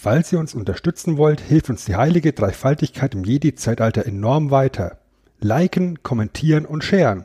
[0.00, 4.98] Falls ihr uns unterstützen wollt, hilft uns die heilige Dreifaltigkeit im Jedi-Zeitalter enorm weiter.
[5.40, 7.24] Liken, kommentieren und sharen.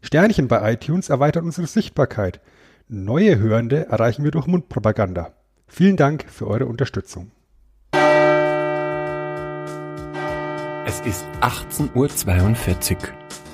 [0.00, 2.40] Sternchen bei iTunes erweitert unsere Sichtbarkeit.
[2.88, 5.34] Neue Hörende erreichen wir durch Mundpropaganda.
[5.66, 7.30] Vielen Dank für eure Unterstützung.
[10.86, 12.98] Es ist 18.42 Uhr.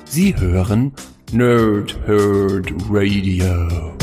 [0.05, 0.93] Sie hören
[1.32, 3.96] Nerd Herd Radio.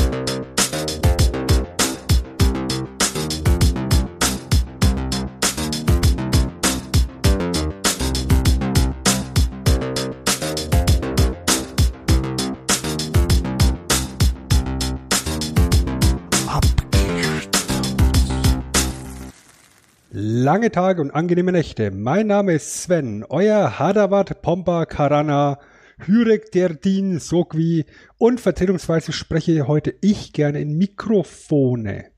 [20.52, 21.92] Lange Tage und angenehme Nächte.
[21.92, 25.60] Mein Name ist Sven, euer Hadavat Pompa Karana,
[26.06, 27.86] Hürek Derdin Sogwi
[28.18, 32.12] und vertretungsweise spreche heute ich gerne in Mikrofone.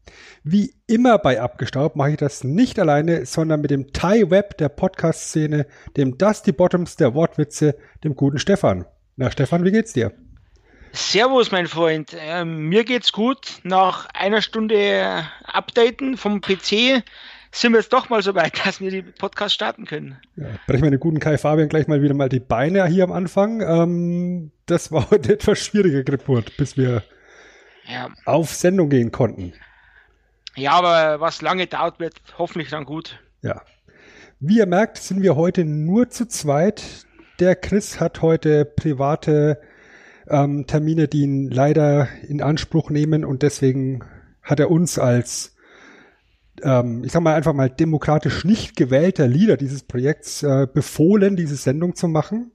[0.43, 4.69] Wie immer bei Abgestaubt mache ich das nicht alleine, sondern mit dem Thai Web der
[4.69, 8.85] Podcast-Szene, dem Dusty Bottoms der Wortwitze, dem guten Stefan.
[9.15, 10.11] Na Stefan, wie geht's dir?
[10.91, 12.15] Servus, mein Freund.
[12.19, 13.59] Ähm, mir geht's gut.
[13.61, 17.03] Nach einer Stunde Updaten vom PC
[17.53, 20.17] sind wir jetzt doch mal so weit, dass wir die Podcast starten können.
[20.35, 23.11] Ja, brechen wir den guten Kai Fabian gleich mal wieder mal die Beine hier am
[23.11, 23.61] Anfang.
[23.61, 27.03] Ähm, das war heute etwas schwieriger Geburt, bis wir
[27.85, 28.09] ja.
[28.25, 29.53] auf Sendung gehen konnten.
[30.55, 33.19] Ja, aber was lange dauert, wird hoffentlich dann gut.
[33.41, 33.61] Ja.
[34.39, 36.83] Wie ihr merkt, sind wir heute nur zu zweit.
[37.39, 39.61] Der Chris hat heute private
[40.27, 44.03] ähm, Termine, die ihn leider in Anspruch nehmen und deswegen
[44.41, 45.52] hat er uns als
[46.63, 51.55] ähm, ich sag mal einfach mal demokratisch nicht gewählter Leader dieses Projekts äh, befohlen, diese
[51.55, 52.51] Sendung zu machen.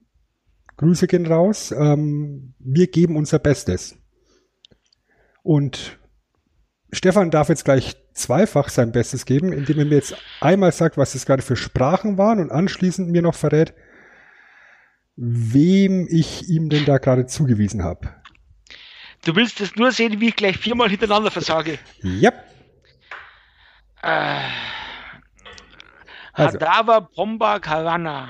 [0.76, 1.72] Grüße gehen raus.
[1.72, 3.96] Ähm, wir geben unser Bestes.
[5.42, 5.98] Und
[6.92, 11.12] Stefan darf jetzt gleich zweifach sein Bestes geben, indem er mir jetzt einmal sagt, was
[11.12, 13.74] das gerade für Sprachen waren und anschließend mir noch verrät,
[15.16, 18.14] wem ich ihm denn da gerade zugewiesen habe.
[19.24, 21.78] Du willst es nur sehen, wie ich gleich viermal hintereinander versage.
[22.02, 22.32] Ja.
[24.02, 24.40] Äh,
[26.32, 26.58] also.
[26.58, 28.28] Hadava Pomba Karana.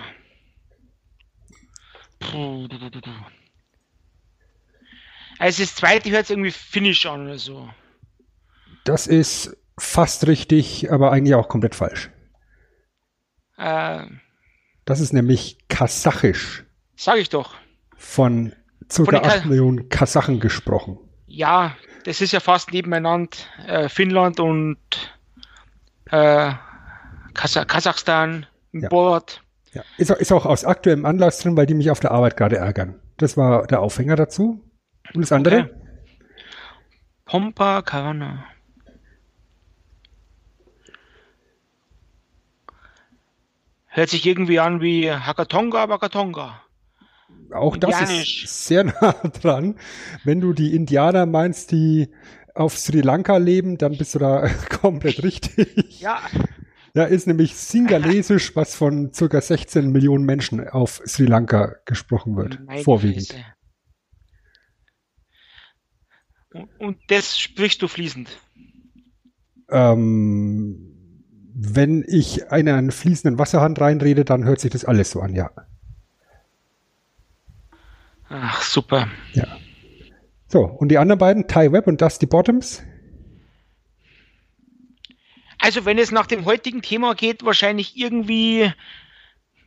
[5.39, 7.69] Also das zweite hört sich irgendwie Finnisch an oder so.
[8.85, 12.11] Das ist fast richtig, aber eigentlich auch komplett falsch.
[13.57, 14.07] Äh,
[14.85, 16.65] das ist nämlich Kasachisch.
[16.97, 17.55] Sag ich doch.
[17.97, 18.55] Von
[18.89, 19.19] ca.
[19.19, 20.99] 8 Millionen Kasachen gesprochen.
[21.27, 23.37] Ja, das ist ja fast nebeneinander.
[23.67, 24.79] Äh, Finnland und
[26.11, 26.53] äh,
[27.35, 28.89] Kasachstan, ja.
[28.89, 29.43] Bord.
[29.73, 29.83] Ja.
[29.97, 33.01] Ist, ist, auch aus aktuellem Anlass drin, weil die mich auf der Arbeit gerade ärgern.
[33.19, 34.65] Das war der Aufhänger dazu.
[35.15, 35.61] Und das andere?
[35.61, 35.71] Okay.
[37.25, 38.45] Pompa Carana.
[43.87, 46.63] Hört sich irgendwie an wie Hakatonga, Wakatonga.
[47.53, 49.77] Auch das ist sehr nah dran.
[50.25, 52.09] Wenn du die Indianer meinst, die
[52.59, 54.49] auf Sri Lanka leben, dann bist du da
[54.81, 56.01] komplett richtig.
[56.01, 56.21] Ja.
[56.95, 62.61] Da ist nämlich Singalesisch, was von circa 16 Millionen Menschen auf Sri Lanka gesprochen wird,
[62.65, 63.35] Meine vorwiegend.
[66.79, 68.29] Und das sprichst du fließend?
[69.71, 70.95] Ähm,
[71.55, 75.51] wenn ich einen fließenden Wasserhand reinrede, dann hört sich das alles so an, ja.
[78.29, 79.09] Ach, super.
[79.35, 79.59] Ja.
[80.49, 82.83] So, und die anderen beiden, Ty Webb und Dusty Bottoms?
[85.59, 88.73] Also, wenn es nach dem heutigen Thema geht, wahrscheinlich irgendwie,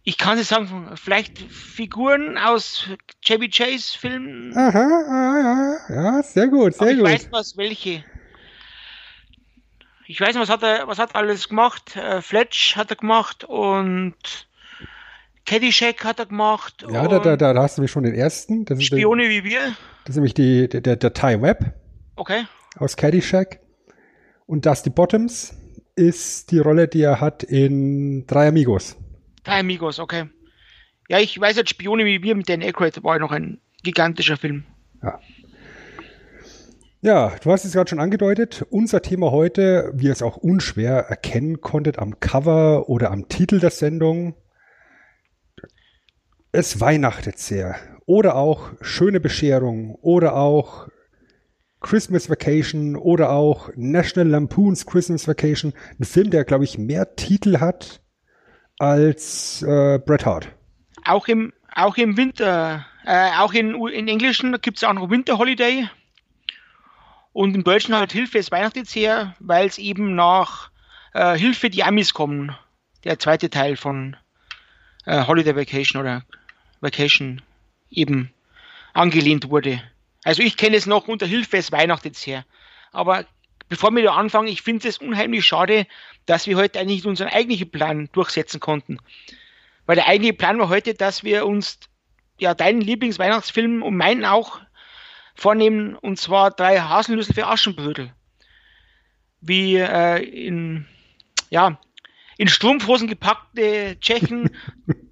[0.03, 2.87] ich kann es sagen, vielleicht Figuren aus
[3.21, 4.57] Chevy Chase Filmen.
[4.57, 7.07] Aha, ja, ja, ja, sehr gut, sehr Aber ich gut.
[7.09, 8.03] Ich weiß was, welche.
[10.07, 11.95] Ich weiß nicht, was hat er, was hat er alles gemacht?
[11.95, 14.15] Äh, Fletch hat er gemacht und
[15.45, 16.85] Caddyshack hat er gemacht.
[16.89, 18.65] Ja, da, da, da hast du mich schon den ersten.
[18.65, 19.59] Das Spione wie wir.
[20.05, 21.73] Das ist nämlich die, der, der, der Ty Webb.
[22.15, 22.45] Okay.
[22.77, 23.59] Aus Caddyshack.
[24.45, 25.55] Und Dusty Bottoms
[25.95, 28.97] ist die Rolle, die er hat in Drei Amigos.
[29.43, 30.29] Drei Amigos, okay.
[31.09, 34.65] Ja, ich weiß jetzt, Spione wie wir mit Dan Aykroyd war noch ein gigantischer Film.
[35.01, 35.19] Ja.
[37.03, 38.63] Ja, du hast es gerade schon angedeutet.
[38.69, 43.59] Unser Thema heute, wie ihr es auch unschwer erkennen konntet am Cover oder am Titel
[43.59, 44.35] der Sendung,
[46.51, 47.75] es weihnachtet sehr.
[48.05, 49.95] Oder auch schöne Bescherung.
[49.95, 50.87] Oder auch
[51.79, 52.95] Christmas Vacation.
[52.95, 55.73] Oder auch National Lampoons Christmas Vacation.
[55.99, 58.01] Ein Film, der, glaube ich, mehr Titel hat
[58.77, 60.49] als äh, Bret Hart.
[61.05, 65.37] Auch im, auch im Winter, äh, auch in, in Englischen gibt es auch noch Winter
[65.37, 65.87] Holiday.
[67.33, 70.69] Und im Deutschen halt Hilfe, es weihnachtet sehr, weil es eben nach
[71.13, 72.55] äh, Hilfe, die Amis kommen.
[73.05, 74.17] Der zweite Teil von
[75.05, 76.23] äh, Holiday Vacation oder
[76.81, 77.41] Vacation
[77.89, 78.33] eben
[78.93, 79.81] angelehnt wurde.
[80.23, 82.45] Also ich kenne es noch unter Hilfe, es Weihnachten jetzt her.
[82.91, 83.25] Aber
[83.69, 85.87] bevor wir da anfangen, ich finde es unheimlich schade,
[86.25, 88.97] dass wir heute eigentlich unseren eigentlichen Plan durchsetzen konnten.
[89.85, 91.79] Weil der eigentliche Plan war heute, dass wir uns
[92.39, 94.59] ja deinen Lieblingsweihnachtsfilm und meinen auch
[95.35, 98.13] vornehmen, und zwar drei Haselnüsse für Aschenbrödel.
[99.39, 100.85] Wie äh, in,
[101.49, 101.79] ja,
[102.37, 104.49] in Strumpfhosen gepackte Tschechen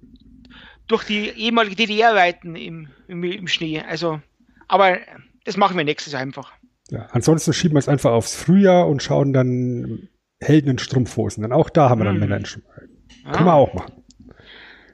[0.90, 3.80] durch die ehemalige DDR reiten im, im, im, Schnee.
[3.80, 4.20] Also,
[4.66, 4.98] aber
[5.44, 6.52] das machen wir nächstes Jahr einfach.
[6.90, 10.08] Ja, ansonsten schieben wir es einfach aufs Frühjahr und schauen dann
[10.40, 11.42] Helden in Strumpfhosen.
[11.42, 12.20] Dann auch da haben wir dann hm.
[12.20, 13.06] Männer in Strumpfhosen.
[13.24, 13.32] Ah.
[13.32, 14.02] Können wir auch machen.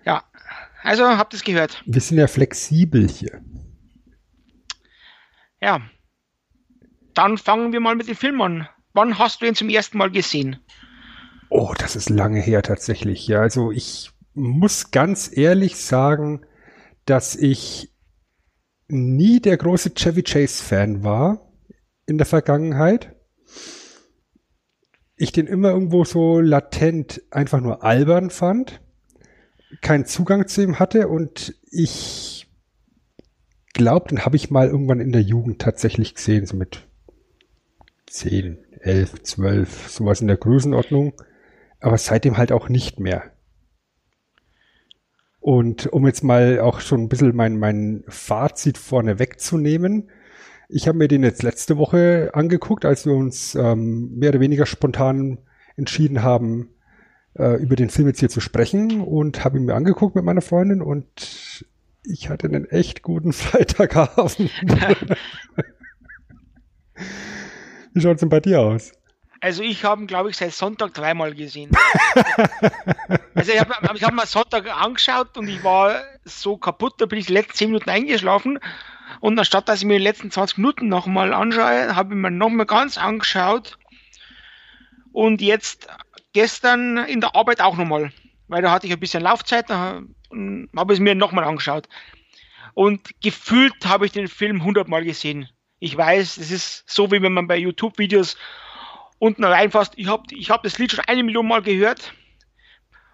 [0.04, 0.24] Ja,
[0.82, 1.82] also habt ihr es gehört.
[1.86, 3.40] Wir sind ja flexibel hier.
[5.62, 5.80] Ja.
[7.14, 8.68] Dann fangen wir mal mit dem Film an.
[8.92, 10.58] Wann hast du ihn zum ersten Mal gesehen?
[11.48, 13.26] Oh, das ist lange her tatsächlich.
[13.26, 16.44] Ja, also ich muss ganz ehrlich sagen,
[17.06, 17.92] dass ich
[18.88, 21.52] nie der große Chevy Chase Fan war
[22.06, 23.16] in der Vergangenheit.
[25.16, 28.80] Ich den immer irgendwo so latent einfach nur albern fand,
[29.80, 32.46] keinen Zugang zu ihm hatte und ich
[33.72, 36.86] glaube, den habe ich mal irgendwann in der Jugend tatsächlich gesehen, so mit
[38.08, 41.14] 10, 11, 12, sowas in der Größenordnung,
[41.80, 43.35] aber seitdem halt auch nicht mehr.
[45.46, 50.10] Und um jetzt mal auch schon ein bisschen mein, mein Fazit vorne wegzunehmen,
[50.68, 54.66] ich habe mir den jetzt letzte Woche angeguckt, als wir uns ähm, mehr oder weniger
[54.66, 55.38] spontan
[55.76, 56.70] entschieden haben,
[57.34, 60.40] äh, über den Film jetzt hier zu sprechen und habe ihn mir angeguckt mit meiner
[60.40, 61.64] Freundin und
[62.02, 64.50] ich hatte einen echt guten Freitagabend.
[67.92, 68.90] Wie schaut es denn bei dir aus?
[69.40, 71.70] Also ich habe ihn, glaube ich, seit Sonntag dreimal gesehen.
[73.34, 77.18] also ich habe ich hab mir Sonntag angeschaut und ich war so kaputt, da bin
[77.18, 78.58] ich die letzten 10 Minuten eingeschlafen.
[79.20, 82.66] Und anstatt dass ich mir die letzten 20 Minuten nochmal anschaue, habe ich mir nochmal
[82.66, 83.78] ganz angeschaut.
[85.12, 85.88] Und jetzt
[86.32, 88.12] gestern in der Arbeit auch nochmal.
[88.48, 90.02] Weil da hatte ich ein bisschen Laufzeit, da
[90.76, 91.88] habe ich es mir nochmal angeschaut.
[92.74, 95.48] Und gefühlt habe ich den Film 100 Mal gesehen.
[95.78, 98.36] Ich weiß, es ist so, wie wenn man bei YouTube-Videos
[99.18, 102.12] unten reinfasst, ich habe ich hab das Lied schon eine Million Mal gehört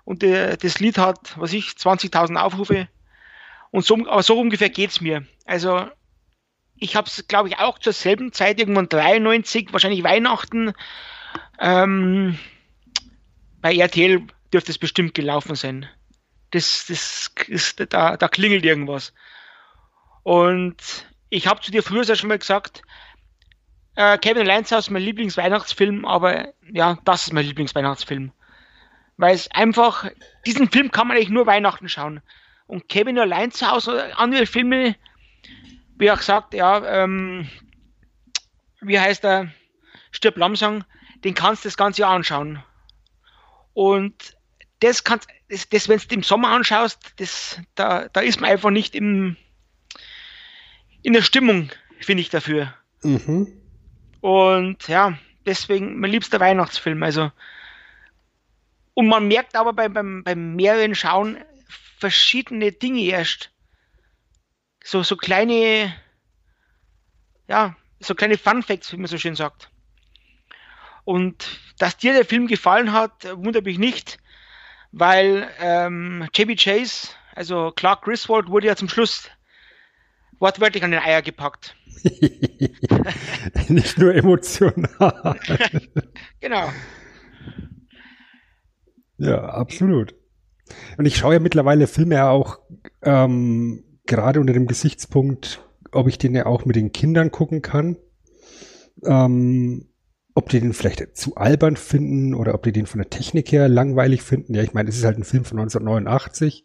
[0.04, 2.88] und der, das Lied hat, was ich, 20.000 Aufrufe
[3.70, 5.26] und so, aber so ungefähr geht es mir.
[5.44, 5.88] Also
[6.76, 10.72] ich habe es, glaube ich, auch zur selben Zeit, irgendwann 93, wahrscheinlich Weihnachten,
[11.60, 12.38] ähm,
[13.60, 15.88] bei RTL dürfte es bestimmt gelaufen sein.
[16.50, 19.14] Das, das ist, da, da klingelt irgendwas.
[20.22, 20.76] Und
[21.30, 22.82] ich habe zu dir früher schon mal gesagt,
[23.94, 28.32] äh, Kevin ist mein Lieblingsweihnachtsfilm, aber ja, das ist mein Lieblingsweihnachtsfilm.
[29.18, 30.10] Weil es einfach,
[30.46, 32.22] diesen Film kann man eigentlich nur Weihnachten schauen.
[32.66, 34.96] Und Kevin allein zu Hause, andere Filme,
[35.98, 37.48] wie auch gesagt, ja, ähm,
[38.80, 39.52] wie heißt er,
[40.10, 40.84] Stirb langsam,
[41.24, 42.62] den kannst du das ganze Jahr anschauen.
[43.74, 44.36] Und
[44.80, 48.70] das kannst, das, das wenn du im Sommer anschaust, das, da, da ist man einfach
[48.70, 49.36] nicht im,
[51.02, 52.74] in der Stimmung, finde ich dafür.
[53.02, 53.61] Mhm.
[54.22, 57.02] Und ja, deswegen mein liebster Weihnachtsfilm.
[57.02, 57.32] Also,
[58.94, 61.38] und man merkt aber beim, beim, beim mehreren Schauen
[61.98, 63.50] verschiedene Dinge erst.
[64.84, 65.92] So, so kleine,
[67.48, 69.70] ja, so kleine Fun Facts, wie man so schön sagt.
[71.02, 74.18] Und dass dir der Film gefallen hat, wundert mich nicht,
[74.92, 79.28] weil ähm, JB Chase, also Clark Griswold, wurde ja zum Schluss
[80.42, 81.76] wortwörtlich an den Eier gepackt.
[83.68, 85.38] Nicht nur emotional.
[86.40, 86.68] genau.
[89.18, 90.14] Ja, absolut.
[90.98, 92.58] Und ich schaue ja mittlerweile Filme ja auch
[93.02, 97.96] ähm, gerade unter dem Gesichtspunkt, ob ich den ja auch mit den Kindern gucken kann.
[99.04, 99.88] Ähm,
[100.34, 103.68] ob die den vielleicht zu albern finden oder ob die den von der Technik her
[103.68, 104.54] langweilig finden.
[104.54, 106.64] Ja, ich meine, es ist halt ein Film von 1989.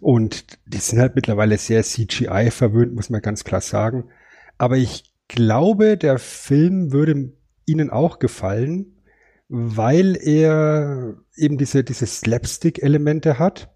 [0.00, 4.10] Und die sind halt mittlerweile sehr CGI verwöhnt, muss man ganz klar sagen.
[4.58, 7.32] Aber ich glaube, der Film würde
[7.66, 9.02] Ihnen auch gefallen,
[9.48, 13.74] weil er eben diese, diese Slapstick-Elemente hat,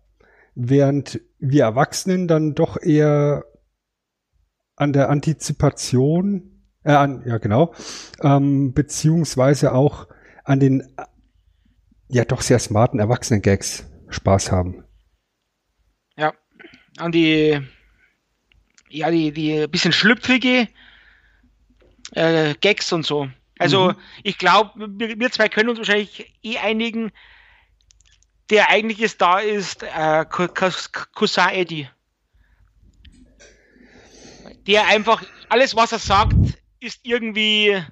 [0.55, 3.45] während wir Erwachsenen dann doch eher
[4.77, 7.75] an der Antizipation, äh, an, ja genau,
[8.23, 10.09] ähm, beziehungsweise auch
[10.45, 10.83] an den
[12.09, 14.85] ja doch sehr smarten Erwachsenen-Gags Spaß haben
[16.99, 17.61] an die,
[18.89, 20.69] ja, die, die bisschen schlüpfrige
[22.13, 23.29] äh, Gags und so.
[23.59, 23.97] Also mhm.
[24.23, 27.11] ich glaube, wir, wir, zwei können uns wahrscheinlich eh einigen,
[28.51, 31.89] der eigentliche Star ist äh, Cousin Eddie.
[34.67, 36.35] Der einfach, alles was er sagt,
[36.81, 37.83] ist irgendwie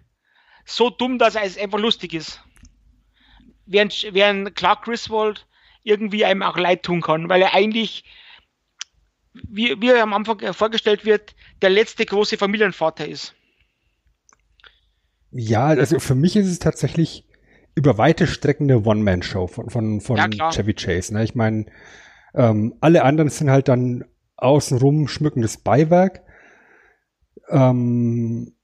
[0.65, 2.41] so dumm, dass es einfach lustig ist.
[3.67, 5.47] Während, während Clark Griswold
[5.83, 8.05] irgendwie einem auch leid tun kann, weil er eigentlich,
[9.49, 13.35] wie, wie er am Anfang vorgestellt wird, der letzte große Familienvater ist.
[15.31, 17.27] Ja, also für mich ist es tatsächlich
[17.75, 21.13] über weite Strecken eine One-Man-Show von, von, von ja, Chevy Chase.
[21.13, 21.25] Ne?
[21.25, 21.67] Ich meine,
[22.35, 24.05] ähm, alle anderen sind halt dann
[24.37, 26.23] außenrum schmückendes Beiwerk.
[27.51, 28.55] Ähm,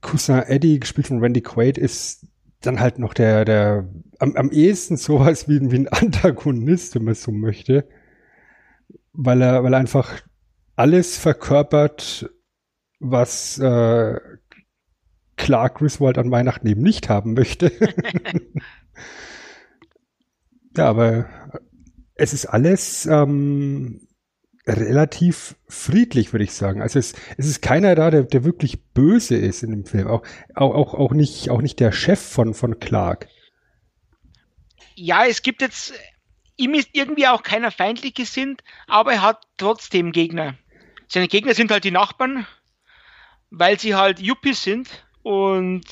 [0.00, 2.26] Cousin Eddie, gespielt von Randy Quaid, ist
[2.60, 3.88] dann halt noch der, der
[4.18, 7.88] am, am ehesten sowas wie, wie ein Antagonist, wenn man so möchte.
[9.20, 10.22] Weil er, weil er einfach
[10.76, 12.30] alles verkörpert,
[13.00, 14.20] was äh,
[15.36, 17.72] Clark Griswold an Weihnachten eben nicht haben möchte.
[20.76, 21.26] ja, aber
[22.14, 24.06] es ist alles ähm,
[24.68, 26.80] relativ friedlich, würde ich sagen.
[26.80, 30.06] Also es, es ist keiner da, der, der wirklich böse ist in dem Film.
[30.06, 30.22] Auch,
[30.54, 33.26] auch, auch, auch, nicht, auch nicht der Chef von, von Clark.
[34.94, 35.92] Ja, es gibt jetzt,
[36.58, 40.54] ihm ist irgendwie auch keiner feindlich gesinnt, aber er hat trotzdem Gegner.
[41.06, 42.46] Seine Gegner sind halt die Nachbarn,
[43.50, 45.84] weil sie halt Yuppies sind und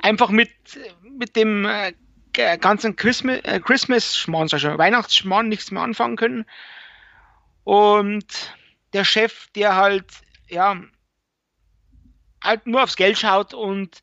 [0.00, 0.50] einfach mit,
[1.02, 1.92] mit dem äh,
[2.58, 3.60] ganzen Christmas, äh,
[4.32, 6.46] also Weihnachtsschmarrn nichts mehr anfangen können.
[7.64, 8.56] Und
[8.92, 10.06] der Chef, der halt,
[10.48, 10.80] ja,
[12.42, 14.02] halt nur aufs Geld schaut und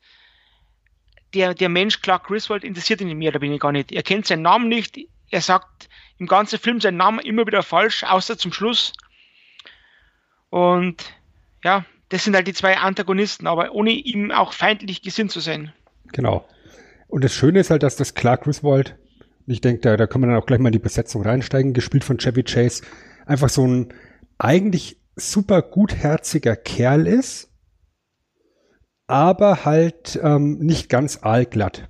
[1.34, 3.92] der, der Mensch Clark Griswold interessiert ihn mehr oder weniger gar nicht.
[3.92, 4.98] Er kennt seinen Namen nicht.
[5.30, 8.92] Er sagt im ganzen Film seinen Namen immer wieder falsch, außer zum Schluss.
[10.50, 11.04] Und
[11.62, 15.72] ja, das sind halt die zwei Antagonisten, aber ohne ihm auch feindlich gesinnt zu sein.
[16.12, 16.48] Genau.
[17.06, 18.96] Und das Schöne ist halt, dass das Clark Griswold,
[19.46, 22.04] ich denke, da, da kann man dann auch gleich mal in die Besetzung reinsteigen, gespielt
[22.04, 22.84] von Chevy Chase,
[23.26, 23.94] einfach so ein
[24.38, 27.50] eigentlich super gutherziger Kerl ist,
[29.06, 31.88] aber halt ähm, nicht ganz aalglatt.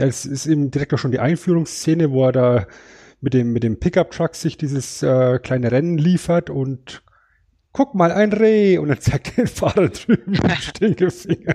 [0.00, 2.66] Ja, es ist eben direkt auch schon die Einführungsszene, wo er da
[3.20, 7.02] mit dem, mit dem Pickup-Truck sich dieses äh, kleine Rennen liefert und
[7.72, 8.78] guck mal, ein Reh.
[8.78, 11.54] Und dann zeigt der Fahrer drüben mit Stinkefinger.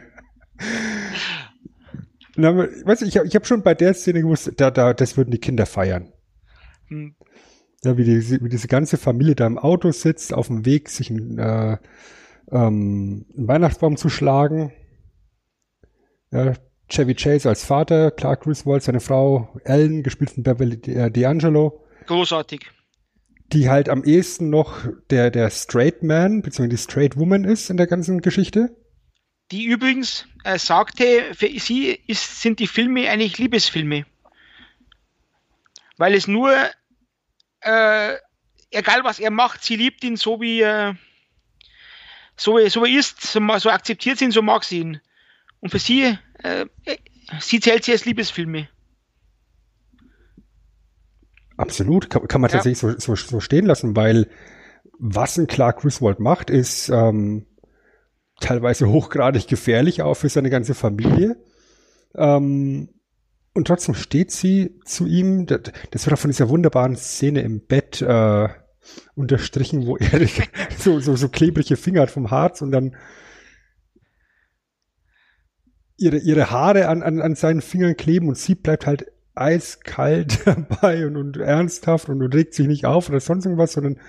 [2.35, 5.17] Dann, weißt du, ich habe ich hab schon bei der Szene gewusst, da, da, das
[5.17, 6.13] würden die Kinder feiern.
[6.89, 7.15] Hm.
[7.83, 11.09] Ja, wie, die, wie diese ganze Familie da im Auto sitzt, auf dem Weg, sich
[11.09, 11.77] einen, äh,
[12.51, 14.71] ähm, einen Weihnachtsbaum zu schlagen.
[16.31, 16.53] Ja,
[16.89, 21.81] Chevy Chase als Vater, Clark Griswold, seine Frau Ellen, gespielt von Beverly äh, D'Angelo.
[22.05, 22.69] Großartig
[23.53, 26.67] die halt am ehesten noch der, der Straight Man bzw.
[26.67, 28.75] die Straight Woman ist in der ganzen Geschichte.
[29.51, 34.05] Die übrigens äh, sagte, für sie ist, sind die Filme eigentlich Liebesfilme.
[35.97, 36.51] Weil es nur,
[37.61, 38.15] äh,
[38.71, 40.93] egal was er macht, sie liebt ihn so wie, äh,
[42.35, 45.01] so, so wie er ist, so, so, akzeptiert sie ihn, so mag sie ihn.
[45.59, 46.65] Und für sie, äh,
[47.39, 48.67] sie zählt sie als Liebesfilme.
[51.57, 52.57] Absolut, kann, kann man ja.
[52.57, 54.27] tatsächlich so, so, so stehen lassen, weil
[54.99, 57.45] was ein Clark Griswold macht, ist ähm,
[58.39, 61.37] teilweise hochgradig gefährlich auch für seine ganze Familie.
[62.15, 62.89] Ähm,
[63.53, 65.45] und trotzdem steht sie zu ihm.
[65.45, 65.61] Das,
[65.91, 68.49] das wird auch von dieser wunderbaren Szene im Bett äh,
[69.15, 70.27] unterstrichen, wo er
[70.77, 72.95] so, so, so klebrige Finger hat vom Harz und dann
[75.97, 81.05] ihre, ihre Haare an, an, an seinen Fingern kleben und sie bleibt halt eiskalt dabei
[81.05, 83.99] und, und ernsthaft und, und regt sich nicht auf oder sonst irgendwas, sondern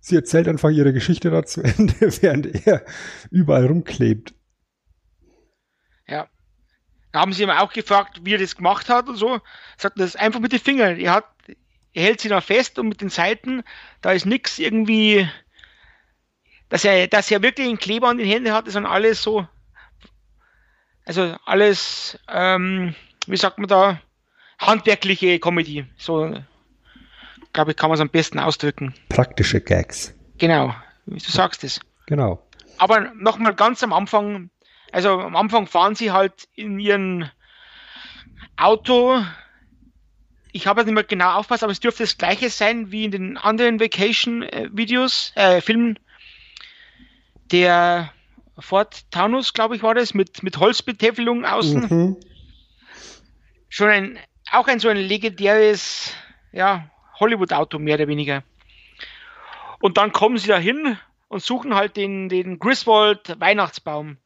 [0.00, 2.84] sie erzählt einfach ihre Geschichte da zu Ende, während er
[3.30, 4.34] überall rumklebt.
[6.06, 6.28] Ja.
[7.12, 9.40] Da haben sie ihm auch gefragt, wie er das gemacht hat und so.
[9.76, 10.98] Sagt das einfach mit den Fingern.
[10.98, 11.24] Er hat,
[11.92, 13.62] er hält sie da fest und mit den Seiten,
[14.02, 15.28] da ist nichts irgendwie,
[16.68, 19.46] dass er, dass er wirklich einen Kleber an den Händen hat, sondern alles so,
[21.04, 22.94] also alles, ähm,
[23.26, 24.00] wie sagt man da,
[24.58, 25.86] handwerkliche Comedy.
[25.96, 26.34] So,
[27.52, 28.94] glaube ich, kann man es am besten ausdrücken.
[29.08, 30.14] Praktische Gags.
[30.38, 30.74] Genau,
[31.06, 31.80] du sagst es.
[32.06, 32.42] Genau.
[32.78, 34.50] Aber nochmal ganz am Anfang,
[34.92, 37.30] also am Anfang fahren sie halt in ihren
[38.56, 39.22] Auto.
[40.52, 43.36] Ich habe nicht mehr genau aufpasst, aber es dürfte das gleiche sein wie in den
[43.36, 45.98] anderen Vacation-Videos, äh, Filmen.
[47.50, 48.12] Der
[48.58, 51.86] Ford Taunus, glaube ich, war das, mit, mit Holzbetäfelung außen.
[51.88, 52.16] Mhm.
[53.68, 54.18] Schon ein
[54.52, 56.14] auch ein so ein legendäres
[56.52, 58.42] ja, Hollywood-Auto, mehr oder weniger.
[59.80, 60.96] Und dann kommen sie da hin
[61.28, 64.18] und suchen halt den, den Griswold Weihnachtsbaum.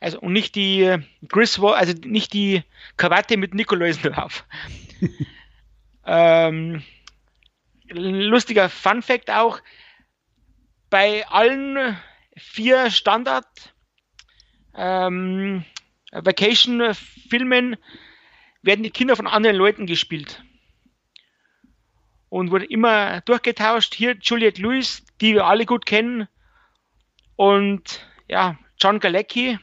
[0.00, 2.62] Also und nicht die äh, Chris, also nicht die
[2.96, 4.44] Krawatte mit Nikolaisen drauf.
[6.06, 6.82] ähm,
[7.88, 9.60] lustiger Fun Fact auch:
[10.88, 11.98] Bei allen
[12.38, 13.46] vier Standard
[14.74, 15.64] ähm,
[16.12, 17.76] Vacation-Filmen
[18.62, 20.42] werden die Kinder von anderen Leuten gespielt.
[22.28, 23.94] Und wurde immer durchgetauscht.
[23.94, 26.28] Hier Juliette Lewis, die wir alle gut kennen.
[27.36, 29.58] Und ja, John Galecki,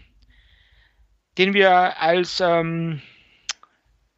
[1.37, 3.01] den wir als ähm,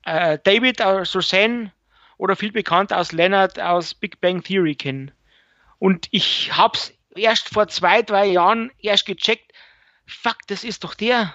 [0.05, 1.73] äh, David aus Roseanne
[2.17, 5.11] oder viel bekannt aus Leonard aus Big Bang Theory kennen.
[5.79, 9.51] Und ich hab's erst vor zwei, drei Jahren erst gecheckt,
[10.05, 11.33] fuck, das ist doch der.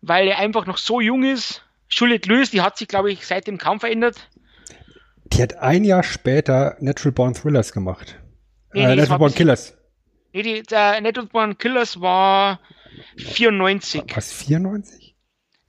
[0.00, 1.62] Weil er einfach noch so jung ist.
[1.88, 4.28] Juliette Lewis, die hat sich, glaube ich, seitdem kaum verändert.
[5.24, 8.18] Die hat ein Jahr später Natural Born Thrillers gemacht.
[8.72, 9.76] Nee, äh, Natural Born Killers.
[10.32, 12.60] Nee, die, der Natural Born Killers war
[13.16, 14.04] 94.
[14.14, 15.14] Was, 94?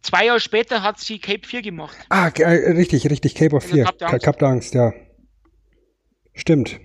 [0.02, 1.98] Zwei Jahre später hat sie Cape 4 gemacht.
[2.10, 3.88] Ah, äh, richtig, richtig, Cape of 4.
[4.02, 4.94] Also Cup der Angst, ja.
[6.34, 6.80] Stimmt.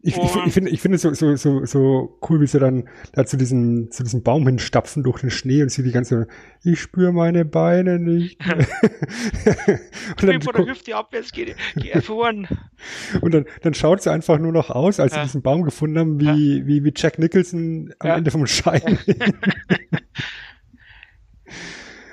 [0.00, 2.88] Ich, ich, ich finde ich finde es so, so, so, so cool, wie sie dann
[3.14, 6.28] da zu diesem, zu diesem Baum hinstapfen durch den Schnee und sie die ganze,
[6.62, 8.38] ich spüre meine Beine nicht.
[8.46, 12.46] und dann, vor der Hüfte abwärts, geh, geh erfroren.
[13.20, 15.18] Und dann, dann schaut sie einfach nur noch aus, als ja.
[15.18, 16.66] sie diesen Baum gefunden haben, wie, ja.
[16.66, 18.16] wie, wie Jack Nicholson am ja.
[18.16, 18.98] Ende vom Schein.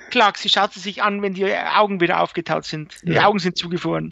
[0.10, 2.96] Klar, sie schaut sie sich an, wenn die Augen wieder aufgetaut sind.
[3.04, 4.12] Die Augen sind zugefroren.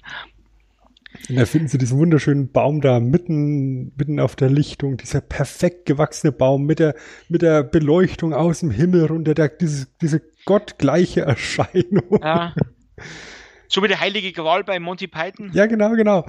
[1.29, 5.85] Und da finden sie diesen wunderschönen Baum da mitten, mitten auf der Lichtung, dieser perfekt
[5.85, 6.95] gewachsene Baum mit der,
[7.29, 12.19] mit der Beleuchtung aus dem Himmel runter, der, diese, diese gottgleiche Erscheinung.
[12.21, 12.53] Ja.
[13.67, 15.51] So wie der heilige Gral bei Monty Python.
[15.53, 16.25] Ja, genau, genau.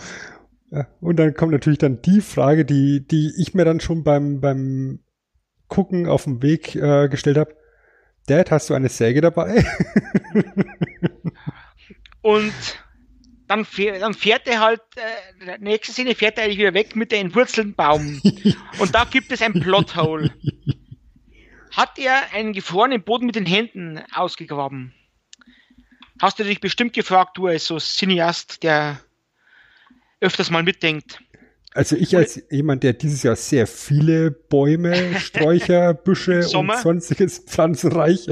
[0.71, 4.41] Ja, und dann kommt natürlich dann die Frage, die, die ich mir dann schon beim,
[4.41, 5.00] beim
[5.69, 7.55] Gucken auf dem Weg äh, gestellt habe.
[8.26, 9.64] Dad, hast du eine Säge dabei?
[12.23, 12.84] und
[13.46, 17.12] dann, fährt, dann fährt er halt, äh, nächste Szene fährt er eigentlich wieder weg mit
[17.12, 18.20] der entwurzelten Baum.
[18.78, 20.35] Und da gibt es ein Plothole.
[21.72, 24.94] Hat er einen gefrorenen Boden mit den Händen ausgegraben?
[26.20, 29.00] Hast du dich bestimmt gefragt, du als so Cineast, der
[30.20, 31.20] öfters mal mitdenkt.
[31.74, 38.28] Also ich als jemand, der dieses Jahr sehr viele Bäume, Sträucher, Büsche und sonstiges Pflanzenreich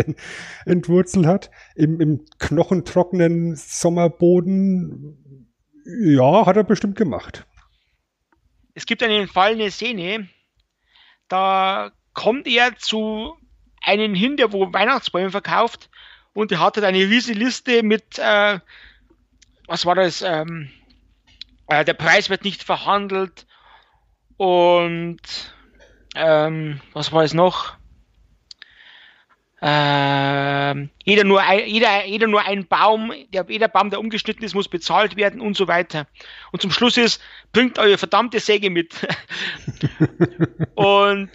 [0.64, 5.48] entwurzelt hat, im, im knochentrockenen Sommerboden,
[5.84, 7.44] ja, hat er bestimmt gemacht.
[8.74, 10.28] Es gibt eine entfallene Szene,
[11.26, 13.34] da kommt er zu
[13.82, 15.90] einem hin, der wo Weihnachtsbäume verkauft
[16.32, 18.60] und der hatte eine riesige Liste mit, äh,
[19.66, 20.70] was war das, ähm,
[21.80, 23.46] äh, der Preis wird nicht verhandelt
[24.36, 25.20] und
[26.14, 27.74] ähm, was war es noch?
[29.64, 34.54] Ähm, jeder, nur ein, jeder, jeder nur ein Baum, der, jeder Baum, der umgeschnitten ist,
[34.54, 36.08] muss bezahlt werden und so weiter.
[36.50, 39.06] Und zum Schluss ist, bringt eure verdammte Säge mit.
[40.74, 41.30] und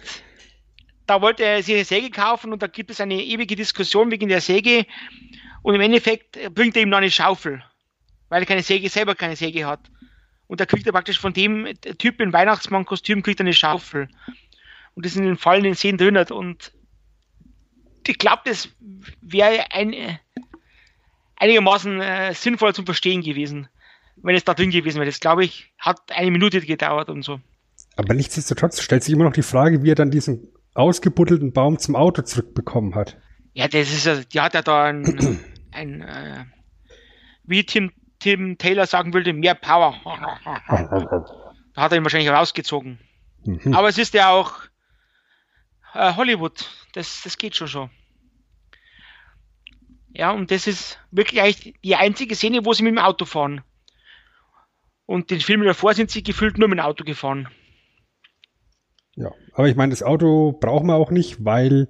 [1.06, 4.28] da wollte er sich eine Säge kaufen und da gibt es eine ewige Diskussion wegen
[4.28, 4.84] der Säge.
[5.62, 7.64] Und im Endeffekt bringt er ihm noch eine Schaufel,
[8.28, 9.80] weil er keine Säge, selber keine Säge hat.
[10.48, 14.08] Und da kriegt er praktisch von dem Typ in Weihnachtsmann-Kostüm kriegt er eine Schaufel.
[14.94, 16.32] Und das in den fallenden Szenen drin hat.
[16.32, 16.72] Und
[18.06, 18.68] ich glaube, das
[19.20, 20.18] wäre ein,
[21.36, 23.68] einigermaßen äh, sinnvoll zum Verstehen gewesen,
[24.16, 25.06] wenn es da drin gewesen wäre.
[25.06, 27.40] Das, glaube ich, hat eine Minute gedauert und so.
[27.96, 31.94] Aber nichtsdestotrotz stellt sich immer noch die Frage, wie er dann diesen ausgebuddelten Baum zum
[31.94, 33.18] Auto zurückbekommen hat.
[33.52, 35.40] Ja, das ist ja, die hat ja da ein,
[35.72, 36.44] ein äh,
[37.44, 39.94] wie Tim Tim Taylor sagen würde, mehr Power.
[41.74, 42.98] Da hat er ihn wahrscheinlich rausgezogen.
[43.44, 43.72] Mhm.
[43.72, 44.52] Aber es ist ja auch
[45.94, 46.68] äh, Hollywood.
[46.92, 47.90] Das, das geht schon schon.
[50.08, 53.62] Ja, und das ist wirklich eigentlich die einzige Szene, wo sie mit dem Auto fahren.
[55.06, 57.48] Und den Film davor sind sie gefühlt nur mit dem Auto gefahren.
[59.14, 61.88] Ja, aber ich meine, das Auto brauchen wir auch nicht, weil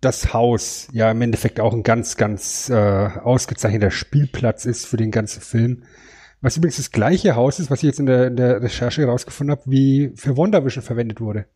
[0.00, 5.10] das Haus ja im Endeffekt auch ein ganz, ganz äh, ausgezeichneter Spielplatz ist für den
[5.10, 5.84] ganzen Film.
[6.40, 9.56] Was übrigens das gleiche Haus ist, was ich jetzt in der, in der Recherche herausgefunden
[9.56, 11.46] habe, wie für WandaVision verwendet wurde.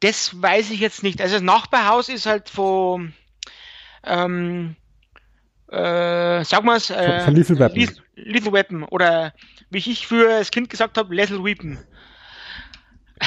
[0.00, 1.20] Das weiß ich jetzt nicht.
[1.20, 3.12] Also das Nachbarhaus ist halt von
[4.04, 4.76] ähm,
[5.68, 7.88] äh, sag mal es, äh, von, von Little Weapon.
[8.14, 9.34] Little Weapon oder
[9.70, 11.78] wie ich für das Kind gesagt habe, Little Weapon.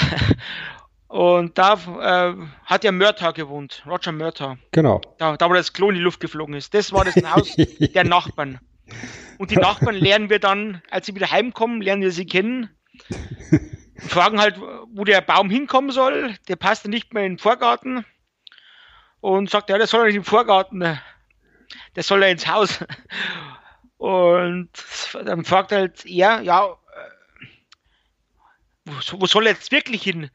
[1.09, 4.57] Und da äh, hat ja Murtaugh gewohnt, Roger Murtaugh.
[4.71, 5.01] Genau.
[5.17, 6.71] Da, da, wo das Klo in die Luft geflogen ist.
[6.75, 8.59] Das war das Haus der Nachbarn.
[9.39, 12.69] Und die Nachbarn lernen wir dann, als sie wieder heimkommen, lernen wir sie kennen.
[13.97, 16.35] fragen halt, wo der Baum hinkommen soll.
[16.47, 18.05] Der passt dann nicht mehr in den Vorgarten.
[19.19, 20.79] Und sagt, ja, der soll nicht im Vorgarten,
[21.95, 22.85] der soll ja ins Haus.
[23.97, 24.69] Und
[25.25, 27.45] dann fragt halt er, ja, äh,
[28.85, 30.29] wo, wo soll er jetzt wirklich hin?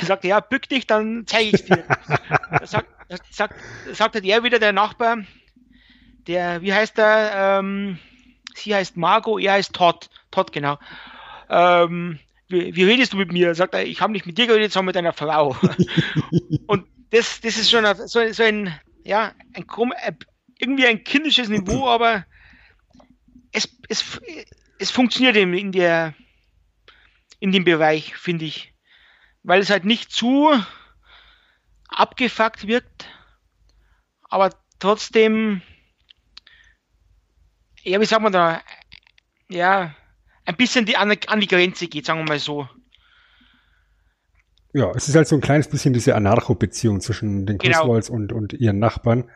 [0.00, 1.84] Er sagt, ja, bück dich, dann zeige ich dir.
[2.64, 2.88] sagt,
[3.30, 3.54] sagt,
[3.92, 5.18] sagt halt er wieder, der Nachbar,
[6.26, 7.98] der, wie heißt der, ähm,
[8.54, 10.78] sie heißt Margot, er heißt Todd, Todd, genau.
[11.50, 13.54] Ähm, wie, wie, redest du mit mir?
[13.54, 15.56] Sagt er, ich habe nicht mit dir geredet, sondern mit deiner Frau.
[16.66, 18.74] und das, das ist schon so, so ein,
[19.04, 19.66] ja, ein,
[20.58, 22.24] irgendwie ein kindisches Niveau, aber
[23.52, 24.20] es, es,
[24.78, 26.14] es funktioniert in, der,
[27.40, 28.71] in dem Bereich, finde ich.
[29.42, 30.52] Weil es halt nicht zu
[31.88, 33.08] abgefuckt wirkt,
[34.22, 35.62] aber trotzdem,
[37.82, 38.62] ja, wie sagt man da,
[39.48, 39.94] ja,
[40.44, 42.68] ein bisschen die, an, an die Grenze geht, sagen wir mal so.
[44.72, 48.20] Ja, es ist halt so ein kleines bisschen diese Anarcho-Beziehung zwischen den Griswolds genau.
[48.20, 49.30] und, und ihren Nachbarn,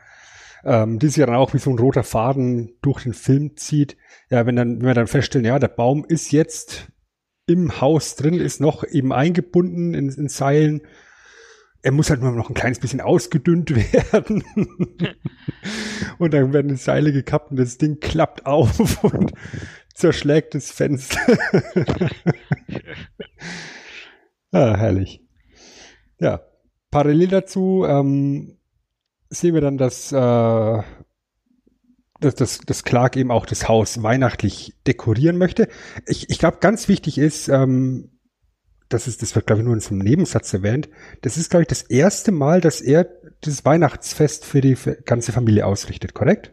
[0.63, 3.97] ähm, die sich dann auch wie so ein roter Faden durch den Film zieht.
[4.31, 6.87] Ja, wenn dann, wenn wir dann feststellen, ja, der Baum ist jetzt
[7.47, 10.81] im Haus drin, ist noch eben eingebunden in, in Seilen.
[11.81, 14.43] Er muss halt nur noch ein kleines bisschen ausgedünnt werden.
[16.19, 19.31] und dann werden die Seile gekappt und das Ding klappt auf und
[19.93, 21.19] zerschlägt das Fenster.
[24.51, 25.23] ah, herrlich.
[26.19, 26.41] Ja,
[26.91, 28.57] parallel dazu ähm,
[29.29, 30.83] sehen wir dann, dass, äh,
[32.19, 35.67] dass, dass, dass Clark eben auch das Haus weihnachtlich dekorieren möchte.
[36.05, 38.11] Ich, ich glaube, ganz wichtig ist, ähm,
[38.89, 40.89] das ist, das wird glaube ich nur in so einem Nebensatz erwähnt.
[41.21, 43.07] Das ist glaube ich das erste Mal, dass er
[43.41, 46.51] das Weihnachtsfest für die ganze Familie ausrichtet, korrekt?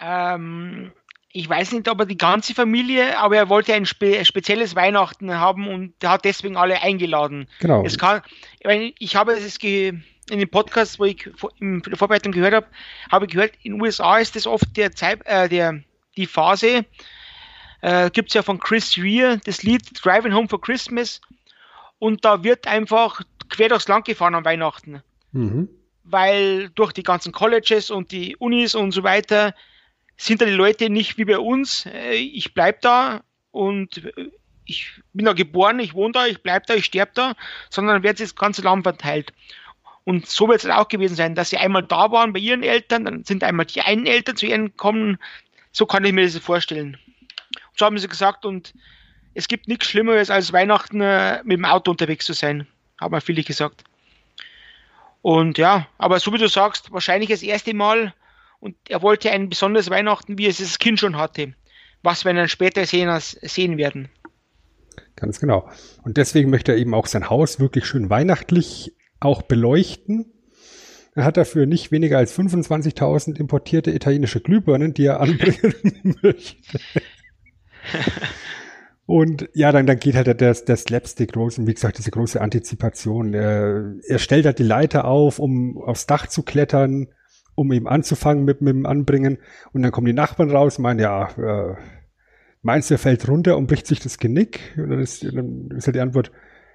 [0.00, 0.92] Ähm,
[1.32, 5.32] ich weiß nicht, ob er die ganze Familie, aber er wollte ein spe spezielles Weihnachten
[5.32, 7.48] haben und hat deswegen alle eingeladen.
[7.60, 7.84] Genau.
[7.84, 8.22] Es kann,
[8.98, 9.58] ich habe es
[10.30, 12.66] in dem Podcast, wo ich in der Vorbereitung gehört habe,
[13.10, 15.82] habe ich gehört, in den USA ist das oft der Zeit, äh, der,
[16.16, 16.84] die Phase,
[17.82, 21.20] äh, gibt es ja von Chris Rea das Lied Driving Home for Christmas
[21.98, 25.02] und da wird einfach quer durchs Land gefahren an Weihnachten.
[25.32, 25.68] Mhm.
[26.04, 29.54] Weil durch die ganzen Colleges und die Unis und so weiter
[30.16, 34.30] sind da die Leute nicht wie bei uns, äh, ich bleib da und äh,
[34.66, 37.34] ich bin da geboren, ich wohne da, ich bleib da, ich sterbe da,
[37.70, 39.32] sondern wird das ganze Land verteilt.
[40.04, 43.06] Und so wird es auch gewesen sein, dass sie einmal da waren bei ihren Eltern,
[43.06, 45.18] dann sind einmal die einen Eltern zu ihnen gekommen.
[45.72, 46.98] So kann ich mir das vorstellen.
[47.70, 48.74] Und so haben sie gesagt, und
[49.32, 52.66] es gibt nichts Schlimmeres, als Weihnachten äh, mit dem Auto unterwegs zu sein,
[53.00, 53.84] haben viele gesagt.
[55.22, 58.12] Und ja, aber so wie du sagst, wahrscheinlich das erste Mal
[58.60, 61.54] und er wollte ein besonderes Weihnachten, wie es das Kind schon hatte.
[62.02, 64.08] Was wir dann später sehen, sehen werden.
[65.16, 65.68] Ganz genau.
[66.02, 68.92] Und deswegen möchte er eben auch sein Haus wirklich schön weihnachtlich
[69.24, 70.26] auch beleuchten.
[71.14, 76.78] Er hat dafür nicht weniger als 25.000 importierte italienische Glühbirnen, die er anbringen möchte.
[79.06, 82.40] Und ja, dann, dann geht halt der, der Slapstick los und wie gesagt, diese große
[82.40, 83.34] Antizipation.
[83.34, 87.08] Er, er stellt halt die Leiter auf, um aufs Dach zu klettern
[87.54, 89.38] um eben anzufangen mit, mit dem Anbringen.
[89.72, 91.76] Und dann kommen die Nachbarn raus meinen, ja, äh,
[92.62, 94.74] meinst du, er fällt runter und bricht sich das Genick?
[94.76, 96.32] Und dann ist, dann ist halt die Antwort,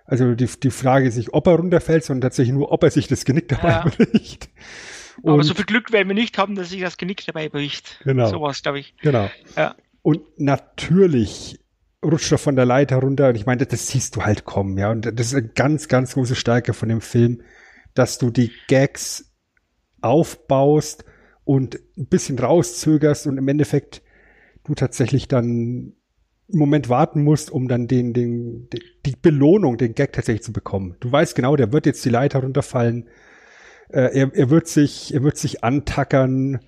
[0.09, 3.07] also die, die Frage ist nicht, ob er runterfällt, sondern tatsächlich nur, ob er sich
[3.07, 3.85] das Genick dabei ja.
[3.97, 4.49] bricht.
[5.21, 7.99] Und Aber so viel Glück werden wir nicht haben, dass sich das Genick dabei bricht.
[8.03, 8.27] Genau.
[8.27, 8.95] Sowas, glaube ich.
[9.01, 9.29] Genau.
[9.55, 9.75] Ja.
[10.01, 11.59] Und natürlich
[12.03, 13.29] rutscht er von der Leiter runter.
[13.29, 14.89] Und ich meine, das siehst du halt kommen, ja.
[14.91, 17.41] Und das ist eine ganz, ganz große Stärke von dem Film,
[17.93, 19.31] dass du die Gags
[20.01, 21.03] aufbaust
[21.43, 24.01] und ein bisschen rauszögerst und im Endeffekt
[24.63, 25.93] du tatsächlich dann
[26.49, 28.69] einen Moment warten musst, um dann den, den,
[29.05, 30.95] die Belohnung, den Gag tatsächlich zu bekommen.
[30.99, 33.07] Du weißt genau, der wird jetzt die Leiter runterfallen.
[33.89, 36.59] Äh, er, er wird sich, er wird sich antackern,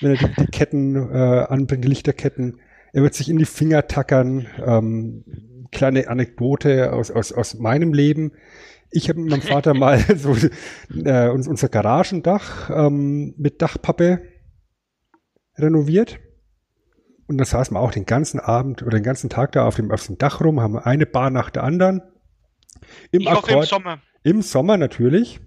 [0.00, 2.60] wenn er die, die Ketten äh, anbringt, die Lichterketten.
[2.92, 4.46] Er wird sich in die Finger tackern.
[4.64, 5.24] Ähm,
[5.70, 8.32] kleine Anekdote aus, aus, aus meinem Leben.
[8.90, 10.34] Ich habe mit meinem Vater mal so
[11.04, 14.22] äh, unser Garagendach ähm, mit Dachpappe
[15.56, 16.18] renoviert.
[17.28, 19.90] Und da saßen wir auch den ganzen Abend oder den ganzen Tag da auf dem,
[19.90, 22.02] auf dem Dach rum, haben eine Bar nach der anderen.
[23.10, 23.98] Im ich Akkord, im Sommer.
[24.22, 25.38] Im Sommer natürlich.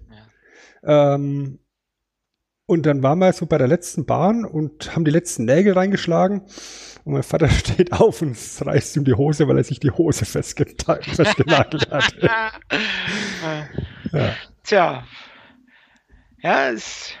[0.82, 1.14] Ja.
[1.14, 1.58] Ähm,
[2.66, 6.42] und dann waren wir so bei der letzten Bahn und haben die letzten Nägel reingeschlagen.
[7.04, 10.24] Und mein Vater steht auf und reißt ihm die Hose, weil er sich die Hose
[10.24, 12.14] festgenagelt hat.
[14.12, 14.34] ja.
[14.62, 15.04] Tja.
[16.38, 17.12] Ja, es,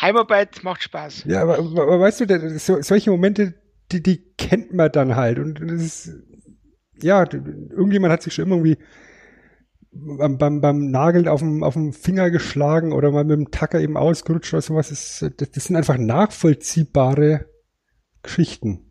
[0.00, 1.24] Heimarbeit macht Spaß.
[1.26, 3.54] Ja, aber, aber weißt du, so, solche Momente,
[3.92, 5.38] die, die kennt man dann halt.
[5.38, 6.10] Und das ist,
[7.00, 8.78] ja, irgendjemand hat sich schon immer irgendwie
[9.92, 13.80] beim, beim, beim Nageln auf dem, auf dem Finger geschlagen oder mal mit dem Tacker
[13.80, 14.88] eben ausgerutscht oder sowas.
[14.88, 17.46] Das, das, das sind einfach nachvollziehbare
[18.22, 18.90] Geschichten.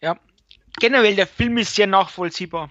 [0.00, 0.18] Ja,
[0.80, 2.70] generell der Film ist sehr nachvollziehbar.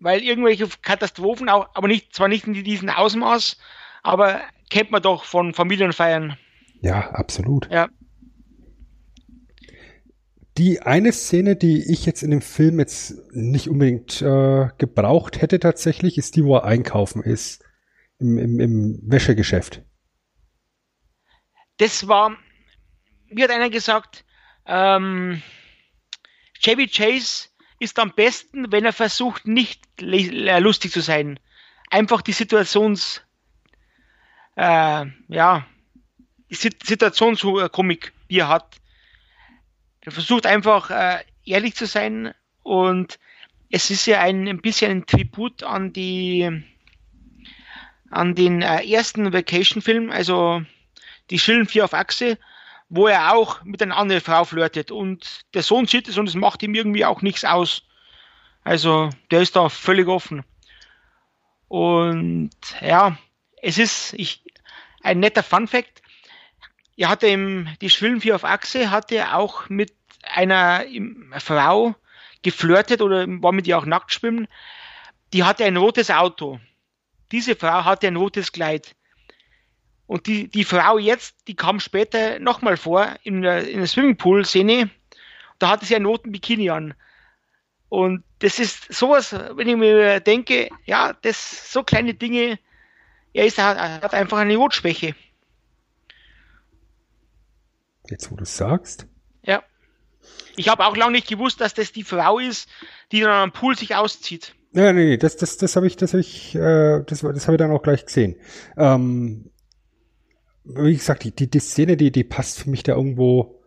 [0.00, 3.56] Weil irgendwelche Katastrophen auch, aber nicht, zwar nicht in diesem Ausmaß,
[4.02, 6.36] aber kennt man doch von Familienfeiern.
[6.80, 7.70] Ja, absolut.
[7.70, 7.88] Ja.
[10.56, 15.58] Die eine Szene, die ich jetzt in dem Film jetzt nicht unbedingt äh, gebraucht hätte
[15.58, 17.64] tatsächlich, ist die, wo er einkaufen ist.
[18.20, 19.82] Im, im, im Wäschegeschäft.
[21.78, 22.36] Das war,
[23.28, 24.24] wie hat einer gesagt,
[24.66, 25.42] ähm,
[26.60, 27.48] Chevy Chase
[27.80, 31.40] ist am besten, wenn er versucht, nicht äh, lustig zu sein.
[31.90, 33.22] Einfach die Situations,
[34.56, 35.66] äh, ja,
[36.50, 38.76] die Situationskomik, die er hat.
[40.04, 43.18] Er versucht einfach äh, ehrlich zu sein und
[43.70, 46.64] es ist ja ein, ein bisschen ein Tribut an die
[48.10, 50.62] an den äh, ersten Vacation-Film, also
[51.30, 52.38] die Schillen vier auf Achse,
[52.88, 56.34] wo er auch mit einer anderen Frau flirtet und der Sohn sieht es und es
[56.34, 57.82] macht ihm irgendwie auch nichts aus.
[58.62, 60.44] Also der ist da völlig offen.
[61.68, 63.18] Und ja,
[63.60, 64.44] es ist ich,
[65.02, 66.02] ein netter Fun Fact.
[66.96, 70.84] Er hatte im, die Schwillen vier auf Achse hatte auch mit einer
[71.38, 71.94] Frau
[72.42, 74.46] geflirtet oder war mit ihr auch nackt schwimmen.
[75.32, 76.60] Die hatte ein rotes Auto.
[77.32, 78.94] Diese Frau hatte ein rotes Kleid.
[80.06, 84.90] Und die, die Frau jetzt, die kam später nochmal vor in der, in der Swimmingpool-Szene.
[85.58, 86.94] Da hatte sie einen roten Bikini an.
[87.88, 92.58] Und das ist sowas, wenn ich mir denke, ja, das so kleine Dinge,
[93.32, 95.14] er, ist, er hat einfach eine Rotschwäche.
[98.10, 99.06] Jetzt, wo du es sagst.
[99.42, 99.62] Ja.
[100.56, 102.68] Ich habe auch lange nicht gewusst, dass das die Frau ist,
[103.12, 104.54] die dann am Pool sich auszieht.
[104.72, 107.54] Ja, nee, nee, das, das, das habe ich, das habe ich, äh, das, das habe
[107.54, 108.36] ich dann auch gleich gesehen.
[108.76, 109.50] Ähm,
[110.64, 113.60] wie gesagt, die, die, die Szene, die, die passt für mich da irgendwo.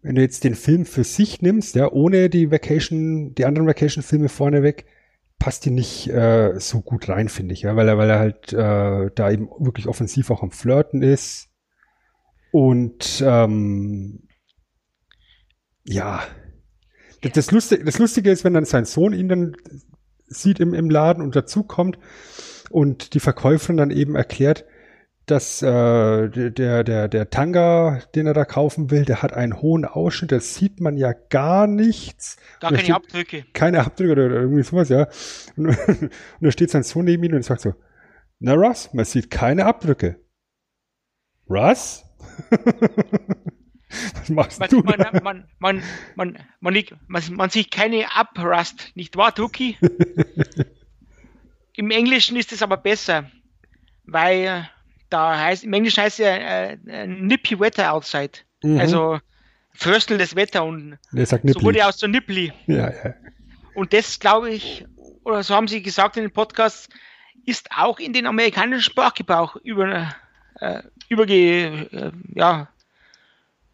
[0.00, 4.28] Wenn du jetzt den Film für sich nimmst, ja, ohne die Vacation, die anderen Vacation-Filme
[4.28, 4.84] vorneweg,
[5.38, 8.52] passt die nicht äh, so gut rein, finde ich, ja, weil er, weil er halt
[8.52, 11.51] äh, da eben wirklich offensiv auch am Flirten ist
[12.52, 14.28] und ähm,
[15.84, 16.22] ja,
[17.22, 19.56] das, das, Lustige, das Lustige ist, wenn dann sein Sohn ihn dann
[20.26, 21.98] sieht im, im Laden und dazukommt
[22.70, 24.64] und die Verkäuferin dann eben erklärt,
[25.26, 29.84] dass äh, der, der, der Tanga, den er da kaufen will, der hat einen hohen
[29.84, 32.36] Ausschnitt, das sieht man ja gar nichts.
[32.60, 33.44] Gar keine Abdrücke.
[33.52, 35.08] Keine Abdrücke oder irgendwie sowas, ja.
[35.56, 36.10] Und, und
[36.40, 37.74] da steht sein Sohn neben ihm und sagt so,
[38.40, 40.16] na Russ, man sieht keine Abdrücke.
[41.48, 42.04] Russ?
[44.14, 44.80] Was machst man, du?
[44.80, 45.82] Man, man, man,
[46.14, 49.76] man, man, man, man sieht keine Uprust, nicht wahr, Tuki?
[51.76, 53.30] Im Englischen ist es aber besser,
[54.04, 54.68] weil
[55.10, 58.32] da heißt, im Englischen heißt es ja äh, nippy weather outside.
[58.62, 58.78] Mhm.
[58.78, 59.18] Also
[59.74, 62.52] fröstelndes Wetter und so wurde aus so nipply.
[62.66, 63.14] Ja, ja.
[63.74, 64.84] Und das glaube ich,
[65.24, 66.88] oder so haben sie gesagt in den Podcasts,
[67.46, 70.14] ist auch in den amerikanischen Sprachgebrauch über,
[70.60, 72.68] äh, überge, äh, ja,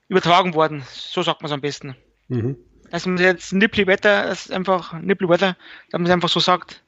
[0.08, 0.84] übertragen worden.
[0.90, 1.96] So sagt man es am besten.
[2.28, 2.56] Mhm.
[2.90, 5.56] Dass man jetzt Nipply Wetter, das ist einfach Nipply Wetter,
[5.90, 6.82] dass man es einfach so sagt.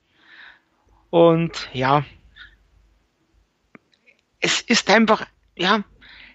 [1.10, 2.04] Und ja,
[4.40, 5.84] es ist einfach, ja,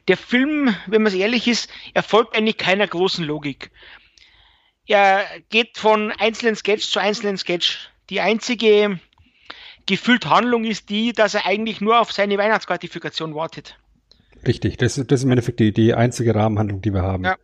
[0.08, 3.71] der Film, wenn man es ehrlich ist, erfolgt eigentlich keiner großen Logik.
[4.88, 7.89] Er geht von einzelnen Sketch zu einzelnen Sketch.
[8.12, 8.99] Die einzige
[9.88, 13.78] gefühlte Handlung ist die, dass er eigentlich nur auf seine Weihnachtsgratifikation wartet.
[14.47, 17.23] Richtig, das, das ist im Endeffekt die, die einzige Rahmenhandlung, die wir haben.
[17.23, 17.36] Ja.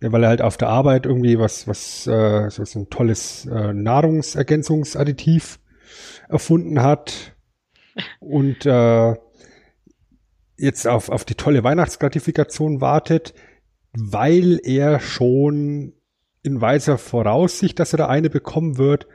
[0.00, 3.72] ja weil er halt auf der Arbeit irgendwie was, was, äh, so ein tolles äh,
[3.72, 5.58] Nahrungsergänzungsadditiv
[6.28, 7.34] erfunden hat
[8.20, 9.14] und äh,
[10.56, 13.34] jetzt auf, auf die tolle Weihnachtsgratifikation wartet,
[13.92, 15.94] weil er schon
[16.42, 19.06] in weiser Voraussicht, dass er da eine bekommen wird,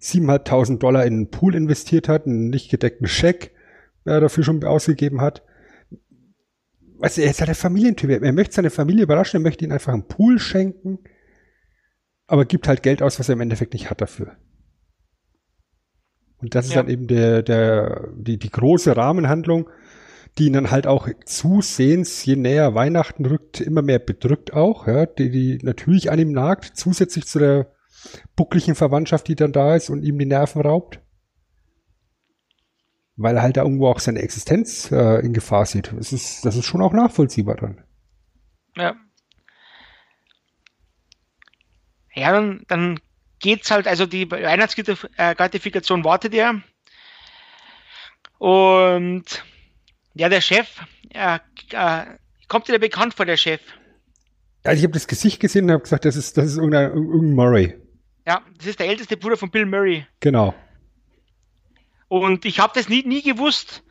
[0.00, 3.52] 7.500 Dollar in einen Pool investiert hat, einen nicht gedeckten Scheck,
[4.04, 5.42] der er dafür schon ausgegeben hat.
[6.98, 8.10] Weißt du, er ist halt der Familientyp.
[8.10, 10.98] Er möchte seine Familie überraschen, er möchte ihnen einfach einen Pool schenken,
[12.26, 14.36] aber gibt halt Geld aus, was er im Endeffekt nicht hat dafür.
[16.38, 19.70] Und das ist dann eben der, der, die, die große Rahmenhandlung,
[20.38, 25.06] die ihn dann halt auch zusehends, je näher Weihnachten rückt, immer mehr bedrückt auch, ja,
[25.06, 27.72] die, die natürlich an ihm nagt, zusätzlich zu der
[28.36, 31.00] buckligen Verwandtschaft, die dann da ist und ihm die Nerven raubt.
[33.16, 35.92] Weil er halt da irgendwo auch seine Existenz äh, in Gefahr sieht.
[35.96, 37.82] Das ist, das ist schon auch nachvollziehbar dann.
[38.76, 38.94] Ja.
[42.14, 43.00] Ja, dann, dann
[43.40, 46.60] geht's halt, also die Weihnachtsgratifikation wartet ja.
[48.38, 49.44] Und
[50.14, 50.68] ja, der Chef,
[51.10, 51.38] äh,
[51.72, 52.04] äh,
[52.48, 53.60] kommt dir der bekannt vor, der Chef?
[54.64, 57.34] Also ich habe das Gesicht gesehen und habe gesagt, das ist, das ist irgendein, irgendein
[57.34, 57.74] Murray.
[58.26, 60.06] Ja, das ist der älteste Bruder von Bill Murray.
[60.20, 60.54] Genau.
[62.08, 63.82] Und ich habe das nie, nie gewusst.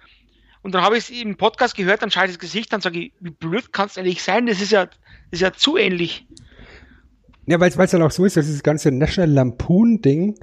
[0.62, 3.00] Und dann habe ich es im Podcast gehört, dann schaue ich das Gesicht, dann sage
[3.00, 4.48] ich, wie blöd kann es eigentlich sein?
[4.48, 4.96] Das ist ja, das
[5.32, 6.28] ist ja zu ähnlich.
[7.46, 10.40] Ja, weil es dann auch so ist, dass dieses ganze National Lampoon-Ding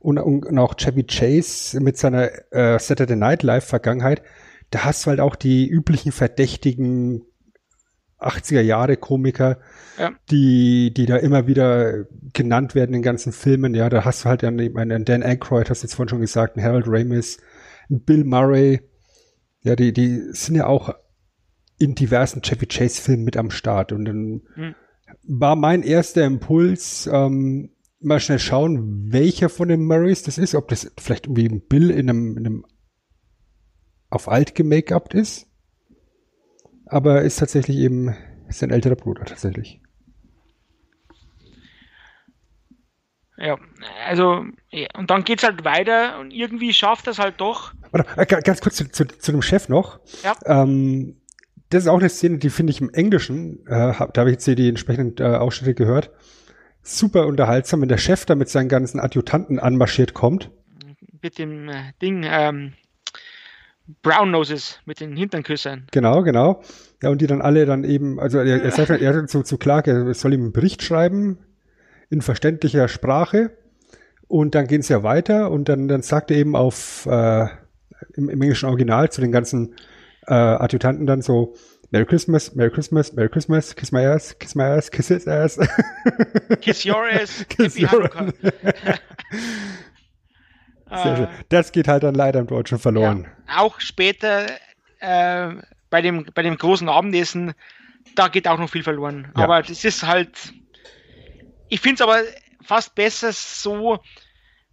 [0.00, 4.22] und, und, auch Chevy Chase mit seiner äh, Saturday Night Live-Vergangenheit,
[4.70, 7.27] da hast du halt auch die üblichen verdächtigen
[8.20, 9.58] 80er Jahre Komiker,
[9.98, 10.12] ja.
[10.30, 13.74] die, die da immer wieder genannt werden in ganzen Filmen.
[13.74, 16.66] Ja, da hast du halt einen Dan Aykroyd, hast du jetzt vorhin schon gesagt, einen
[16.66, 17.38] Harold Ramis,
[17.88, 18.80] einen Bill Murray.
[19.62, 20.94] Ja, die, die sind ja auch
[21.78, 23.92] in diversen Chevy Chase Filmen mit am Start.
[23.92, 24.74] Und dann hm.
[25.22, 30.68] war mein erster Impuls, ähm, mal schnell schauen, welcher von den Murrays das ist, ob
[30.68, 32.64] das vielleicht irgendwie ein Bill in einem, in einem
[34.10, 35.47] auf alt gemake-upt ist
[36.90, 38.14] aber ist tatsächlich eben
[38.48, 39.80] sein älterer Bruder tatsächlich.
[43.36, 43.56] Ja,
[44.04, 47.72] also, ja, und dann geht's halt weiter und irgendwie schafft das halt doch.
[47.92, 50.00] Oder, äh, ganz kurz zu, zu, zu dem Chef noch.
[50.24, 50.34] Ja.
[50.44, 51.20] Ähm,
[51.70, 54.34] das ist auch eine Szene, die finde ich im Englischen, äh, hab, da habe ich
[54.34, 56.10] jetzt hier die entsprechenden äh, Ausschnitte gehört,
[56.82, 60.50] super unterhaltsam, wenn der Chef da mit seinen ganzen Adjutanten anmarschiert kommt.
[61.22, 62.72] Mit dem äh, Ding, ähm,
[64.02, 65.86] Brown Noses mit den Hinternküssern.
[65.90, 66.62] Genau, genau.
[67.02, 69.56] Ja, und die dann alle dann eben, also er, er sagt, er hat zu, zu
[69.56, 71.38] Clark, er soll ihm einen Bericht schreiben
[72.10, 73.50] in verständlicher Sprache.
[74.26, 77.46] Und dann gehen sie ja weiter und dann, dann sagt er eben auf äh,
[78.14, 79.74] im, im englischen Original zu den ganzen
[80.26, 81.54] äh, Adjutanten dann so,
[81.90, 85.58] Merry Christmas, Merry Christmas, Merry Christmas, kiss my ass, kiss my ass, kiss his ass.
[86.60, 88.10] kiss your ass, kiss your
[90.90, 91.28] Sehr schön.
[91.48, 93.26] Das geht halt dann leider im Deutschen verloren.
[93.48, 94.46] Ja, auch später
[95.00, 95.54] äh,
[95.90, 97.52] bei, dem, bei dem großen Abendessen,
[98.14, 99.32] da geht auch noch viel verloren.
[99.36, 99.44] Ja.
[99.44, 100.52] Aber das ist halt.
[101.68, 102.20] Ich finde es aber
[102.62, 103.98] fast besser so,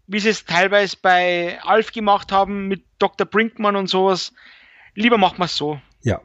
[0.08, 3.28] wie sie es teilweise bei Alf gemacht haben mit Dr.
[3.28, 4.34] Brinkmann und sowas.
[4.94, 5.80] Lieber macht man es so.
[6.02, 6.22] Ja.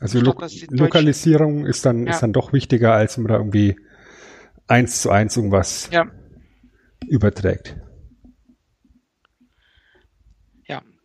[0.00, 0.34] Also Lo
[0.70, 2.12] Lokalisierung ist dann, ja.
[2.12, 3.76] ist dann doch wichtiger, als wenn man da irgendwie
[4.68, 5.90] eins zu eins irgendwas
[7.06, 7.76] überträgt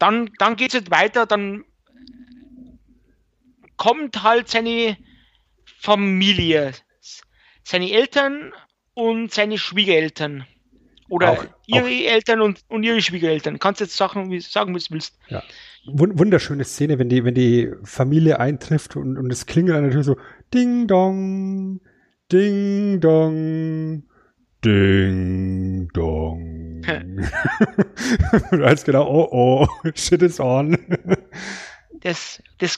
[0.04, 1.64] dann, dann geht es halt weiter, dann
[3.78, 4.98] kommt halt seine
[5.80, 6.74] Familie,
[7.64, 8.52] seine Eltern
[8.94, 10.46] und seine Schwiegereltern.
[11.08, 12.14] Oder auch, ihre auch.
[12.16, 13.60] Eltern und, und ihre Schwiegereltern.
[13.60, 15.18] Kannst jetzt sagen, wie, sagen, wie du willst.
[15.30, 15.42] Ja.
[15.86, 20.04] Wunderschöne Szene, wenn die, wenn die Familie eintrifft und, und es klingelt an der Tür
[20.04, 20.18] so
[20.54, 21.80] Ding Dong,
[22.30, 24.04] Ding Dong.
[24.66, 26.63] Ding dong.
[28.52, 30.78] du weißt genau, oh oh, shit is on.
[32.02, 32.78] das, das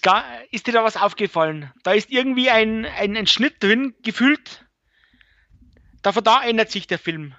[0.51, 1.71] ist dir da was aufgefallen?
[1.83, 4.65] Da ist irgendwie ein, ein, ein Schnitt drin, gefühlt.
[6.01, 7.33] Da, da ändert sich der Film.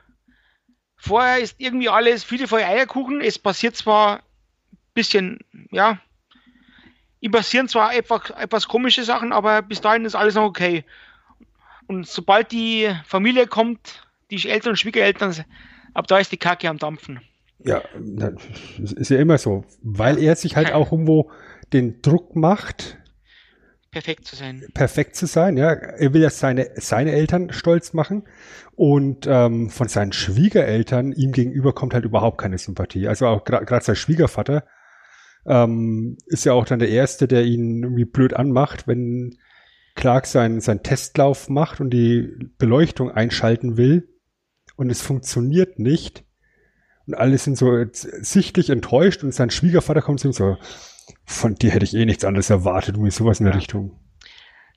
[0.97, 3.21] Vorher ist irgendwie alles viele Feuer Eierkuchen.
[3.21, 4.23] Es passiert zwar ein
[4.95, 5.39] bisschen,
[5.71, 6.01] ja,
[7.21, 10.85] ihm passieren zwar etwas, etwas komische Sachen, aber bis dahin ist alles noch okay.
[11.87, 15.45] Und sobald die Familie kommt, die Eltern und Schwiegereltern,
[15.97, 17.21] ab da ist die Kacke am Dampfen.
[17.59, 21.31] Ja, das ist ja immer so, weil er sich halt auch irgendwo
[21.73, 22.99] den Druck macht,
[23.91, 24.63] perfekt zu sein.
[24.75, 25.71] Perfekt zu sein, ja.
[25.71, 28.25] Er will ja seine, seine Eltern stolz machen
[28.75, 33.09] und ähm, von seinen Schwiegereltern ihm gegenüber kommt halt überhaupt keine Sympathie.
[33.09, 34.65] Also auch gerade sein Schwiegervater
[35.47, 39.39] ähm, ist ja auch dann der Erste, der ihn irgendwie blöd anmacht, wenn
[39.95, 44.07] Clark seinen, seinen Testlauf macht und die Beleuchtung einschalten will
[44.77, 46.25] und es funktioniert nicht.
[47.07, 50.57] Und alle sind so sichtlich enttäuscht und sein Schwiegervater kommt zu ihm so,
[51.25, 53.59] von dir hätte ich eh nichts anderes erwartet, irgendwie sowas in der ja.
[53.59, 53.99] Richtung.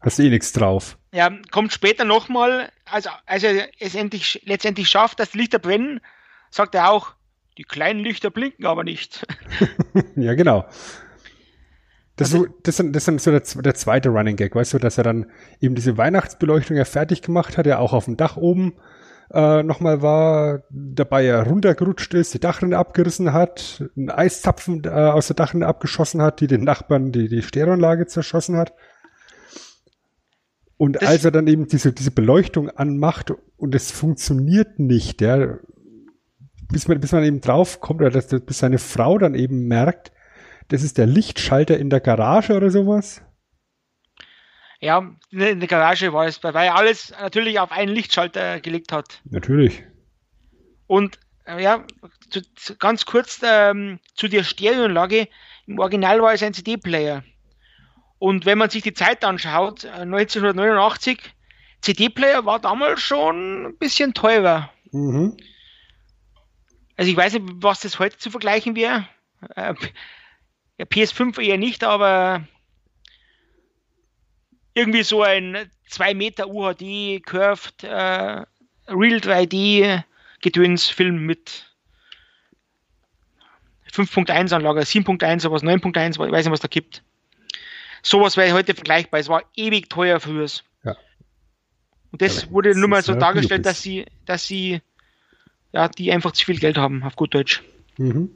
[0.01, 0.97] Hast eh nichts drauf.
[1.11, 5.99] Ja, kommt später nochmal, also als er es endlich, letztendlich schafft, dass die Lichter brennen,
[6.51, 7.13] sagt er auch,
[7.57, 9.27] die kleinen Lichter blinken aber nicht.
[10.15, 10.65] ja, genau.
[12.15, 14.77] Das, also, so, das, sind, das sind so der, der, zweite Running Gag, weißt du,
[14.77, 18.37] dass er dann eben diese Weihnachtsbeleuchtung ja fertig gemacht hat, er auch auf dem Dach
[18.37, 18.73] oben
[19.31, 25.27] äh, nochmal war, dabei er runtergerutscht ist, die Dachrinne abgerissen hat, einen Eiszapfen äh, aus
[25.27, 28.73] der Dachrinne abgeschossen hat, die den Nachbarn die, die Stereoanlage zerschossen hat.
[30.77, 35.57] Und das als er dann eben diese, diese Beleuchtung anmacht und es funktioniert nicht, ja,
[36.71, 40.11] bis man, bis man eben drauf kommt, oder dass, bis seine Frau dann eben merkt,
[40.69, 43.21] das ist der Lichtschalter in der Garage oder sowas.
[44.81, 44.99] Ja,
[45.31, 49.21] in der Garage war es, weil er alles natürlich auf einen Lichtschalter gelegt hat.
[49.29, 49.83] Natürlich.
[50.87, 51.85] Und äh, ja,
[52.29, 55.27] zu, zu, ganz kurz ähm, zu der Stereoanlage.
[55.67, 57.23] Im Original war es ein CD-Player.
[58.19, 61.29] Und wenn man sich die Zeit anschaut, 1989, äh,
[61.81, 64.71] CD-Player war damals schon ein bisschen teurer.
[64.91, 65.37] Mhm.
[66.97, 69.07] Also ich weiß nicht, was das heute zu vergleichen wäre.
[69.55, 69.73] Äh,
[70.77, 72.45] ja, PS5 eher nicht, aber
[74.73, 78.43] irgendwie so ein 2 Meter UHD Curved äh,
[78.87, 80.03] Real 3D
[80.41, 81.65] Gedöns-Film mit
[83.91, 87.03] 5.1 Anlage, 7.1, sowas, 9.1, ich weiß nicht, was da gibt.
[88.01, 89.19] Sowas wäre heute vergleichbar.
[89.19, 90.47] Es war ewig teuer früher.
[90.83, 90.95] Ja.
[92.11, 94.81] Und das ja, wurde nur mal so dargestellt, dass sie, dass sie,
[95.73, 97.63] ja, die einfach zu viel Geld haben, auf gut Deutsch.
[97.97, 98.29] Mhm.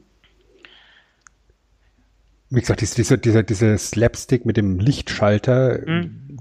[2.54, 6.38] Wie gesagt, dieser, dieser, dieser Slapstick mit dem Lichtschalter, mhm.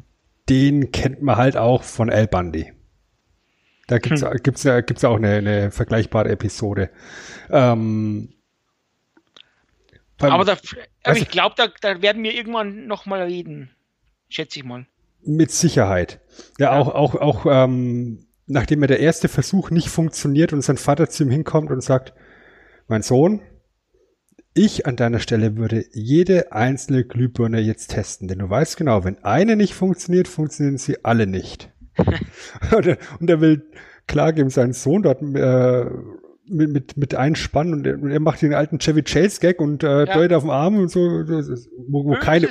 [0.50, 2.72] den kennt man halt auch von El Bundy.
[3.88, 4.38] Da gibt's, hm.
[4.44, 6.90] gibt's, gibt's auch eine, eine vergleichbare Episode.
[7.50, 8.30] Ähm,
[10.20, 10.58] aber, da,
[11.04, 13.72] aber ich glaube, da, da werden wir irgendwann noch mal reden.
[14.30, 14.86] Schätze ich mal.
[15.26, 16.22] Mit Sicherheit.
[16.60, 16.80] Ja, ja.
[16.80, 21.24] auch, auch, auch ähm, nachdem ja der erste Versuch nicht funktioniert und sein Vater zu
[21.24, 22.14] ihm hinkommt und sagt,
[22.88, 23.42] mein Sohn,
[24.54, 29.24] ich an deiner Stelle würde jede einzelne Glühbirne jetzt testen, denn du weißt genau, wenn
[29.24, 31.72] eine nicht funktioniert, funktionieren sie alle nicht.
[33.20, 33.66] und er will
[34.08, 35.86] klar geben, seinen Sohn dort äh,
[36.46, 39.84] mit, mit, mit einspannen und er, und er macht den alten Chevy Chase Gag und
[39.84, 40.14] äh, ja.
[40.14, 42.48] deutet auf dem Arm und so, wo, wo keine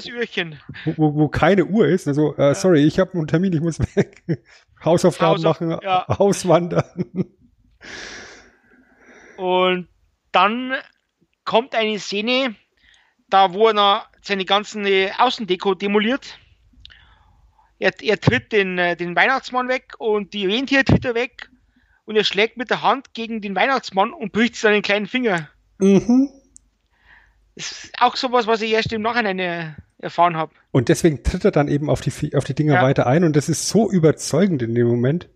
[0.97, 2.09] wo, wo, keine Uhr ist.
[2.09, 2.55] Also äh, ja.
[2.55, 4.23] sorry, ich habe einen Termin, ich muss weg.
[4.85, 6.07] Hausaufgaben Hausauf machen, ja.
[6.09, 6.85] auswandern.
[9.37, 9.89] Und
[10.33, 10.73] dann
[11.45, 12.55] kommt eine Szene,
[13.29, 16.39] da wo er seine ganzen äh, Außendeko demoliert
[17.83, 21.51] er, er tritt den, äh, den Weihnachtsmann weg und die Rentier tritt er weg
[22.05, 25.49] und er schlägt mit der Hand gegen den Weihnachtsmann und bricht seinen kleinen Finger.
[25.79, 26.31] Mhm.
[27.57, 30.53] Das ist auch sowas, was ich erst im Nachhinein äh, erfahren habe.
[30.71, 32.83] Und deswegen tritt er dann eben auf die, auf die Dinger ja.
[32.83, 35.29] weiter ein und das ist so überzeugend in dem Moment,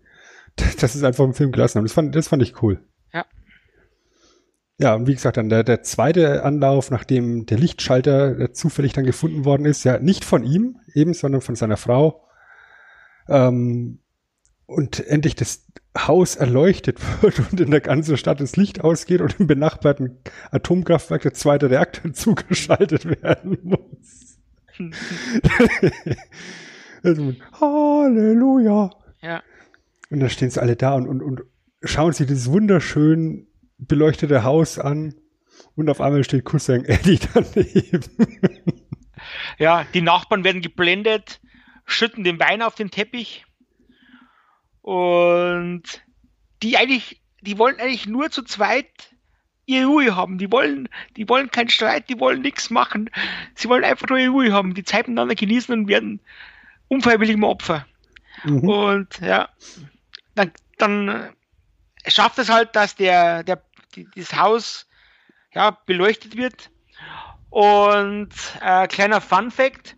[0.55, 1.85] dass es einfach im Film gelassen haben.
[1.85, 2.81] Das fand, das fand ich cool.
[3.13, 3.25] Ja.
[4.79, 9.05] Ja, und wie gesagt, dann der, der zweite Anlauf, nachdem der Lichtschalter äh, zufällig dann
[9.05, 12.27] gefunden worden ist, ja, nicht von ihm eben, sondern von seiner Frau,
[13.27, 13.99] ähm,
[14.67, 15.65] und endlich das
[15.97, 20.19] Haus erleuchtet wird und in der ganzen Stadt das Licht ausgeht und im benachbarten
[20.51, 24.37] Atomkraftwerk der zweite Reaktor zugeschaltet werden muss.
[27.03, 28.91] also, Halleluja.
[29.21, 29.41] Ja.
[30.11, 31.41] Und dann stehen sie alle da und, und, und
[31.81, 33.47] schauen sich dieses wunderschön
[33.77, 35.15] beleuchtete Haus an
[35.75, 38.03] und auf einmal steht Cousin Eddie daneben.
[39.57, 41.39] ja, die Nachbarn werden geblendet
[41.87, 43.45] schütten den Wein auf den Teppich
[44.81, 45.83] und
[46.61, 49.15] die eigentlich, die wollen eigentlich nur zu zweit
[49.65, 50.37] ihre Ruhe haben.
[50.37, 53.09] Die wollen, die wollen keinen Streit, die wollen nichts machen.
[53.55, 56.19] Sie wollen einfach nur ihre Ruhe haben, die Zeit miteinander genießen und werden
[56.89, 57.85] unfreiwillig im Opfer.
[58.43, 58.67] Mhm.
[58.67, 59.49] Und ja,
[60.35, 61.29] dann, dann
[62.05, 63.61] schafft es halt, dass der, der,
[63.97, 64.87] die, das Haus
[65.53, 66.69] ja, beleuchtet wird.
[67.49, 68.29] Und
[68.61, 69.95] äh, kleiner Fun Fact: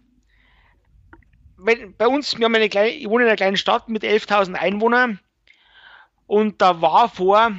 [1.58, 5.20] bei uns, wir haben eine kleine, ich wohne in einer kleinen Stadt mit 11.000 Einwohnern
[6.28, 7.52] und da war vor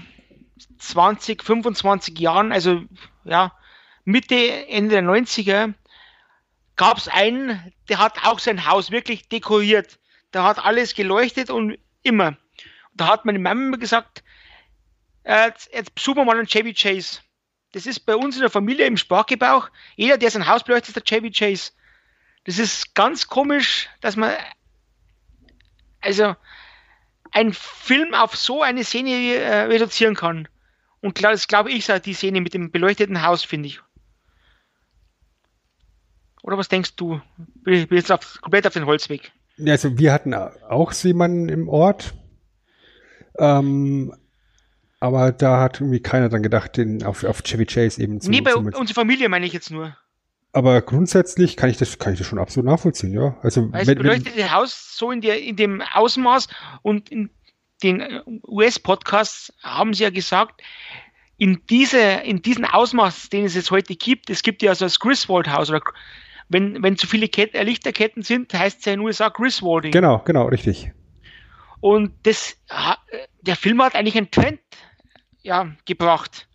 [0.78, 2.82] 20, 25 Jahren, also
[3.24, 3.53] ja,
[4.05, 4.36] Mitte,
[4.68, 5.74] Ende der 90er,
[6.76, 9.99] gab es einen, der hat auch sein Haus wirklich dekoriert.
[10.32, 12.28] Der hat alles geleuchtet und immer.
[12.28, 12.36] Und
[12.95, 14.22] da hat meine Mama gesagt,
[15.31, 17.20] jetzt, jetzt besuchen wir mal einen Chevy Chase.
[17.72, 19.70] Das ist bei uns in der Familie im Sprachgebrauch.
[19.97, 21.72] Jeder, der sein Haus beleuchtet, ist der Chevy Chase.
[22.45, 24.33] Das ist ganz komisch, dass man
[26.01, 26.35] also
[27.33, 30.49] einen Film auf so eine Szene äh, reduzieren kann.
[31.01, 33.81] Und das glaube ich, die Szene mit dem beleuchteten Haus, finde ich.
[36.43, 37.20] Oder was denkst du?
[37.37, 39.33] Bin ich jetzt auf, komplett auf den Holzweg.
[39.66, 42.14] Also wir hatten auch jemanden im Ort,
[43.39, 44.14] ähm,
[45.01, 48.42] aber da hat irgendwie keiner dann gedacht, den auf, auf Chevy Chase eben zu Nee,
[48.42, 49.96] bei unserer Familie meine ich jetzt nur.
[50.53, 53.36] Aber grundsätzlich kann ich das, kann ich das schon absolut nachvollziehen, ja.
[53.42, 56.48] Also, Weil es beleuchtete Haus so in, der, in dem Ausmaß
[56.82, 57.30] und in
[57.82, 60.61] den US-Podcasts haben sie ja gesagt,
[61.38, 64.98] in, diese, in diesem Ausmaß, den es jetzt heute gibt, es gibt ja so das
[64.98, 65.80] Griswold-Haus oder
[66.51, 69.92] wenn, wenn zu viele Ketten, äh, Lichterketten sind, heißt es ja in den USA Griswolding.
[69.92, 70.92] Genau, genau, richtig.
[71.80, 72.57] Und das,
[73.40, 74.61] der Film hat eigentlich einen Trend
[75.43, 76.49] ja, gebracht.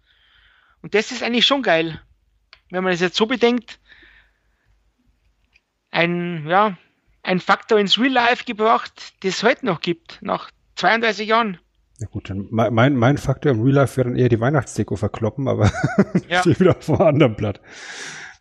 [0.82, 2.02] Und das ist eigentlich schon geil.
[2.70, 3.80] Wenn man es jetzt so bedenkt,
[5.92, 6.78] ein, ja,
[7.24, 11.58] ein Faktor ins Real Life gebracht, das es heute noch gibt, nach 32 Jahren.
[12.00, 15.48] Ja gut, dann mein, mein Faktor im Real Life wäre dann eher die Weihnachtsdeko verkloppen,
[15.48, 15.72] aber
[16.30, 16.42] ja.
[16.42, 17.62] steht wieder auf einem anderen Blatt.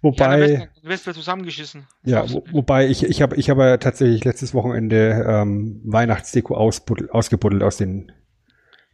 [0.02, 0.50] Wobei.
[0.50, 1.86] Ja, du wirst wieder zusammengeschissen.
[2.02, 7.62] Ja, wo, wobei ich, ich habe ich hab ja tatsächlich letztes Wochenende ähm, Weihnachtsdeko ausgebuddelt
[7.62, 8.12] aus den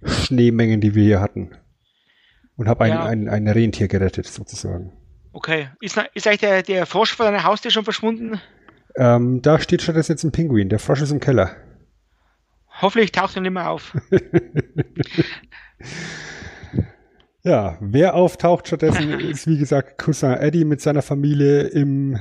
[0.02, 1.50] Schneemengen, die wir hier hatten.
[2.56, 3.04] Und habe ein, ja.
[3.04, 4.92] ein, ein Rentier gerettet, sozusagen.
[5.32, 5.68] Okay.
[5.80, 8.40] Ist, ist eigentlich der, der Frosch vor deiner Haustür schon verschwunden?
[8.96, 10.68] Ähm, da steht schon das jetzt ein Pinguin.
[10.68, 11.56] Der Frosch ist im Keller.
[12.80, 13.96] Hoffentlich taucht er nicht mehr auf.
[17.42, 22.16] ja, wer auftaucht stattdessen ist, wie gesagt, Cousin Eddie mit seiner Familie im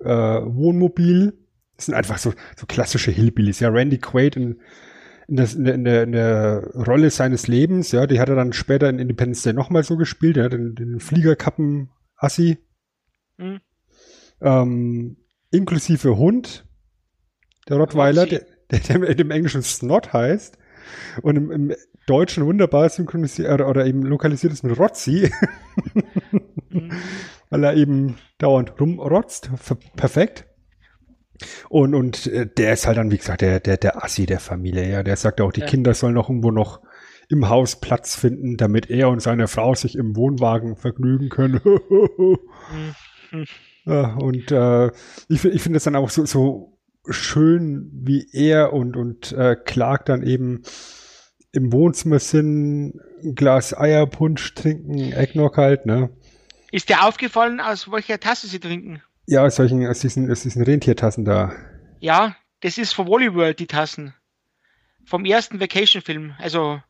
[0.00, 1.38] äh, Wohnmobil.
[1.76, 3.60] Das sind einfach so, so klassische Hillbillies.
[3.60, 4.60] Ja, Randy Quaid in,
[5.28, 7.92] in, das, in, der, in, der, in der Rolle seines Lebens.
[7.92, 10.36] Ja, die hat er dann später in Independence Day nochmal so gespielt.
[10.36, 12.58] Ja, den, den Fliegerkappen-Assi.
[13.38, 13.60] Mhm.
[14.40, 15.16] Ähm,
[15.50, 16.66] inklusive Hund.
[17.68, 20.58] Der Rottweiler, der, der, im Englischen Snot heißt
[21.22, 21.74] und im, im
[22.06, 25.30] Deutschen wunderbar synchronisiert oder eben lokalisiert ist mit Rotzi,
[26.68, 26.92] mhm.
[27.48, 29.50] weil er eben dauernd rumrotzt.
[29.96, 30.46] Perfekt.
[31.68, 34.90] Und, und äh, der ist halt dann, wie gesagt, der, der, der Assi der Familie,
[34.90, 35.02] ja.
[35.02, 35.66] Der sagt auch, die ja.
[35.66, 36.80] Kinder sollen noch irgendwo noch
[37.28, 41.60] im Haus Platz finden, damit er und seine Frau sich im Wohnwagen vergnügen können.
[43.30, 43.44] mhm.
[43.84, 44.86] ja, und äh,
[45.28, 46.78] ich, ich finde es dann auch so, so
[47.08, 50.62] schön, wie er und, und äh, Clark dann eben
[51.52, 56.10] im Wohnzimmer sind, ein Glas Eierpunsch trinken, Eggnog halt, ne?
[56.72, 59.00] Ist dir aufgefallen, aus welcher Tasse sie trinken?
[59.26, 61.52] Ja, aus solchen, aus diesen, aus diesen Rentiertassen da.
[62.00, 64.14] Ja, das ist von Wally World, die Tassen.
[65.06, 66.34] Vom ersten Vacation-Film.
[66.38, 66.80] Also,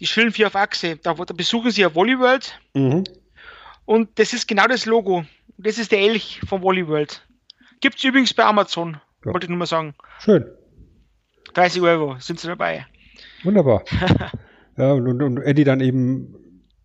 [0.00, 0.96] die schönen vier auf Achse.
[0.96, 2.58] Da, da besuchen sie ja Wally World.
[2.74, 3.04] Mhm.
[3.84, 5.24] Und das ist genau das Logo.
[5.56, 7.26] Das ist der Elch von Wally World.
[7.80, 9.00] Gibt es übrigens bei Amazon.
[9.24, 9.32] Ja.
[9.32, 9.94] Wollte ich nur mal sagen.
[10.18, 10.44] Schön.
[11.54, 12.86] 30 Euro sind sie dabei.
[13.44, 13.84] Wunderbar.
[14.76, 16.34] ja, und, und Eddie dann eben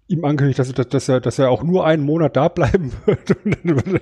[0.09, 3.29] ihm ankündigt, dass, dass, dass, er, dass er auch nur einen Monat da bleiben wird.
[3.29, 4.01] Dann,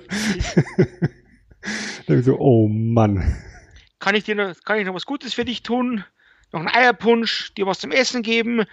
[2.06, 3.36] dann so, oh Mann.
[4.00, 6.04] Kann ich dir noch, kann ich noch was Gutes für dich tun?
[6.52, 8.64] Noch einen Eierpunsch, dir was zum Essen geben,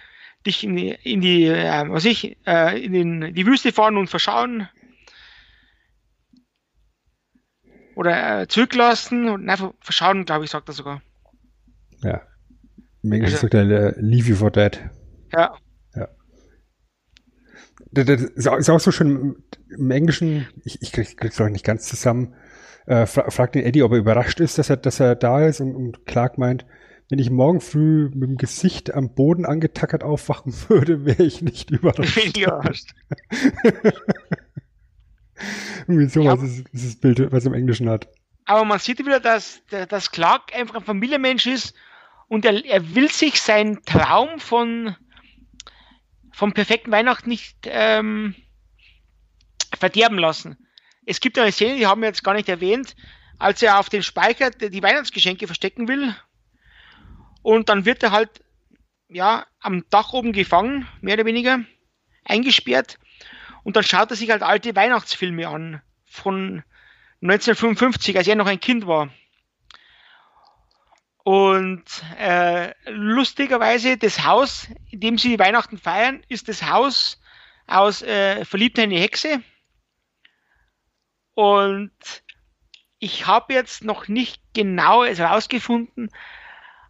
[0.46, 4.08] dich in die, in die äh, was ich, äh, in den, die Wüste fahren und
[4.08, 4.68] verschauen?
[7.96, 11.02] Oder äh, zurücklassen und einfach verschauen, glaube ich, sagt er sogar.
[12.02, 12.22] Ja.
[13.02, 14.80] Englischen also, sagt er, leave you for dead.
[15.32, 15.54] Ja.
[18.04, 19.36] Das ist auch so schön
[19.68, 22.34] im Englischen, ich, ich krieg, krieg's noch nicht ganz zusammen,
[22.86, 25.60] äh, fra fragt den Eddie, ob er überrascht ist, dass er, dass er da ist
[25.60, 26.64] und, und Clark meint,
[27.08, 31.70] wenn ich morgen früh mit dem Gesicht am Boden angetackert aufwachen würde, wäre ich nicht
[31.70, 32.36] überrascht.
[32.36, 32.94] überrascht.
[35.86, 36.46] Irgendwie sowas ja.
[36.46, 38.08] ist, ist das Bild, was er im Englischen hat.
[38.46, 41.74] Aber man sieht wieder, dass, dass Clark einfach ein Familienmensch ist
[42.28, 44.96] und er, er will sich seinen Traum von
[46.36, 48.34] vom perfekten Weihnachten nicht ähm,
[49.74, 50.58] verderben lassen.
[51.06, 52.94] Es gibt eine Szene, die haben wir jetzt gar nicht erwähnt,
[53.38, 56.14] als er auf dem Speicher die Weihnachtsgeschenke verstecken will.
[57.40, 58.44] Und dann wird er halt
[59.08, 61.60] ja am Dach oben gefangen, mehr oder weniger,
[62.22, 62.98] eingesperrt.
[63.62, 66.62] Und dann schaut er sich halt alte Weihnachtsfilme an von
[67.22, 69.08] 1955, als er noch ein Kind war.
[71.26, 71.82] Und
[72.20, 77.20] äh, lustigerweise, das Haus, in dem sie Weihnachten feiern, ist das Haus
[77.66, 79.42] aus äh, Verliebt eine Hexe.
[81.34, 81.90] Und
[83.00, 86.10] ich habe jetzt noch nicht genau herausgefunden,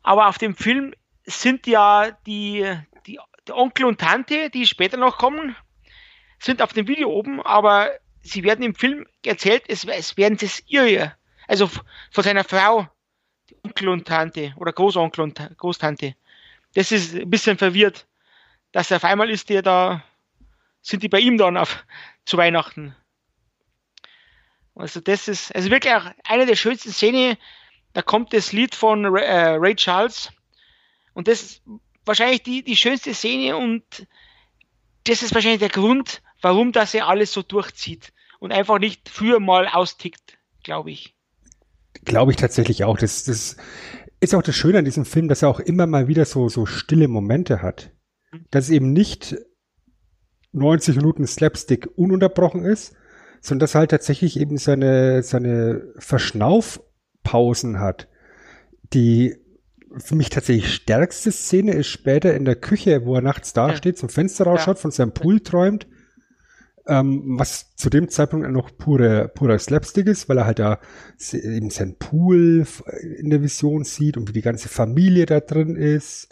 [0.02, 0.92] aber auf dem Film
[1.24, 2.76] sind ja die,
[3.06, 3.18] die,
[3.48, 5.56] die Onkel und Tante, die später noch kommen,
[6.40, 10.62] sind auf dem Video oben, aber sie werden im Film erzählt, es, es werden das
[10.66, 11.16] ihre,
[11.48, 11.70] also
[12.10, 12.86] von seiner Frau
[13.66, 16.14] Onkel und Tante oder Großonkel und Großtante.
[16.74, 18.06] Das ist ein bisschen verwirrt,
[18.70, 20.04] dass auf einmal ist der da,
[20.82, 21.84] sind die bei ihm dann auf,
[22.24, 22.94] zu Weihnachten.
[24.76, 27.36] Also das ist, also wirklich auch eine der schönsten Szenen,
[27.92, 30.30] da kommt das Lied von Ray, äh, Ray Charles
[31.14, 31.62] und das ist
[32.04, 34.06] wahrscheinlich die, die schönste Szene und
[35.04, 39.40] das ist wahrscheinlich der Grund, warum das er alles so durchzieht und einfach nicht früher
[39.40, 41.15] mal austickt, glaube ich.
[42.04, 42.98] Glaube ich tatsächlich auch.
[42.98, 43.56] Das, das
[44.20, 46.66] ist auch das Schöne an diesem Film, dass er auch immer mal wieder so, so
[46.66, 47.92] stille Momente hat.
[48.50, 49.36] Dass es eben nicht
[50.52, 52.94] 90 Minuten Slapstick ununterbrochen ist,
[53.40, 58.08] sondern dass er halt tatsächlich eben seine, seine Verschnaufpausen hat.
[58.92, 59.36] Die
[59.98, 64.08] für mich tatsächlich stärkste Szene ist später in der Küche, wo er nachts dasteht, zum
[64.08, 65.86] Fenster rausschaut, von seinem Pool träumt
[66.86, 70.78] ähm, was zu dem Zeitpunkt noch pure, purer Slapstick ist, weil er halt da
[71.32, 72.66] eben sein Pool
[73.18, 76.28] in der Vision sieht und wie die ganze Familie da drin ist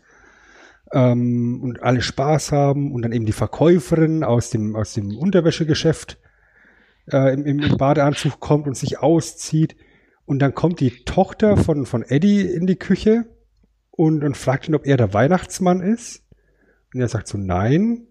[0.92, 6.18] ähm, und alle Spaß haben und dann eben die Verkäuferin aus dem, aus dem Unterwäschegeschäft
[7.12, 9.76] äh, im, im Badeanzug kommt und sich auszieht
[10.26, 13.26] und dann kommt die Tochter von, von Eddie in die Küche
[13.90, 16.22] und, und fragt ihn, ob er der Weihnachtsmann ist.
[16.92, 18.06] Und er sagt so, nein.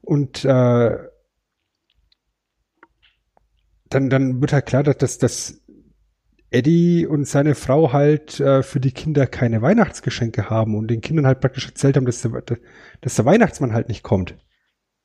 [0.00, 0.96] Und äh,
[3.88, 5.62] dann, dann wird halt klar, dass, dass,
[6.50, 11.26] Eddie und seine Frau halt äh, für die Kinder keine Weihnachtsgeschenke haben und den Kindern
[11.26, 12.42] halt praktisch erzählt haben, dass der,
[13.00, 14.36] dass der Weihnachtsmann halt nicht kommt.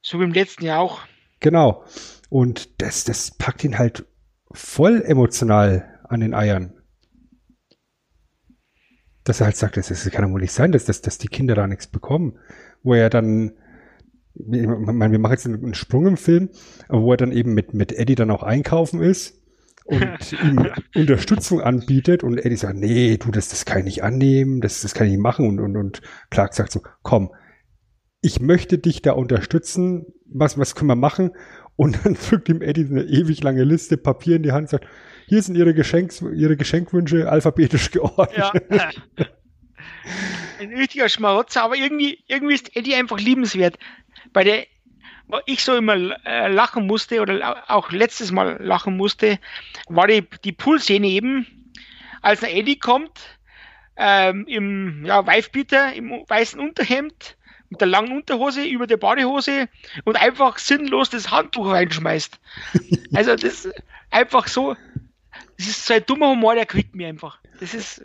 [0.02, 1.02] So wie im letzten Jahr auch.
[1.40, 1.84] Genau.
[2.30, 4.06] Und das, das packt ihn halt
[4.52, 6.74] voll emotional an den Eiern.
[9.24, 11.28] Dass er halt sagt, das, das kann ja wohl nicht sein, dass, dass, dass die
[11.28, 12.40] Kinder da nichts bekommen.
[12.84, 13.54] Wo er dann,
[14.36, 16.50] ich meine, wir machen jetzt einen Sprung im Film,
[16.88, 19.42] aber wo er dann eben mit, mit Eddie dann auch einkaufen ist
[19.86, 24.62] und ihm Unterstützung anbietet und Eddie sagt, nee, du, das, das kann ich nicht annehmen,
[24.62, 27.32] das, das kann ich nicht machen und, und, und Clark sagt so, komm,
[28.22, 31.32] ich möchte dich da unterstützen, was, was können wir machen?
[31.76, 34.88] Und dann drückt ihm Eddie eine ewig lange Liste Papier in die Hand und sagt,
[35.28, 38.52] hier sind ihre, Geschenks, ihre Geschenkwünsche alphabetisch geordnet.
[38.70, 38.90] Ja.
[40.60, 43.78] Ein richtiger Schmarotzer, aber irgendwie, irgendwie ist Eddie einfach liebenswert.
[44.34, 44.66] Bei der
[45.32, 49.40] wo ich so immer äh, lachen musste oder auch letztes Mal lachen musste,
[49.88, 51.48] war die, die Poolszene eben,
[52.22, 53.40] als ein Eddie kommt,
[53.96, 57.38] ähm, im ja, Weifbitter, im weißen Unterhemd,
[57.70, 59.70] mit der langen Unterhose über der Badehose
[60.04, 62.38] und einfach sinnlos das Handtuch reinschmeißt.
[63.14, 63.70] also das ist
[64.10, 64.76] einfach so,
[65.58, 67.40] das ist so ein dummer Humor, der kriegt mir einfach.
[67.62, 68.04] Das ist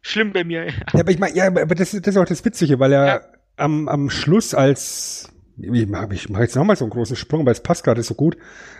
[0.00, 0.68] schlimm bei mir.
[0.68, 3.20] Ja, aber ich meine, ja, aber das, das ist auch das Witzige, weil er ja.
[3.56, 7.62] am, am Schluss als ich mache mach jetzt nochmal so einen großen Sprung, weil es
[7.62, 8.36] passt gerade so gut,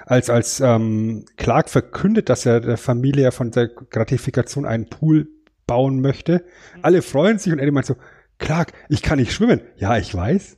[0.07, 5.29] als als ähm, Clark verkündet, dass er der Familie von der Gratifikation einen Pool
[5.67, 6.45] bauen möchte.
[6.77, 6.81] Mhm.
[6.83, 7.97] Alle freuen sich und Eddie meint so,
[8.39, 9.61] Clark, ich kann nicht schwimmen.
[9.77, 10.57] Ja, ich weiß.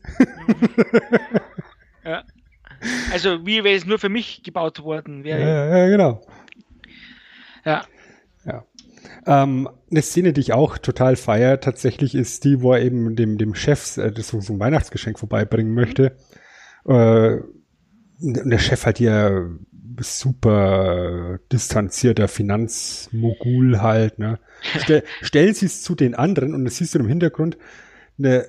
[2.05, 2.25] ja.
[3.13, 5.41] Also wie wäre es nur für mich gebaut worden wäre.
[5.41, 6.23] Ja, ja, genau.
[7.65, 7.73] Ja.
[7.73, 7.85] Ja.
[9.27, 13.39] Ähm, eine Szene, die ich auch total feiere, tatsächlich ist die, wo er eben dem,
[13.39, 16.17] dem Chef äh, das so, ein Weihnachtsgeschenk vorbeibringen möchte.
[16.87, 17.39] Äh,
[18.19, 19.59] der Chef halt hier
[20.01, 24.39] super distanzierter Finanzmogul halt, ne.
[24.79, 27.57] Stell, stellen sie es zu den anderen und das siehst du im Hintergrund
[28.19, 28.47] eine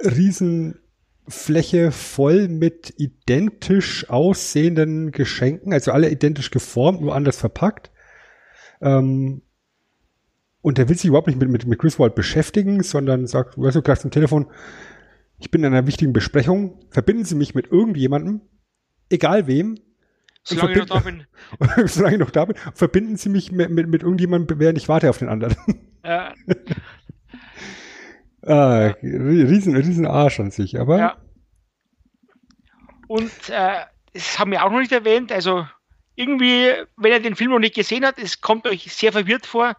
[0.00, 7.90] Riesenfläche voll mit identisch aussehenden Geschenken, also alle identisch geformt, nur anders verpackt.
[8.80, 9.42] Ähm,
[10.60, 13.82] und der will sich überhaupt nicht mit, mit, mit Griswold beschäftigen, sondern sagt, weißt du,
[13.82, 14.50] gleich zum Telefon,
[15.38, 18.40] ich bin in einer wichtigen Besprechung, verbinden Sie mich mit irgendjemandem,
[19.08, 19.78] egal wem.
[20.42, 21.26] Solange ich noch da bin.
[21.86, 25.10] solange ich noch da bin, verbinden Sie mich mit, mit, mit irgendjemandem, während ich warte
[25.10, 25.56] auf den anderen.
[26.04, 26.32] Ja.
[28.42, 30.98] ah, riesen, riesen Arsch an sich, aber.
[30.98, 31.16] Ja.
[33.08, 33.80] Und äh,
[34.14, 35.66] das haben wir auch noch nicht erwähnt, also
[36.14, 39.76] irgendwie, wenn er den Film noch nicht gesehen hat, es kommt euch sehr verwirrt vor,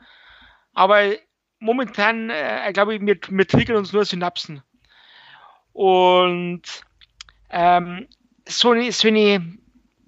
[0.80, 1.12] aber
[1.60, 4.62] momentan, äh, glaube ich, wir, wir triggern uns nur Synapsen.
[5.74, 6.62] Und
[7.50, 8.08] ähm,
[8.48, 9.58] so, eine, so eine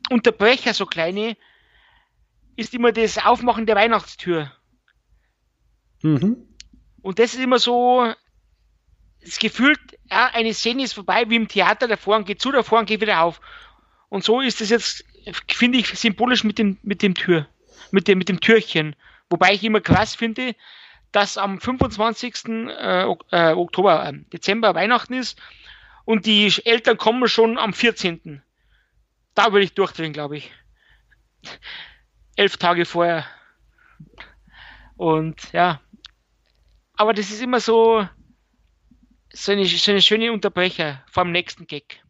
[0.09, 1.36] Unterbrecher, so kleine,
[2.55, 4.49] ist immer das Aufmachen der Weihnachtstür.
[6.03, 6.47] Mhm.
[7.01, 8.13] Und das ist immer so,
[9.22, 9.76] das Gefühl,
[10.09, 13.01] ja, eine Szene ist vorbei, wie im Theater, der Vorhang geht zu, der Vorhang geht
[13.01, 13.41] wieder auf.
[14.07, 15.03] Und so ist es jetzt,
[15.49, 17.45] finde ich, symbolisch mit dem, mit dem Tür,
[17.91, 18.95] mit dem, mit dem Türchen.
[19.32, 20.55] Wobei ich immer krass finde,
[21.13, 22.45] dass am 25.
[22.47, 25.41] Äh, äh, Oktober, äh, Dezember Weihnachten ist
[26.03, 28.43] und die Eltern kommen schon am 14.
[29.34, 30.51] Da würde ich durchdrehen, glaube ich.
[32.36, 33.25] Elf Tage vorher.
[34.97, 35.79] Und ja,
[36.95, 38.05] aber das ist immer so,
[39.32, 42.03] so eine, so eine schöne Unterbrecher vom nächsten Gag.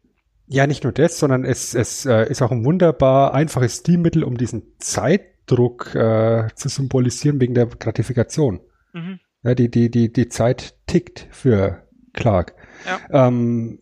[0.48, 4.36] Ja, nicht nur das, sondern es, es äh, ist auch ein wunderbar einfaches Stilmittel, um
[4.36, 8.60] diesen Zeit Zeitdruck äh, zu symbolisieren wegen der Gratifikation.
[8.92, 9.20] Mhm.
[9.42, 12.54] Ja, die, die, die, die Zeit tickt für Clark.
[12.86, 13.26] Ja.
[13.26, 13.80] Ähm,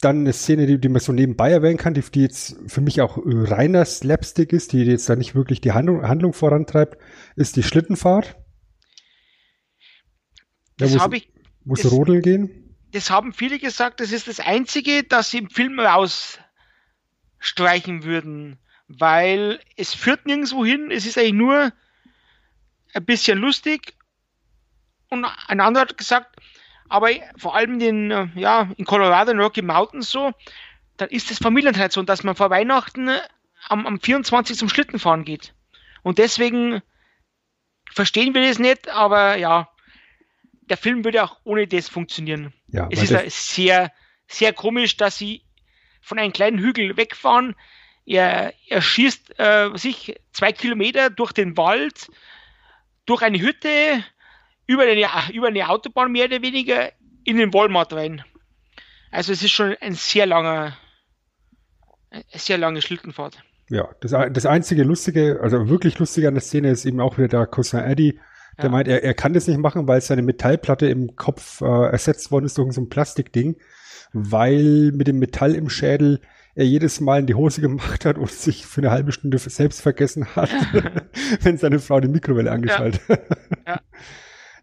[0.00, 3.00] dann eine Szene, die, die man so nebenbei erwähnen kann, die, die jetzt für mich
[3.00, 6.98] auch reiner Slapstick ist, die jetzt da nicht wirklich die Handlung, Handlung vorantreibt,
[7.36, 8.36] ist die Schlittenfahrt.
[10.78, 11.30] Das ja, habe ich.
[11.64, 12.76] Muss rodeln gehen?
[12.90, 19.60] Das haben viele gesagt, das ist das Einzige, das sie im Film rausstreichen würden weil
[19.76, 21.72] es führt nirgendwo hin, es ist eigentlich nur
[22.94, 23.94] ein bisschen lustig.
[25.08, 26.36] Und ein anderer hat gesagt,
[26.88, 30.32] aber vor allem in, ja, in Colorado, in Rocky Mountains so,
[30.96, 33.10] dann ist es Familientradition, dass man vor Weihnachten
[33.68, 34.56] am, am 24.
[34.58, 35.54] zum Schlittenfahren geht.
[36.02, 36.82] Und deswegen
[37.90, 39.68] verstehen wir das nicht, aber ja,
[40.68, 42.52] der Film würde auch ohne das funktionieren.
[42.68, 43.92] Ja, es ist das- sehr,
[44.26, 45.42] sehr komisch, dass sie
[46.00, 47.54] von einem kleinen Hügel wegfahren.
[48.04, 52.08] Er, er schießt äh, sich zwei Kilometer durch den Wald,
[53.06, 54.04] durch eine Hütte,
[54.66, 56.90] über eine, über eine Autobahn mehr oder weniger
[57.24, 58.24] in den Walmart rein.
[59.10, 60.76] Also es ist schon ein sehr langer,
[62.10, 63.42] eine sehr lange Schlittenfahrt.
[63.68, 67.28] Ja, das, das einzige Lustige, also wirklich Lustige an der Szene ist eben auch wieder
[67.28, 68.18] der Cousin Eddie,
[68.58, 68.70] der Ja.
[68.70, 72.46] meint, er, er kann das nicht machen, weil seine Metallplatte im Kopf äh, ersetzt worden
[72.46, 73.56] ist durch so ein Plastikding,
[74.12, 76.20] weil mit dem Metall im Schädel
[76.54, 79.80] er jedes Mal in die Hose gemacht hat und sich für eine halbe Stunde selbst
[79.80, 80.50] vergessen hat,
[81.40, 83.22] wenn seine Frau die Mikrowelle angeschaltet hat.
[83.66, 83.80] Ja.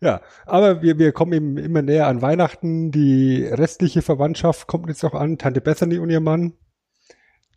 [0.01, 2.89] Ja, aber wir, wir kommen eben immer näher an Weihnachten.
[2.89, 5.37] Die restliche Verwandtschaft kommt jetzt auch an.
[5.37, 6.53] Tante Bethany und ihr Mann.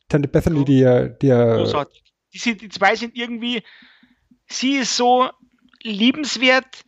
[0.09, 0.64] Tante Bethany, Cool.
[0.64, 2.03] die ja, die ja Großartig.
[2.35, 3.62] Die, sind, die zwei sind irgendwie,
[4.49, 5.30] sie ist so
[5.83, 6.85] liebenswert,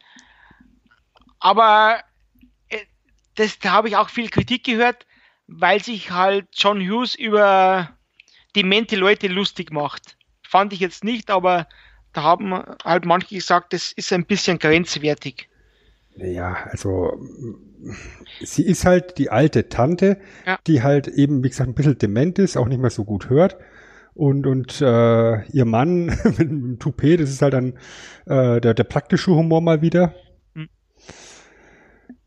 [1.38, 2.00] aber
[2.68, 2.78] äh,
[3.36, 5.06] das, da habe ich auch viel Kritik gehört,
[5.46, 7.90] weil sich halt John Hughes über
[8.56, 10.16] demente Leute lustig macht.
[10.42, 11.66] Fand ich jetzt nicht, aber
[12.12, 15.48] da haben halt manche gesagt, das ist ein bisschen grenzwertig.
[16.16, 17.18] Ja, also
[18.40, 20.58] sie ist halt die alte Tante, Ja.
[20.66, 23.56] die halt eben, wie gesagt, ein bisschen dement ist, auch nicht mehr so gut hört.
[24.14, 27.72] Und, und äh, ihr Mann mit dem Toupet, das ist halt dann
[28.26, 30.14] äh, der, der praktische Humor mal wieder.
[30.54, 30.68] Hm.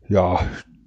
[0.06, 0.40] Ja,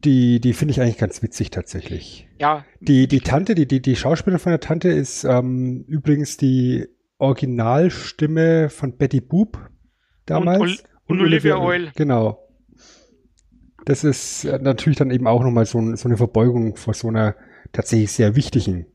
[0.06, 2.28] die, die finde ich eigentlich ganz witzig tatsächlich.
[2.40, 6.88] Ja, Die, die Tante, die, die, die Schauspielerin von der Tante ist ähm, übrigens die
[7.18, 9.70] Originalstimme von Betty Boop
[10.26, 10.62] damals.
[10.62, 10.78] Ol-
[11.08, 11.92] und Olivia Oil.
[11.96, 12.48] Genau.
[13.86, 17.36] Das ist äh, natürlich dann eben auch nochmal so, so eine Verbeugung vor so einer
[17.72, 18.86] tatsächlich sehr wichtigen.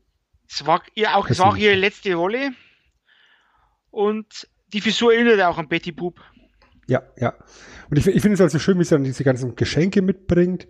[0.49, 2.51] es war, ihr auch, es war auch ihre letzte Rolle
[3.91, 6.19] und die Frisur erinnert auch an Betty Boop.
[6.87, 7.33] Ja, ja.
[7.89, 10.67] Und ich, ich finde es also schön, wie sie dann diese ganzen Geschenke mitbringt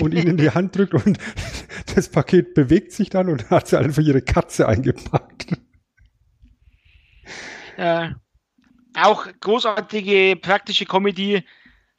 [0.00, 1.18] und ihnen in die Hand drückt und
[1.94, 5.58] das Paket bewegt sich dann und hat sie einfach ihre Katze eingepackt.
[7.76, 8.10] Äh,
[8.94, 11.44] auch großartige praktische Comedy,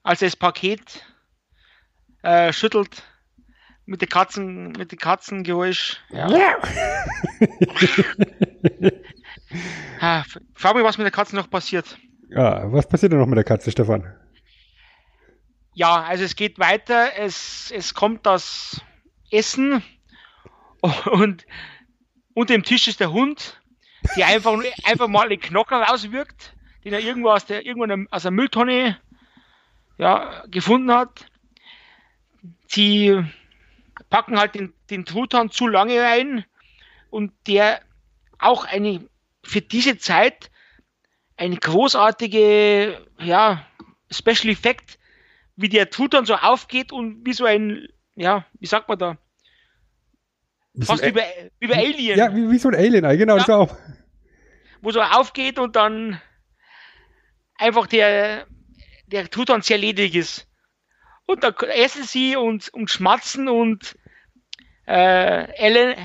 [0.04, 1.06] als er das Paket
[2.24, 3.04] äh, schüttelt
[3.86, 5.98] mit der Katzen, mit dem Katzengeräusch.
[6.12, 6.28] Ja.
[10.00, 11.98] ah, f- frag mich, was mit der Katze noch passiert.
[12.32, 14.16] Ja, was passiert denn noch mit der Katze, Stefan?
[15.74, 17.18] Ja, also es geht weiter.
[17.18, 18.82] Es, es kommt das
[19.32, 19.84] Essen
[21.12, 21.46] und
[22.34, 23.62] unter dem Tisch ist der Hund,
[24.16, 26.56] der einfach, einfach mal den Knochen rauswirkt,
[26.86, 28.98] den er irgendwo aus der, irgendwo aus der Mülltonne
[29.98, 31.26] ja, gefunden hat.
[32.68, 33.22] Sie
[34.10, 36.46] packen halt den, den Truthahn zu lange rein
[37.10, 37.82] und der
[38.40, 39.06] auch eine
[39.44, 40.51] für diese Zeit
[41.42, 43.66] eine großartige ja,
[44.12, 45.00] Special Effect,
[45.56, 49.18] wie der Truthahn so aufgeht und wie so ein, ja, wie sagt man da,
[50.74, 51.24] Wie fast so ein- über,
[51.60, 53.58] über Alien, Ja, wie, wie so ein Alien, genau, das Ja.
[53.58, 53.76] auch.
[54.82, 56.22] wo so aufgeht und dann
[57.58, 58.46] einfach der,
[59.08, 60.48] der Truthahn sehr ledig ist.
[61.26, 63.96] Und da essen sie und, und schmatzen und
[64.88, 65.96] äh, Ellen,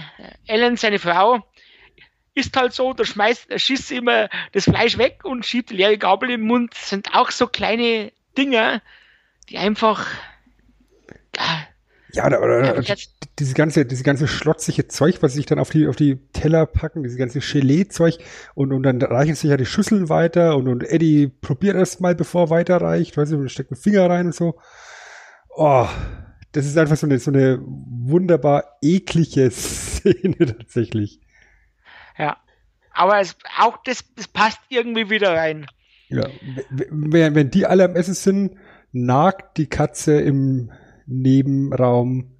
[0.46, 1.42] Ellen, seine Frau,
[2.36, 5.98] ist halt so, da schmeißt, da schießt immer das Fleisch weg und schiebt die leere
[5.98, 6.72] Gabel im Mund.
[6.74, 8.82] Das sind auch so kleine Dinger,
[9.48, 10.06] die einfach
[12.12, 12.96] Ja, oder, oder, oder
[13.38, 16.64] diese ganze, diese ganze schlotzige Zeug, was sie sich dann auf die, auf die Teller
[16.64, 18.18] packen, diese ganze Gelee-Zeug
[18.54, 22.14] und, und dann reichen sich ja die Schüsseln weiter und, und Eddie probiert erst mal,
[22.14, 24.58] bevor er weiterreicht, weißt du, und steckt einen Finger rein und so.
[25.50, 25.86] Oh,
[26.52, 31.20] das ist einfach so eine, so eine wunderbar eklige Szene tatsächlich.
[32.18, 32.36] Ja.
[32.92, 35.66] Aber es, auch das, das passt irgendwie wieder rein.
[36.08, 36.26] Ja,
[36.70, 38.56] wenn, wenn die alle am Essen sind,
[38.92, 40.72] nagt die Katze im
[41.06, 42.36] Nebenraum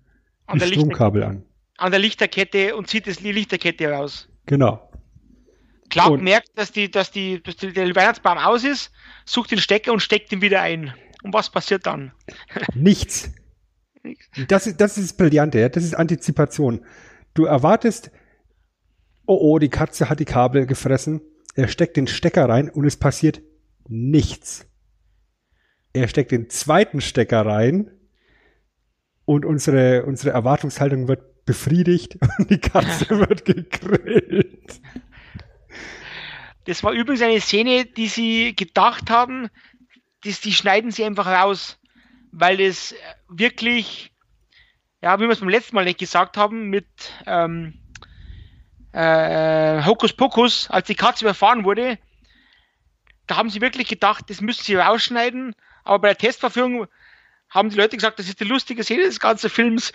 [0.46, 1.44] An Lichter, Stromkabel an.
[1.76, 4.28] an der Lichterkette und zieht das, die Lichterkette raus.
[4.46, 4.90] Genau.
[5.90, 8.90] Clark Und- merkt, dass, die, dass, die, dass die, der Weihnachtsbaum aus ist,
[9.24, 10.94] sucht den Stecker und steckt ihn wieder ein.
[11.22, 12.12] Und was passiert dann?
[12.74, 13.32] Nichts.
[14.48, 15.68] Das ist, das ist das Brillante, ja?
[15.68, 16.84] das ist Antizipation.
[17.34, 18.10] Du erwartest,
[19.26, 21.20] oh oh, die Katze hat die Kabel gefressen.
[21.54, 23.42] Er steckt den Stecker rein und es passiert
[23.88, 24.66] nichts.
[25.92, 27.90] Er steckt den zweiten Stecker rein
[29.24, 34.80] und unsere, unsere Erwartungshaltung wird befriedigt und die Katze wird gegrillt.
[36.64, 39.48] Das war übrigens eine Szene, die sie gedacht haben,
[40.24, 41.78] das, die schneiden sie einfach raus,
[42.32, 42.94] weil es
[43.28, 44.12] wirklich,
[45.00, 46.86] ja, wie wir es beim letzten Mal nicht gesagt haben, mit,
[47.26, 47.74] ähm,
[48.96, 51.98] äh, Hokus Pokus, als die Katze überfahren wurde,
[53.26, 55.54] da haben sie wirklich gedacht, das müssen sie rausschneiden.
[55.84, 56.86] Aber bei der Testverführung
[57.50, 59.92] haben die Leute gesagt, das ist die lustige Szene des ganzen Films.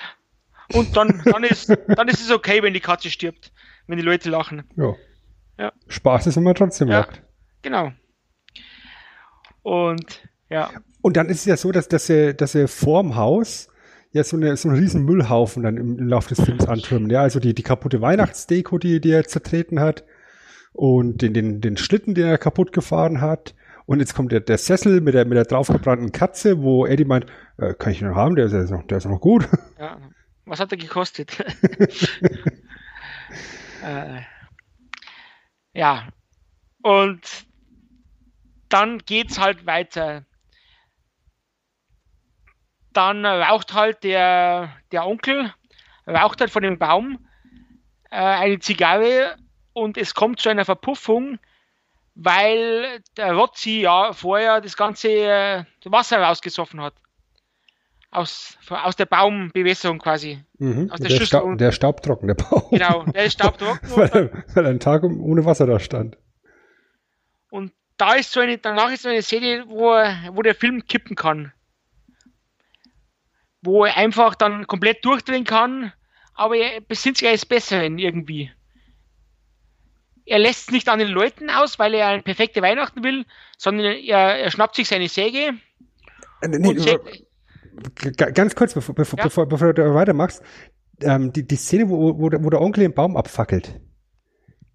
[0.73, 3.51] Und dann, dann, ist, dann ist es okay, wenn die Katze stirbt,
[3.87, 4.63] wenn die Leute lachen.
[4.77, 4.93] Ja.
[5.57, 5.71] Ja.
[5.87, 6.99] Spaß ist immer trotzdem Ja.
[7.01, 7.21] macht.
[7.61, 7.91] Genau.
[9.63, 10.71] Und ja,
[11.01, 13.67] Und dann ist es ja so, dass, dass sie, dass sie vorm Haus
[14.11, 17.09] ja so, eine, so einen riesen Müllhaufen dann im, im Laufe des Films antürmen.
[17.09, 20.03] Ja, also die, die kaputte Weihnachtsdeko, die, die er zertreten hat
[20.73, 23.55] und den, den, den Schlitten, den er kaputt gefahren hat.
[23.85, 27.25] Und jetzt kommt der, der Sessel mit der, mit der draufgebrannten Katze, wo Eddie meint,
[27.57, 28.35] äh, kann ich ihn noch haben?
[28.35, 29.47] Der ist, ja noch, der ist noch gut.
[29.79, 29.97] ja.
[30.45, 31.39] Was hat er gekostet?
[33.85, 34.21] äh,
[35.73, 36.07] ja.
[36.81, 37.45] Und
[38.69, 40.25] dann geht's halt weiter.
[42.93, 45.53] Dann raucht halt der, der Onkel,
[46.07, 47.25] raucht halt von dem Baum
[48.09, 49.35] äh, eine Zigarre
[49.73, 51.39] und es kommt zu einer Verpuffung,
[52.15, 56.93] weil der Rotzi ja vorher das ganze äh, Wasser rausgesoffen hat.
[58.13, 60.43] Aus, aus der Baumbewässerung quasi.
[60.59, 60.91] Mhm.
[60.91, 62.63] Aus der der, Schüssel und- der Staubtrocken, der Baum.
[62.69, 66.17] Genau, der ist staubtrocken weil, weil einen Tag ohne Wasser da stand.
[67.51, 69.91] und da ist so eine, danach ist so eine Szene, wo,
[70.35, 71.53] wo der Film kippen kann.
[73.61, 75.93] Wo er einfach dann komplett durchdrehen kann,
[76.33, 78.51] aber er besinnt sich eines Besseren irgendwie.
[80.25, 83.25] Er lässt es nicht an den Leuten aus, weil er eine perfekte Weihnachten will,
[83.57, 85.53] sondern er, er schnappt sich seine Säge
[86.41, 89.25] Äh, nee, g- Ganz kurz, bevor, bevor, Ja.
[89.25, 90.41] bevor, bevor du weitermachst,
[91.01, 93.79] ähm, die, die Szene, wo, wo, der- wo der Onkel den Baum abfackelt,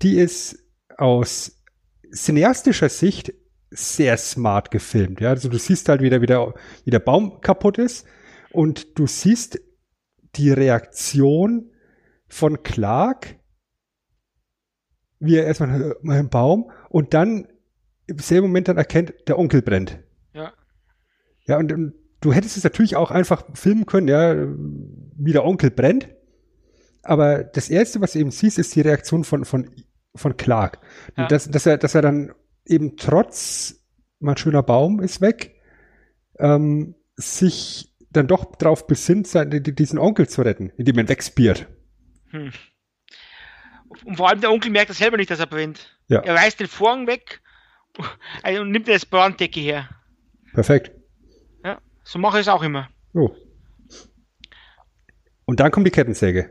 [0.02, 0.58] die ist
[0.98, 1.62] aus
[2.12, 3.32] cineastischer Sicht
[3.70, 5.20] sehr smart gefilmt.
[5.20, 5.30] Ja?
[5.30, 8.06] Also du siehst halt wieder, wie der, wie der Baum kaputt ist
[8.52, 9.60] und du siehst
[10.34, 11.70] die Reaktion
[12.28, 13.36] von Clark,
[15.18, 17.48] wie er erstmal mal im Baum und dann
[18.06, 19.98] im selben Moment dann erkennt, der Onkel brennt.
[20.32, 20.52] ja,
[21.46, 24.34] Ja, und, und du hättest es natürlich auch einfach filmen können, ja,
[25.16, 26.08] wie der Onkel brennt.
[27.02, 29.70] Aber das Erste, was du eben siehst, ist die Reaktion von, von,
[30.14, 30.80] von Clark.
[31.16, 31.28] Ja.
[31.28, 32.32] dass, dass, er, dass er dann
[32.64, 33.80] eben trotz,
[34.18, 35.60] mein schöner Baum ist weg,
[36.38, 41.66] ähm, sich dann doch drauf besinnt, seinen- diesen Onkel zu retten, indem er ihn wegspiert.
[42.30, 42.52] Hm.
[44.04, 45.98] Und vor allem der Onkel merkt das selber nicht, dass er brennt.
[46.08, 46.20] Ja.
[46.20, 47.40] Er reißt den Vorhang weg
[48.44, 49.88] und nimmt das Branddecke her.
[50.52, 50.90] Perfekt.
[51.64, 52.88] Ja, so mache ich es auch immer.
[53.12, 53.34] So.
[55.44, 56.50] Und dann kommt die Kettensäge.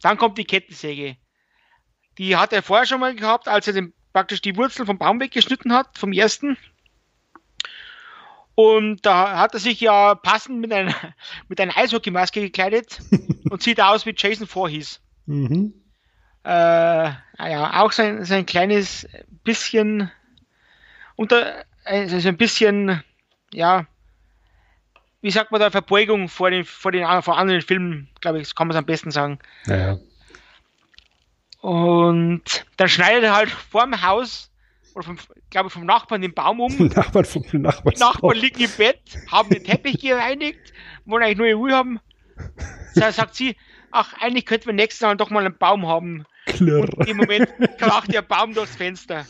[0.00, 1.16] Dann kommt die Kettensäge.
[2.18, 5.20] Die hat er vorher schon mal gehabt, als er den, praktisch die Wurzel vom Baum
[5.20, 6.56] weggeschnitten hat, vom ersten.
[8.54, 10.94] Und da hat er sich ja passend mit einer,
[11.48, 13.00] mit einer Eishockeymaske gekleidet
[13.50, 15.00] und sieht aus wie Jason Voorhees.
[15.26, 15.74] Mhm.
[16.44, 19.08] Äh, naja, auch sein, sein kleines
[19.44, 20.10] bisschen
[21.16, 23.02] unter, also ein bisschen,
[23.52, 23.86] ja,
[25.22, 28.68] wie sagt man da, Verbeugung vor den, vor den vor anderen Filmen, glaube ich, kann
[28.68, 29.38] man es am besten sagen.
[29.64, 29.98] Naja.
[31.60, 34.50] Und dann schneidet er halt vorm Haus,
[34.94, 35.18] oder vom,
[35.50, 36.86] glaube ich, vom Nachbarn den Baum um.
[36.94, 37.94] Nachbarn vom Nachbarn.
[37.94, 40.72] Die Nachbarn liegen im Bett, haben den Teppich gereinigt,
[41.04, 42.00] wollen eigentlich nur Ruhe haben.
[42.96, 43.56] Da sagt sie,
[43.90, 46.24] ach, eigentlich könnten wir nächstes Mal doch mal einen Baum haben.
[46.46, 46.88] Klirr.
[46.96, 49.26] Und im Moment kracht der Baum durchs Fenster.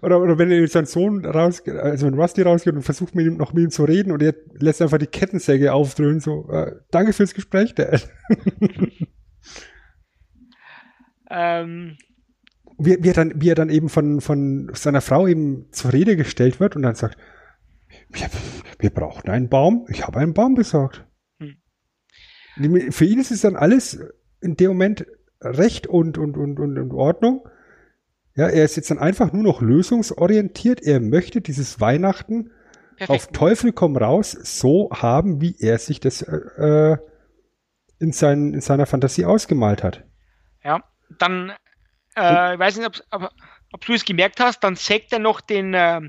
[0.00, 3.36] Oder, oder wenn er sein Sohn rausgeht, also wenn Rusty rausgeht und versucht mit ihm
[3.36, 7.12] noch mit ihm zu reden und er lässt einfach die Kettensäge aufdröhnen, so, äh, danke
[7.12, 8.08] fürs Gespräch, Dad.
[11.28, 11.96] Ähm,
[12.78, 16.16] Wie, wie, er dann, wie er dann eben von, von seiner Frau eben zur Rede
[16.16, 17.16] gestellt wird und dann sagt,
[18.10, 18.28] wir,
[18.78, 21.06] wir brauchen einen Baum, ich habe einen Baum besorgt.
[21.38, 22.92] Hm.
[22.92, 23.98] Für ihn ist es dann alles
[24.40, 25.06] in dem Moment
[25.40, 27.46] Recht und, und, und, und in Ordnung.
[28.34, 30.82] Ja, er ist jetzt dann einfach nur noch lösungsorientiert.
[30.82, 32.50] Er möchte dieses Weihnachten
[33.00, 33.36] auf perfekt.
[33.36, 36.36] Teufel komm raus so haben, wie er sich das äh,
[36.92, 36.96] äh,
[37.98, 40.04] in, sein, in seiner Fantasie ausgemalt hat.
[40.64, 40.82] Ja,
[41.18, 41.52] dann,
[42.16, 43.30] äh, ich weiß nicht, ob, ob,
[43.72, 46.00] ob du es gemerkt hast, dann sägt er noch den, äh,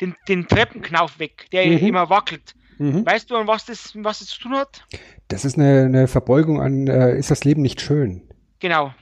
[0.00, 1.78] den, den Treppenknauf weg, der Mhm.
[1.86, 2.54] immer wackelt.
[2.78, 3.06] Mhm.
[3.06, 4.84] Weißt du, an was das, was das zu tun hat?
[5.28, 8.28] Das ist eine, eine Verbeugung an, äh, ist das Leben nicht schön?
[8.60, 8.92] Genau.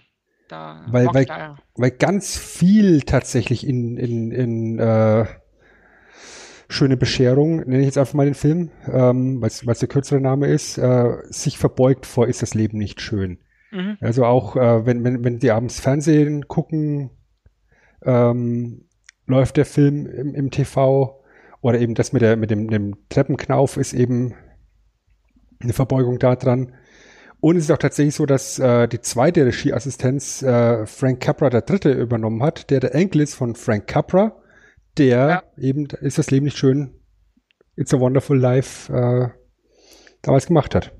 [0.48, 1.56] Da Weil- weil- er.
[1.76, 5.24] Weil ganz viel tatsächlich in, in, in äh,
[6.68, 10.48] schöne Bescherung, nenne ich jetzt einfach mal den Film, ähm, weil es der kürzere Name
[10.48, 13.38] ist, äh, sich verbeugt vor ist das Leben nicht schön.
[13.73, 13.97] Mhm.
[14.01, 17.11] Also auch, äh, wenn, wenn, wenn die abends Fernsehen gucken,
[18.05, 18.85] ähm,
[19.27, 21.23] läuft der Film im, im TV
[21.61, 24.35] oder eben das mit, der, mit dem, dem Treppenknauf ist eben
[25.61, 26.75] eine Verbeugung da dran.
[27.41, 31.62] Und es ist auch tatsächlich so, dass äh, die zweite Regieassistenz äh, Frank Capra der
[31.62, 34.37] dritte übernommen hat, der der Enkel ist von Frank Capra,
[34.99, 35.43] der ja.
[35.57, 36.95] eben ist das Leben nicht schön,
[37.75, 39.29] It's a Wonderful Life äh,
[40.20, 40.93] damals gemacht hat.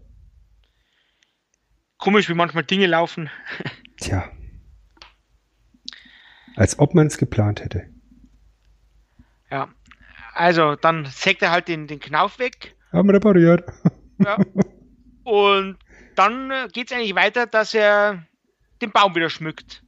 [2.03, 3.30] Komisch, wie manchmal Dinge laufen.
[3.98, 4.28] Tja.
[6.57, 7.86] Als ob man es geplant hätte.
[9.53, 9.68] Ja.
[10.34, 12.74] Also, dann sägt er halt den, den Knauf weg.
[12.92, 13.70] Haben repariert.
[14.18, 14.36] Ja.
[15.22, 15.78] Und
[16.16, 18.26] dann äh, geht es eigentlich weiter, dass er
[18.80, 19.84] den Baum wieder schmückt.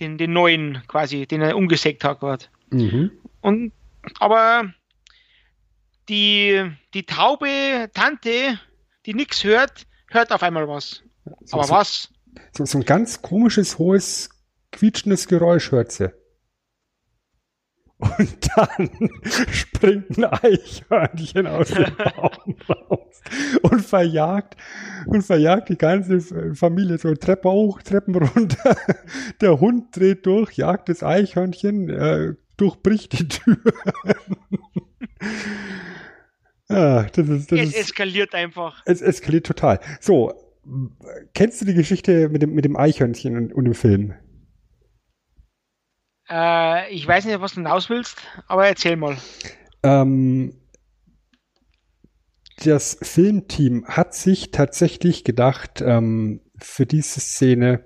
[0.00, 2.46] Den, den neuen quasi, den er umgesägt hat gerade.
[2.70, 3.12] Mhm.
[3.42, 3.72] Und
[4.18, 4.74] aber
[6.08, 8.58] die, die taube Tante,
[9.06, 11.04] die nichts hört, hört auf einmal was.
[11.44, 12.08] So, aber so, was?
[12.56, 14.30] So, so ein ganz komisches, hohes,
[14.72, 16.10] quietschendes Geräusch hört sie.
[17.98, 18.90] Und dann
[19.50, 23.20] springt ein Eichhörnchen aus dem Baum raus
[23.62, 24.56] und verjagt
[25.06, 26.20] und verjagt die ganze
[26.54, 28.76] Familie so Treppe hoch, Treppen runter.
[29.40, 33.56] Der Hund dreht durch, jagt das Eichhörnchen, äh, durchbricht die Tür.
[36.68, 38.82] ah, das ist, das es ist, eskaliert einfach.
[38.86, 39.80] Es eskaliert total.
[40.00, 40.32] So,
[41.34, 44.14] kennst du die Geschichte mit dem, mit dem Eichhörnchen und, und dem Film?
[46.28, 49.16] Äh, ich weiß nicht, was du hinaus willst, aber erzähl mal.
[49.82, 50.54] Ähm,
[52.64, 57.84] das Filmteam hat sich tatsächlich gedacht, ähm, für diese Szene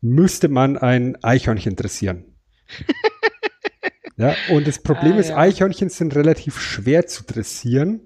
[0.00, 2.24] müsste man ein Eichhörnchen dressieren.
[4.16, 5.38] ja, und das Problem ah, ist, ja.
[5.38, 8.00] Eichhörnchen sind relativ schwer zu dressieren.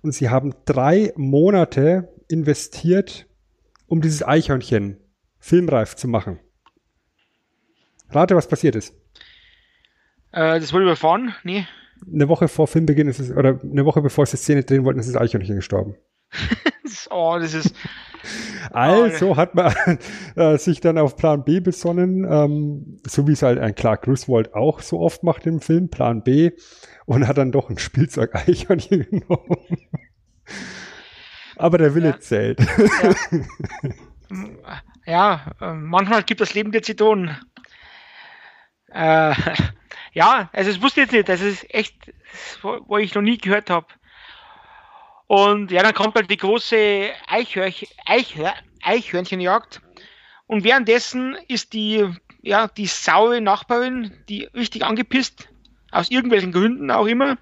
[0.00, 3.26] Und sie haben drei Monate investiert,
[3.92, 4.96] um dieses Eichhörnchen
[5.38, 6.40] filmreif zu machen.
[8.08, 8.94] Rate, was passiert ist.
[10.32, 11.34] Äh, das wurde überfahren?
[11.44, 11.66] Nee.
[12.10, 15.10] Eine Woche vor Filmbeginn ist es, oder eine Woche bevor sie Szene drehen wollten, ist
[15.10, 15.96] das Eichhörnchen gestorben.
[17.10, 17.74] oh, das ist.
[18.70, 19.74] Also oh, hat man
[20.36, 24.54] äh, sich dann auf Plan B besonnen, ähm, so wie es halt ein Clark Griswold
[24.54, 26.52] auch so oft macht im Film, Plan B,
[27.04, 29.58] und hat dann doch ein Spielzeug-Eichhörnchen genommen.
[31.56, 32.20] Aber der Wille ja.
[32.20, 32.60] zählt.
[34.30, 34.82] Ja.
[35.06, 37.36] ja, äh, manchmal gibt das Leben dir zu tun.
[38.88, 39.34] Äh,
[40.12, 41.28] ja, also das wusste ich jetzt nicht.
[41.28, 42.12] Das ist echt,
[42.62, 43.86] wo ich noch nie gehört habe.
[45.26, 49.80] Und ja, dann kommt halt die große Eichhörch Eichhör Eichhörnchenjagd.
[50.46, 52.06] Und währenddessen ist die,
[52.42, 55.48] ja, die saure Nachbarin, die richtig angepisst,
[55.90, 57.38] aus irgendwelchen Gründen auch immer,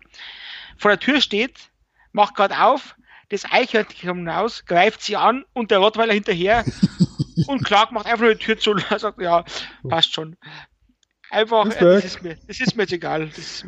[0.77, 1.71] vor der Tür steht,
[2.13, 2.95] macht gerade auf,
[3.31, 6.65] das Eichhörnchen kommt raus, greift sie an und der Rottweiler hinterher
[7.47, 9.45] und Clark macht einfach nur die Tür zu und sagt, ja,
[9.89, 10.37] passt schon.
[11.31, 13.29] Einfach, äh, das, ist mir, das ist mir jetzt egal.
[13.29, 13.65] Das,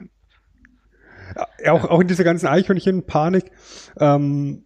[1.64, 3.52] ja, auch, auch in dieser ganzen Eichhörnchen-Panik
[3.98, 4.64] ähm,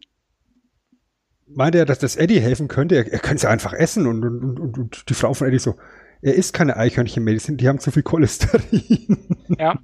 [1.46, 2.96] meinte er, dass das Eddie helfen könnte.
[2.96, 5.76] Er, er könnte sie einfach essen und, und, und, und die Frau von Eddie so,
[6.22, 9.22] er isst keine Eichhörnchen mehr, die, sind, die haben zu viel Cholesterin.
[9.58, 9.78] Ja.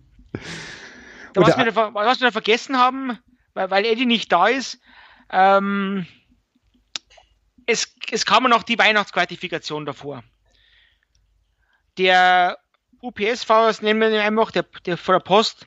[1.34, 3.16] Da, was, wir da, was wir da vergessen haben,
[3.54, 4.80] weil, weil Eddie nicht da ist,
[5.32, 6.06] ähm,
[7.66, 10.22] es, es kam noch die Weihnachtsqualifikation davor.
[11.98, 12.58] Der
[13.00, 15.66] UPS-Fahrer, nennen wir ihn einfach, der, der vor der Post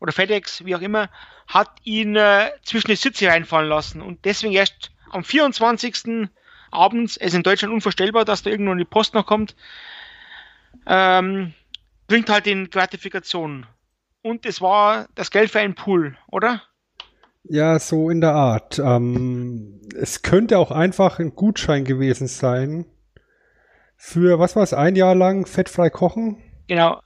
[0.00, 1.10] oder FedEx, wie auch immer,
[1.46, 6.28] hat ihn äh, zwischen die Sitze reinfallen lassen und deswegen erst am 24.
[6.70, 9.54] abends, es ist in Deutschland unvorstellbar, dass da irgendwo die Post noch kommt,
[10.86, 11.54] ähm,
[12.08, 13.66] bringt halt den Gratifikation.
[14.22, 16.62] Und es war das Geld für einen Pool, oder?
[17.44, 18.78] Ja, so in der Art.
[18.78, 22.86] Ähm, es könnte auch einfach ein Gutschein gewesen sein
[23.96, 26.42] für, was war es, ein Jahr lang fettfrei kochen?
[26.68, 27.00] Genau.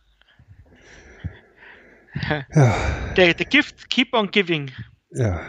[2.53, 2.75] Ja.
[3.17, 4.71] Der, der Gift keep on giving.
[5.11, 5.41] Ja.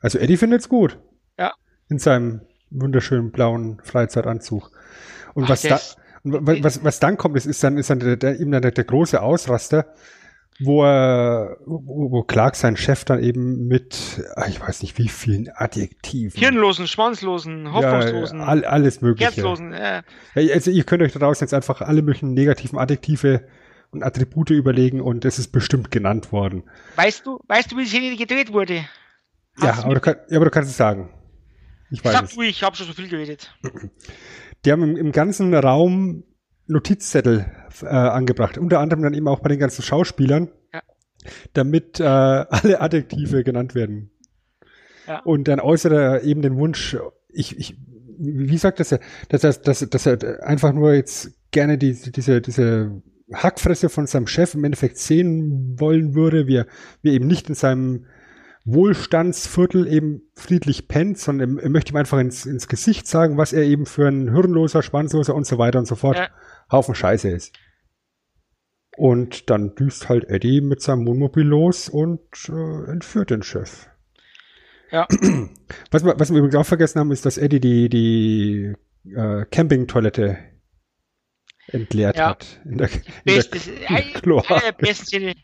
[0.00, 0.98] Also Eddie findet es gut.
[1.38, 1.54] Ja.
[1.88, 4.70] In seinem wunderschönen blauen Freizeitanzug.
[5.34, 5.80] Und Ach, was da,
[6.24, 8.72] was, was, was dann kommt, ist, ist dann, ist dann der, der, eben dann der,
[8.72, 9.94] der große Ausraster,
[10.60, 15.08] wo er, wo, wo Clark sein Chef dann eben mit, ah, ich weiß nicht wie
[15.08, 16.38] vielen Adjektiven.
[16.38, 18.40] Hirnlosen, schwanzlosen, hoffnungslosen.
[18.40, 19.30] Ja, all, alles mögliche.
[19.30, 20.02] Herzlosen, ja.
[20.34, 23.46] Also ihr könnt euch da draußen jetzt einfach alle möglichen negativen Adjektive
[23.90, 26.64] und Attribute überlegen und es ist bestimmt genannt worden.
[26.96, 28.84] Weißt du, weißt du, wie die Serie gedreht wurde?
[29.62, 31.10] ja aber, du kann, ja, aber du kannst es sagen.
[31.90, 32.34] Ich weiß Sag es.
[32.34, 33.54] du, ich habe schon so viel geredet.
[34.64, 36.24] Die haben im, im ganzen Raum
[36.68, 37.46] Notizzettel
[37.82, 38.58] äh, angebracht.
[38.58, 40.82] Unter anderem dann eben auch bei den ganzen Schauspielern, ja.
[41.54, 44.10] damit äh, alle Adjektive genannt werden.
[45.06, 45.20] Ja.
[45.20, 46.96] Und dann äußert er eben den Wunsch,
[47.28, 47.78] ich, ich,
[48.18, 49.00] wie sagt das er,
[49.30, 53.02] dass er, dass, dass er einfach nur jetzt gerne die, diese, diese
[53.32, 56.66] Hackfresse von seinem Chef im Endeffekt sehen wollen würde, wie er,
[57.02, 58.06] wie er eben nicht in seinem
[58.64, 63.52] Wohlstandsviertel eben friedlich pennt, sondern er, er möchte ihm einfach ins, ins Gesicht sagen, was
[63.52, 66.28] er eben für ein hirnloser, schwanzloser und so weiter und so fort Ja.
[66.70, 67.54] Haufen Scheiße ist.
[68.96, 73.86] Und dann düst halt Eddie mit seinem Wohnmobil los und äh, entführt den Chef.
[74.90, 75.06] Ja.
[75.90, 78.74] Was wir, was wir übrigens auch vergessen haben, ist, dass Eddie die, die
[79.14, 80.38] äh, Campingtoilette
[81.66, 82.30] entleert Ja.
[82.30, 82.60] hat.
[82.64, 84.48] In der, in Bestes, der, Kloake.
[85.14, 85.34] eine.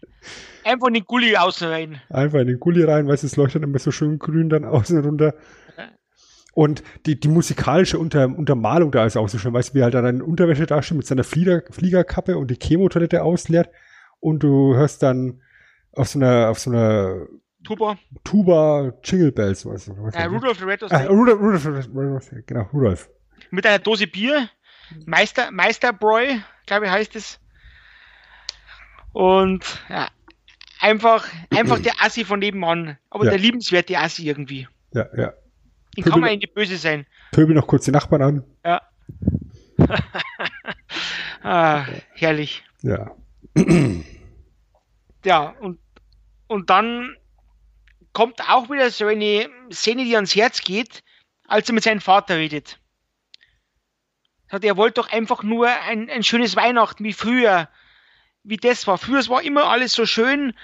[0.65, 2.01] Einfach in den Gully außen rein.
[2.09, 5.35] Einfach in den Gully rein, weil es leuchtet immer so schön grün dann außen runter.
[6.55, 9.85] Und die, die musikalische Unter, Untermalung da ist auch so schön, weißt du, wie er
[9.85, 13.71] halt dann in Unterwäsche da steht mit seiner Flieger, Fliegerkappe und die Chemotoilette ausleert
[14.21, 15.43] und du hörst dann
[15.93, 17.27] auf so einer, auf so einer
[17.65, 17.97] Tuba.
[18.25, 23.09] Tuba Jingle Bells, was, was Äh, Rudolph the Red ah, Rudolf, Rudolf, Rudolf, genau, Rudolf.
[23.51, 24.49] mit einer Dose Bier.
[25.07, 26.27] Meister, Meisterbräu,
[26.67, 27.41] glaube ich, heißt es.
[29.13, 30.09] Und ja,
[30.81, 32.99] einfach, einfach der Assi von nebenan.
[33.11, 33.31] Aber Ja.
[33.31, 34.69] der liebenswerte Assi irgendwie.
[34.93, 35.33] Ja, ja.
[35.97, 37.07] Den kann man nicht böse sein.
[37.33, 38.45] Pöbel noch kurz die Nachbarn an.
[38.65, 38.83] Ja.
[41.43, 41.85] ah,
[42.15, 42.65] herrlich.
[42.83, 43.15] Ja.
[45.25, 45.79] Ja, und,
[46.49, 47.17] und dann
[48.13, 51.03] kommt auch wieder so eine Szene, die ans Herz geht,
[51.49, 52.79] als er mit seinem Vater redet.
[54.51, 57.69] Sagt, er wollte doch einfach nur ein, ein schönes Weihnachten wie früher,
[58.43, 58.99] wie das war.
[58.99, 60.55] Früher es war immer alles so schön.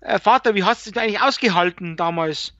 [0.00, 2.56] Äh, Vater, wie hast du das eigentlich ausgehalten damals?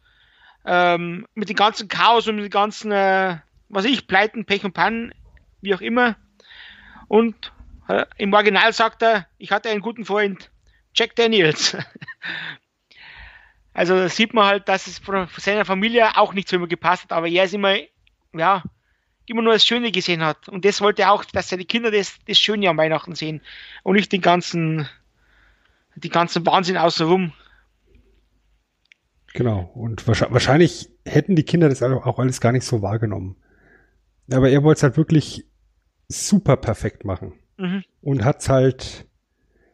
[0.65, 3.39] Ähm, mit dem ganzen Chaos und mit den ganzen, äh,
[3.69, 5.13] was ich, Pleiten, Pech und Pannen,
[5.61, 6.17] wie auch immer.
[7.09, 7.53] Und
[7.89, 10.51] äh, im Original sagt er, ich hatte einen guten Freund,
[10.95, 11.77] Jack Daniels.
[13.75, 17.05] Also da sieht man halt, dass es von seiner Familie auch nicht so immer gepasst
[17.05, 17.77] hat, aber er ist immer,
[18.35, 18.63] ja,
[19.27, 20.49] immer nur das Schöne gesehen hat.
[20.49, 23.41] Und das wollte er auch, dass seine Kinder das, das Schöne am Weihnachten sehen
[23.83, 24.89] und nicht den ganzen,
[25.95, 27.33] die ganzen Wahnsinn außenrum.
[29.35, 29.71] Genau.
[29.75, 33.37] Und wahrscheinlich, hätten die Kinder das auch alles gar nicht so wahrgenommen.
[34.31, 35.47] Aber er wollte es halt wirklich
[36.09, 37.33] super perfekt machen.
[37.57, 37.85] Mhm.
[38.01, 39.07] Und hat's halt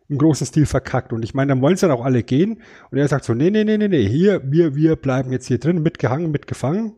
[0.08, 1.12] im großen Stil verkackt.
[1.12, 2.62] Und ich meine, dann wollen sie dann auch alle gehen.
[2.90, 5.58] Und er sagt so, nee, nee, nee, nee, nee, hier, wir, wir bleiben jetzt hier
[5.58, 6.94] drin, mitgehangen, mitgefangen.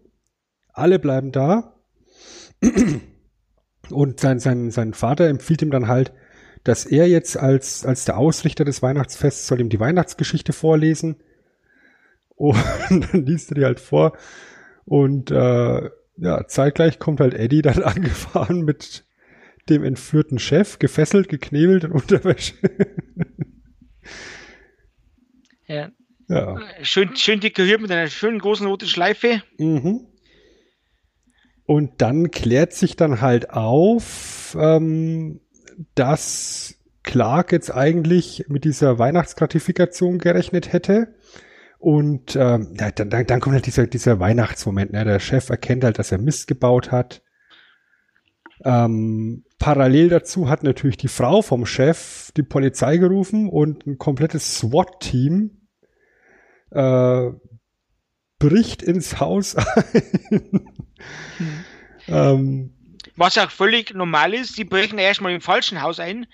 [0.72, 1.74] Alle bleiben da.
[3.90, 6.12] Und sein, sein, sein Vater empfiehlt ihm dann halt,
[6.62, 11.16] dass er jetzt als, als der Ausrichter des Weihnachtsfests soll ihm die Weihnachtsgeschichte vorlesen.
[12.40, 12.56] Und
[13.12, 14.16] dann liest er die halt vor.
[14.86, 19.04] Und äh, ja, zeitgleich kommt halt Eddie dann angefahren mit
[19.68, 22.54] dem entführten Chef, gefesselt, geknebelt in Unterwäsche.
[25.66, 25.90] Ja.
[26.28, 26.58] ja.
[26.82, 29.42] Schön, schön dekoriert mit einer schönen großen roten Schleife.
[29.58, 30.06] Mhm.
[31.66, 35.40] Und dann klärt sich dann halt auf, ähm,
[35.94, 41.14] dass Clark jetzt eigentlich mit dieser Weihnachtsgratifikation gerechnet hätte.
[41.80, 44.92] Und ähm, dann, dann, dann kommt halt dieser, dieser Weihnachtsmoment.
[44.92, 45.02] Ne?
[45.02, 47.22] Der Chef erkennt halt, dass er Mist gebaut hat.
[48.62, 54.58] Ähm, parallel dazu hat natürlich die Frau vom Chef die Polizei gerufen und ein komplettes
[54.58, 55.68] SWAT-Team
[56.70, 57.30] äh,
[58.38, 59.56] bricht ins Haus
[59.94, 60.60] ein.
[62.08, 62.74] ähm,
[63.16, 66.26] Was auch völlig normal ist, sie brechen erstmal im falschen Haus ein.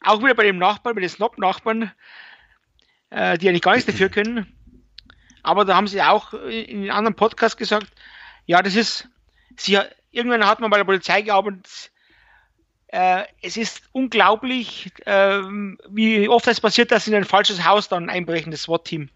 [0.00, 1.92] Auch wieder bei dem Nachbarn, bei den Snob-Nachbarn,
[3.10, 4.57] äh, die eigentlich gar nichts dafür können.
[5.42, 7.88] Aber da haben sie auch in einem anderen Podcast gesagt,
[8.46, 9.08] ja, das ist,
[9.56, 9.78] sie,
[10.10, 11.90] irgendwann hat man bei der Polizei gearbeitet,
[12.88, 15.40] äh, es ist unglaublich, äh,
[15.90, 19.10] wie oft es passiert, dass sie in ein falsches Haus dann einbrechen, das SWAT-Team.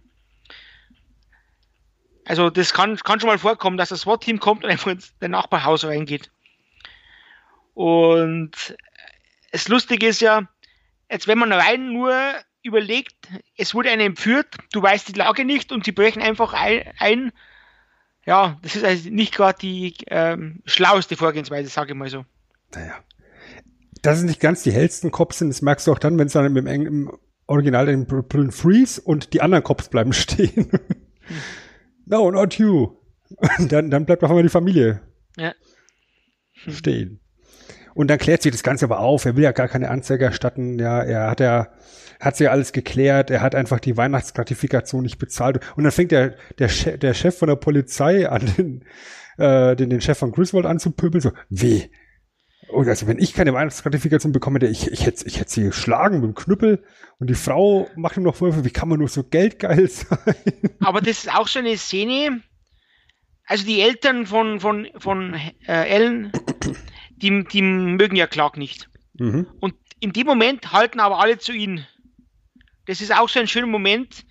[2.25, 5.85] Also das kann, kann schon mal vorkommen, dass das SWAT-Team kommt und einfach ins Nachbarhaus
[5.85, 6.31] reingeht.
[7.75, 8.77] Und
[9.51, 10.47] das Lustige ist ja,
[11.11, 12.13] jetzt wenn man rein nur
[12.63, 13.15] überlegt,
[13.57, 17.33] es wurde einer entführt, du weißt die Lage nicht und sie brechen einfach ein.
[18.25, 22.25] ja, das ist also nicht gerade die ähm, schlaueste Vorgehensweise, sage ich mal so.
[22.75, 22.95] naja.
[24.03, 26.33] Dass es nicht ganz die hellsten Cops sind, das merkst du auch dann, wenn es
[26.33, 27.17] dann im, im
[27.47, 30.71] Original den Brüllen Freeze und die anderen Cops bleiben stehen.
[32.07, 32.97] no, not you.
[33.59, 35.01] Dann, dann bleibt auf einmal die Familie
[35.39, 35.55] Ja.
[36.69, 37.19] stehen.
[37.95, 39.25] Und dann klärt sich das Ganze aber auf.
[39.25, 40.79] Er will ja gar keine Anzeige erstatten.
[40.79, 41.69] Ja, er hat ja,
[42.21, 43.31] hat sich alles geklärt.
[43.31, 45.61] Er hat einfach die Weihnachtsgratifikation nicht bezahlt.
[45.77, 48.85] Und dann fängt der, der, Chef, der Chef von der Polizei an, den,
[49.39, 51.21] äh, den, den Chef von Griswold anzupöbeln.
[51.21, 51.91] So, wie?
[52.69, 56.21] Und also, wenn ich keine Weihnachtsgratifikation bekomme, der, ich, ich hätte, ich hätte sie geschlagen
[56.21, 56.83] mit dem Knüppel.
[57.19, 60.35] Und die Frau macht ihm noch Vorwürfe, wie kann man nur so geldgeil sein?
[60.81, 62.43] Aber das ist auch so eine Szene.
[63.45, 65.35] Also die Eltern von, von, von
[65.67, 66.33] äh, Ellen,
[67.23, 68.89] die, die mögen ja Clark nicht.
[69.15, 69.47] Mhm.
[69.61, 71.85] Und in dem Moment halten aber alle zu ihm.
[72.87, 74.27] Das ist auch so ein schöner Moment.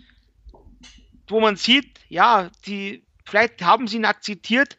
[1.30, 4.78] wo man sieht, ja, die, vielleicht haben sie ihn akzeptiert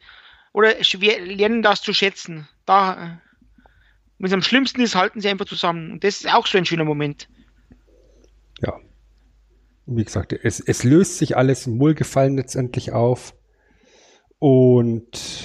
[0.53, 2.47] oder lernen das zu schätzen.
[2.65, 3.19] Da,
[4.19, 5.91] wenn es am schlimmsten ist, halten sie einfach zusammen.
[5.93, 7.27] Und das ist auch so ein schöner Moment.
[8.61, 8.79] Ja.
[9.85, 13.33] Wie gesagt, es, es löst sich alles im Wohlgefallen letztendlich auf.
[14.37, 15.43] Und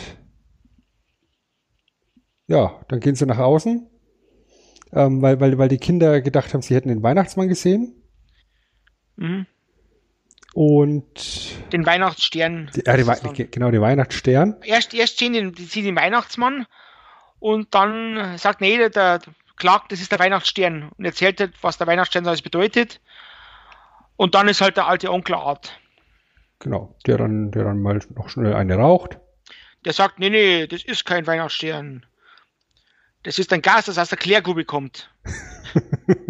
[2.49, 3.87] ja, dann gehen sie nach außen,
[4.93, 7.95] ähm, weil, weil, weil die Kinder gedacht haben, sie hätten den Weihnachtsmann gesehen.
[9.16, 9.47] Mhm.
[10.55, 12.70] Und Den Weihnachtsstern.
[12.75, 14.57] die, ja, Wei- ge- genau, den Weihnachtsstern.
[14.65, 16.66] erst, erst sehen die, sehen den Weihnachtsmann
[17.39, 19.20] und dann sagt nee, der, der
[19.57, 23.01] klagt, das ist der Weihnachtsstern und erzählt halt, was der Weihnachtsstern alles bedeutet.
[24.16, 25.79] Und dann ist halt der alte Onkel Art.
[26.59, 29.19] Genau, der dann, der dann mal noch schnell eine raucht.
[29.85, 32.05] Der sagt, nee, nee, das ist kein Weihnachtsstern.
[33.28, 35.14] Das ist ein Gas, das aus der Klärgrube kommt.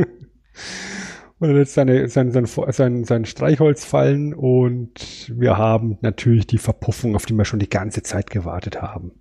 [1.39, 7.15] Und lässt seine, sein, sein, sein, sein Streichholz fallen und wir haben natürlich die Verpuffung,
[7.15, 9.13] auf die wir schon die ganze Zeit gewartet haben.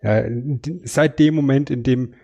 [0.00, 0.24] Ja,
[0.84, 2.14] seit dem Moment, in dem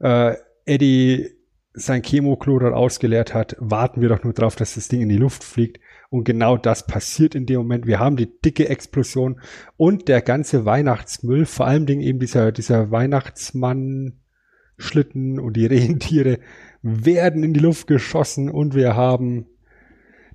[0.00, 0.34] äh,
[0.64, 1.30] Eddie
[1.72, 5.16] sein Chemoklo dort ausgeleert hat, warten wir doch nur drauf, dass das Ding in die
[5.16, 5.78] Luft fliegt.
[6.16, 7.86] Und genau das passiert in dem Moment.
[7.86, 9.38] Wir haben die dicke Explosion
[9.76, 16.38] und der ganze Weihnachtsmüll, vor allem Dingen eben dieser, dieser Weihnachtsmann-Schlitten und die Rentiere
[16.80, 19.44] werden in die Luft geschossen und wir haben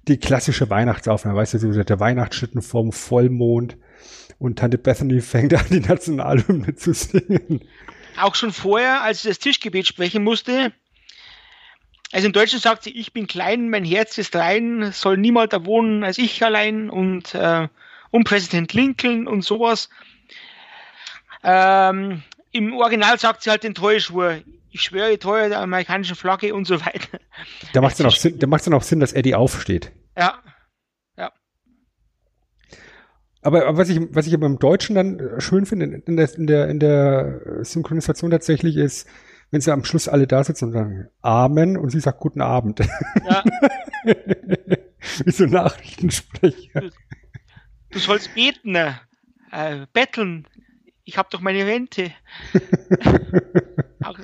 [0.07, 3.75] die klassische Weihnachtsaufnahme, weißt du, der Weihnachtsschlitten vom Vollmond
[4.37, 7.61] und Tante Bethany fängt an, die Nationalhymne zu singen.
[8.19, 10.73] Auch schon vorher, als sie das Tischgebet sprechen musste,
[12.11, 15.65] also in Deutschland sagt sie, ich bin klein, mein Herz ist rein, soll niemand da
[15.65, 17.67] wohnen als ich allein und äh,
[18.11, 19.89] um Präsident Lincoln und sowas.
[21.43, 24.41] Ähm, Im Original sagt sie halt den Treueschwur.
[24.69, 27.19] Ich schwöre treu der amerikanischen Flagge und so weiter.
[27.73, 29.91] Da macht es dann auch Sinn, da dann auch Sinn, dass Eddie aufsteht.
[30.17, 30.41] Ja,
[33.41, 36.17] Aber, aber was ich, was ich aber im Deutschen dann äh, schön finde, in, in,
[36.17, 39.07] der, in, der, in der Synchronisation tatsächlich ist,
[39.51, 42.79] wenn sie am Schluss alle da sitzen und sagen Amen und sie sagt Guten Abend.
[43.25, 43.43] ja.
[45.25, 46.89] Wie so Nachrichtensprecher.
[47.89, 48.93] Du sollst beten, äh,
[49.93, 50.47] betteln.
[51.03, 52.11] Ich habe doch meine Rente.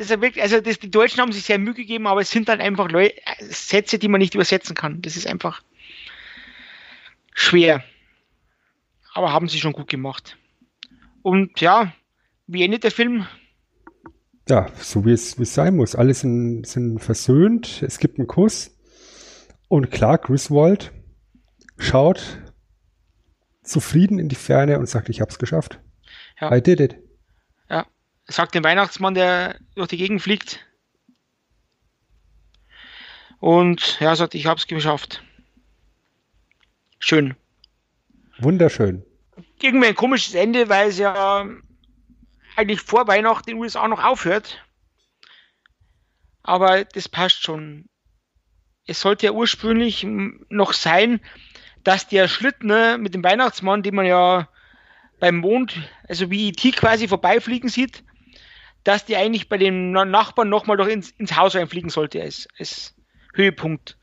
[0.00, 2.48] Das ist wirklich, also das, die Deutschen haben sich sehr Mühe gegeben, aber es sind
[2.48, 5.02] dann einfach Leu Sätze, die man nicht übersetzen kann.
[5.02, 5.62] Das ist einfach
[7.34, 7.84] schwer.
[9.12, 10.38] Aber haben sie schon gut gemacht.
[11.20, 11.92] Und ja,
[12.46, 13.26] wie endet der Film?
[14.50, 15.94] Ja, so wie es, wie es sein muss.
[15.94, 17.82] Alle sind, sind versöhnt.
[17.82, 18.76] Es gibt einen Kuss.
[19.68, 20.92] Und klar, Griswold
[21.78, 22.40] schaut
[23.62, 25.78] zufrieden in die Ferne und sagt, ich hab's geschafft.
[26.40, 26.52] Ja.
[26.52, 26.96] I did it.
[27.68, 27.86] Ja,
[28.26, 30.66] sagt dem Weihnachtsmann, der durch die Gegend fliegt.
[33.38, 35.22] Und ja, sagt, ich hab's geschafft.
[36.98, 37.36] Schön.
[38.40, 39.04] Wunderschön.
[39.62, 41.46] irgendwie ein komisches Ende, weil es ja
[42.60, 44.64] eigentlich vor Weihnachten in den USA noch aufhört.
[46.42, 47.86] Aber das passt schon.
[48.86, 50.06] Es sollte ja ursprünglich
[50.48, 51.20] noch sein,
[51.84, 54.48] dass der Schlitten ne, mit dem Weihnachtsmann, den man ja
[55.18, 55.76] beim Mond,
[56.08, 58.02] also wie IT quasi vorbeifliegen sieht,
[58.84, 62.48] dass die eigentlich bei den Na- Nachbarn nochmal doch ins, ins Haus reinfliegen sollte als,
[62.58, 62.94] als
[63.34, 63.98] Höhepunkt.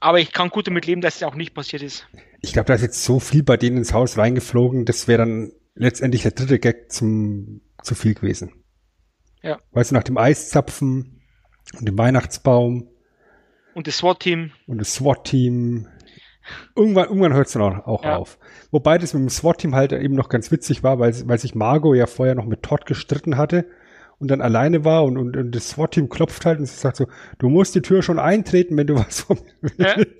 [0.00, 2.08] Aber ich kann gut damit leben, dass es auch nicht passiert ist.
[2.40, 5.52] Ich glaube, da ist jetzt so viel bei denen ins Haus reingeflogen, das wäre dann
[5.76, 8.52] letztendlich der dritte Gag zum zu viel gewesen.
[9.42, 9.58] Ja.
[9.72, 11.20] Weißt du, nach dem Eiszapfen
[11.78, 12.88] und dem Weihnachtsbaum
[13.74, 15.88] Und das SWAT-Team, und das SWAT-Team.
[16.74, 18.16] Irgendwann, irgendwann hört es dann auch, auch Ja.
[18.16, 18.38] auf.
[18.72, 21.96] Wobei das mit dem SWAT-Team halt eben noch ganz witzig war, weil, weil sich Margot
[21.96, 23.66] ja vorher noch mit Todd gestritten hatte
[24.18, 27.06] und dann alleine war und, und, und das SWAT-Team klopft halt und sie sagt so,
[27.38, 29.96] du musst die Tür schon eintreten, wenn du was von mir Ja.
[29.96, 30.12] willst.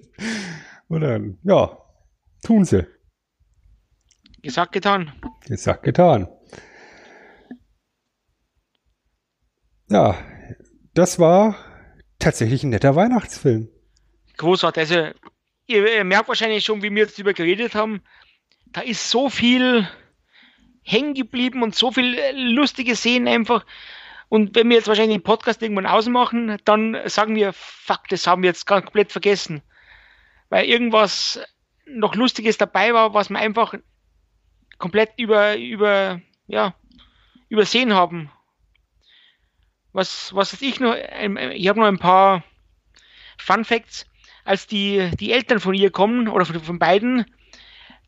[0.89, 1.77] Und dann, ja,
[2.45, 2.87] tun sie.
[4.43, 5.13] gesagt, getan.
[5.47, 6.29] Gesagt, getan.
[9.93, 10.17] Ja,
[10.95, 11.55] das war
[12.19, 13.69] tatsächlich ein netter Weihnachtsfilm.
[14.39, 14.81] Großartig.
[14.81, 15.13] Also,
[15.67, 18.01] ihr, ihr merkt wahrscheinlich schon, wie wir jetzt darüber geredet haben.
[18.69, 19.87] Da ist so viel
[20.83, 23.67] hängen geblieben und so viel äh, lustige Szenen einfach.
[24.31, 28.43] Und wenn wir jetzt wahrscheinlich den Podcast irgendwann ausmachen, dann sagen wir, fuck, das haben
[28.43, 29.61] wir jetzt komplett vergessen.
[30.49, 31.39] Weil irgendwas
[31.85, 33.75] noch Lustiges dabei war, was wir einfach
[34.79, 36.75] komplett über, über, ja,
[37.51, 38.31] übersehen haben.
[39.93, 42.43] Was, was weiß ich noch, ich habe noch ein paar
[43.39, 44.07] Fun Facts,
[44.45, 47.27] als die, die Eltern von ihr kommen, oder von, von beiden,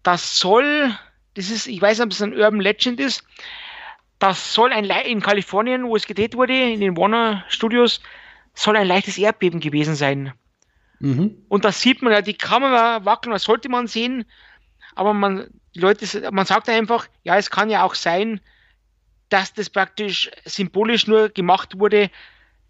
[0.02, 0.96] das soll,
[1.34, 3.24] das ist, ich weiß nicht, ob es ein Urban Legend ist,
[4.18, 8.00] das soll ein, Le- in Kalifornien, wo es gedreht wurde, in den Warner Studios,
[8.54, 10.32] soll ein leichtes Erdbeben gewesen sein.
[11.00, 11.36] Mhm.
[11.48, 14.24] Und da sieht man ja, die Kamera wackeln, was sollte man sehen,
[14.94, 18.40] aber man, die Leute, man sagt einfach, ja, es kann ja auch sein,
[19.34, 22.08] dass das praktisch symbolisch nur gemacht wurde,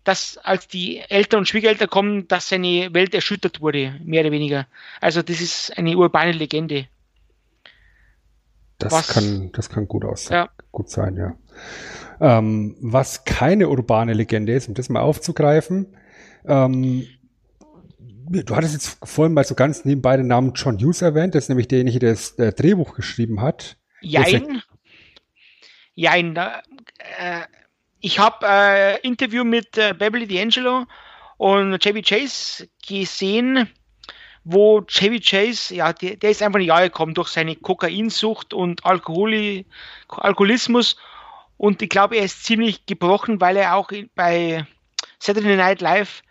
[0.03, 4.67] dass als die Eltern und Schwiegereltern kommen, dass seine Welt erschüttert wurde, mehr oder weniger.
[4.99, 6.87] Also das ist eine urbane Legende.
[8.79, 10.49] Das was, kann, das kann gut aus, ja.
[10.73, 11.35] gut sein, ja.
[12.19, 15.95] Ähm, was keine urbane Legende ist, um das mal aufzugreifen,
[16.47, 17.07] ähm,
[18.01, 21.49] du hattest jetzt vorhin mal so ganz nebenbei den Namen John Hughes erwähnt, das ist
[21.51, 23.77] nämlich derjenige, der das äh, Drehbuch geschrieben hat.
[24.01, 24.63] Jein.
[25.95, 26.35] Jein.
[26.35, 26.63] Da,
[27.19, 27.43] äh,
[28.01, 30.87] ich habe äh, Interview mit äh, Beverly D'Angelo
[31.37, 33.71] und Chevy Chase gesehen,
[34.45, 38.53] wo Chevy Chase, ja, der, der ist einfach in die Jahre gekommen durch seine Kokainsucht
[38.53, 39.67] und Alkoholi
[40.09, 40.97] Alkoholismus.
[41.57, 44.67] Und ich glaube, er ist ziemlich gebrochen, weil er auch bei
[45.19, 46.23] Saturday Night Live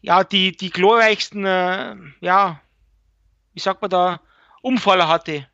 [0.00, 2.60] ja die, die glorreichsten, äh, ja,
[3.54, 4.20] wie sagt man da,
[4.62, 5.48] Umfaller hatte.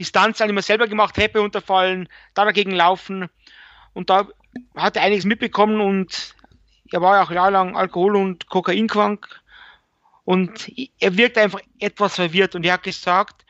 [0.00, 3.28] Die Stunts haben immer selber gemacht, Treppe unterfallen, da dagegen laufen.
[3.92, 4.26] Und da
[4.74, 6.34] hat er einiges mitbekommen und
[6.90, 9.28] er war ja auch jahrelang Alkohol- und Kokainkrank
[10.24, 13.44] und er wirkt einfach etwas verwirrt und er hat gesagt,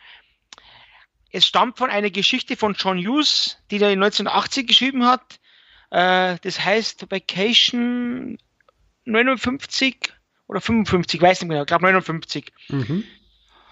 [1.30, 5.38] es stammt von einer Geschichte von John Hughes, die er 1980 geschrieben hat.
[5.90, 8.38] Äh, das heißt Vacation
[9.04, 10.12] 59
[10.48, 12.52] oder 55, weiß nicht genau, ich glaube 59.
[12.68, 13.04] Mhm.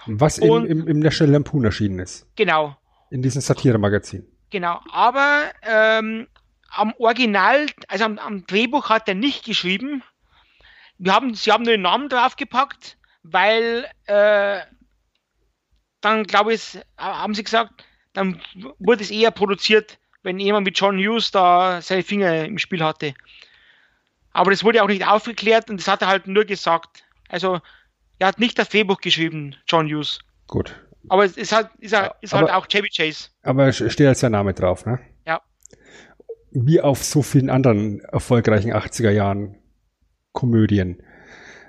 [0.08, 2.26] Was im, im, im National Lampoon erschienen ist.
[2.36, 2.76] Genau.
[3.10, 4.26] In diesem Satire-Magazin.
[4.50, 6.26] Genau, aber ähm,
[6.70, 10.02] am Original, also am, am, Drehbuch hat er nicht geschrieben.
[10.96, 14.60] Wir haben, sie haben nur den Namen draufgepackt, weil äh,
[16.00, 18.40] dann glaube ich, haben sie gesagt, dann
[18.78, 23.14] wurde es eher produziert, wenn jemand wie John Hughes da seine Finger im Spiel hatte.
[24.32, 27.04] Aber das wurde auch nicht aufgeklärt und das hat er halt nur gesagt.
[27.28, 27.60] Also
[28.18, 30.20] er hat nicht das Drehbuch geschrieben, John Hughes.
[30.46, 30.74] Gut.
[31.08, 33.28] Aber es ist halt, ist halt, ist halt auch Chevy Chase.
[33.42, 34.98] Aber steht als sein Name drauf, ne?
[36.50, 39.56] wie auf so vielen anderen erfolgreichen 80er Jahren
[40.32, 41.02] Komödien.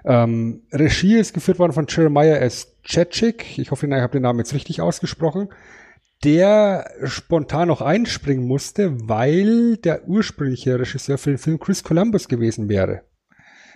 [0.05, 2.77] Ähm, Regie ist geführt worden von Jeremiah S.
[2.83, 3.57] Chechik.
[3.57, 5.49] Ich hoffe, ich habe den Namen jetzt richtig ausgesprochen.
[6.23, 12.69] Der spontan noch einspringen musste, weil der ursprüngliche Regisseur für den Film Chris Columbus gewesen
[12.69, 13.03] wäre.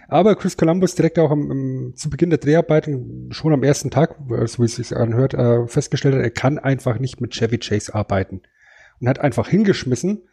[0.07, 4.15] Aber Chris Columbus direkt auch am, am, zu Beginn der Dreharbeiten, schon am ersten Tag,
[4.45, 7.93] so wie es sich anhört, äh, festgestellt hat, er kann einfach nicht mit Chevy Chase
[7.93, 8.41] arbeiten.
[8.99, 10.23] Und hat einfach hingeschmissen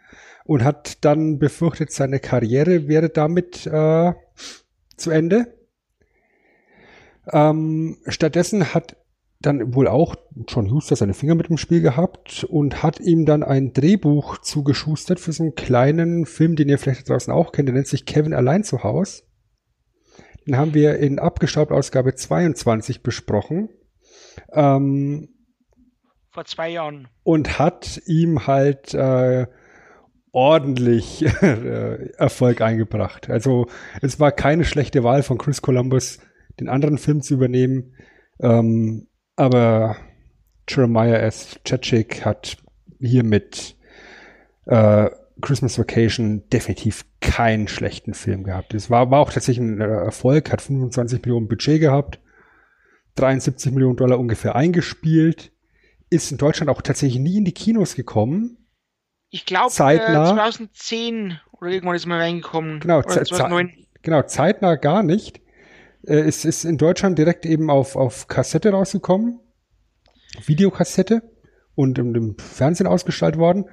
[0.45, 4.13] und hat dann befürchtet, seine Karriere wäre damit äh,
[4.97, 5.55] zu Ende.
[7.33, 8.97] Ähm, stattdessen hat
[9.41, 10.17] dann wohl auch
[10.49, 15.19] John Huster seine Finger mit dem Spiel gehabt und hat ihm dann ein Drehbuch zugeschustert
[15.19, 18.35] für so einen kleinen Film, den ihr vielleicht draußen auch kennt, der nennt sich Kevin
[18.35, 19.25] allein zu Haus.
[20.51, 23.69] Den haben wir in abgestaubt Ausgabe 22 besprochen.
[24.53, 25.29] Ähm,
[26.31, 27.07] Vor zwei Jahren.
[27.23, 29.47] Und hat ihm halt äh,
[30.33, 33.31] ordentlich äh, Erfolg eingebracht.
[33.31, 33.69] Also
[34.03, 36.19] es war keine schlechte Wahl von Chris Columbus,
[36.59, 37.95] den anderen Film zu übernehmen.
[38.41, 39.07] Ähm,
[39.37, 39.99] aber
[40.69, 41.61] Jeremiah S.
[41.65, 42.57] Chechik hat
[42.99, 43.77] hier mit
[44.67, 45.11] äh,
[45.41, 48.75] Christmas Vacation definitiv keinen schlechten Film gehabt.
[48.75, 52.21] Es war, war auch tatsächlich ein Erfolg, hat 25 Millionen Budget gehabt,
[53.17, 55.53] 73 Millionen Dollar ungefähr eingespielt,
[56.11, 58.57] ist in Deutschland auch tatsächlich nie in die Kinos gekommen
[59.31, 62.81] ich glaube, äh, 2010 oder irgendwann ist mal reingekommen.
[62.81, 63.87] Genau, 2009.
[64.03, 65.41] genau zeitnah gar nicht.
[66.03, 69.39] Äh, es ist in Deutschland direkt eben auf, auf Kassette rausgekommen.
[70.45, 71.23] Videokassette
[71.75, 73.67] und im, im Fernsehen ausgestaltet worden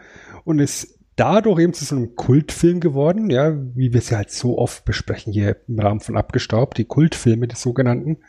[0.43, 4.31] und ist dadurch eben zu so einem Kultfilm geworden, ja, wie wir es ja halt
[4.31, 8.19] so oft besprechen hier im Rahmen von Abgestaubt, die Kultfilme des sogenannten.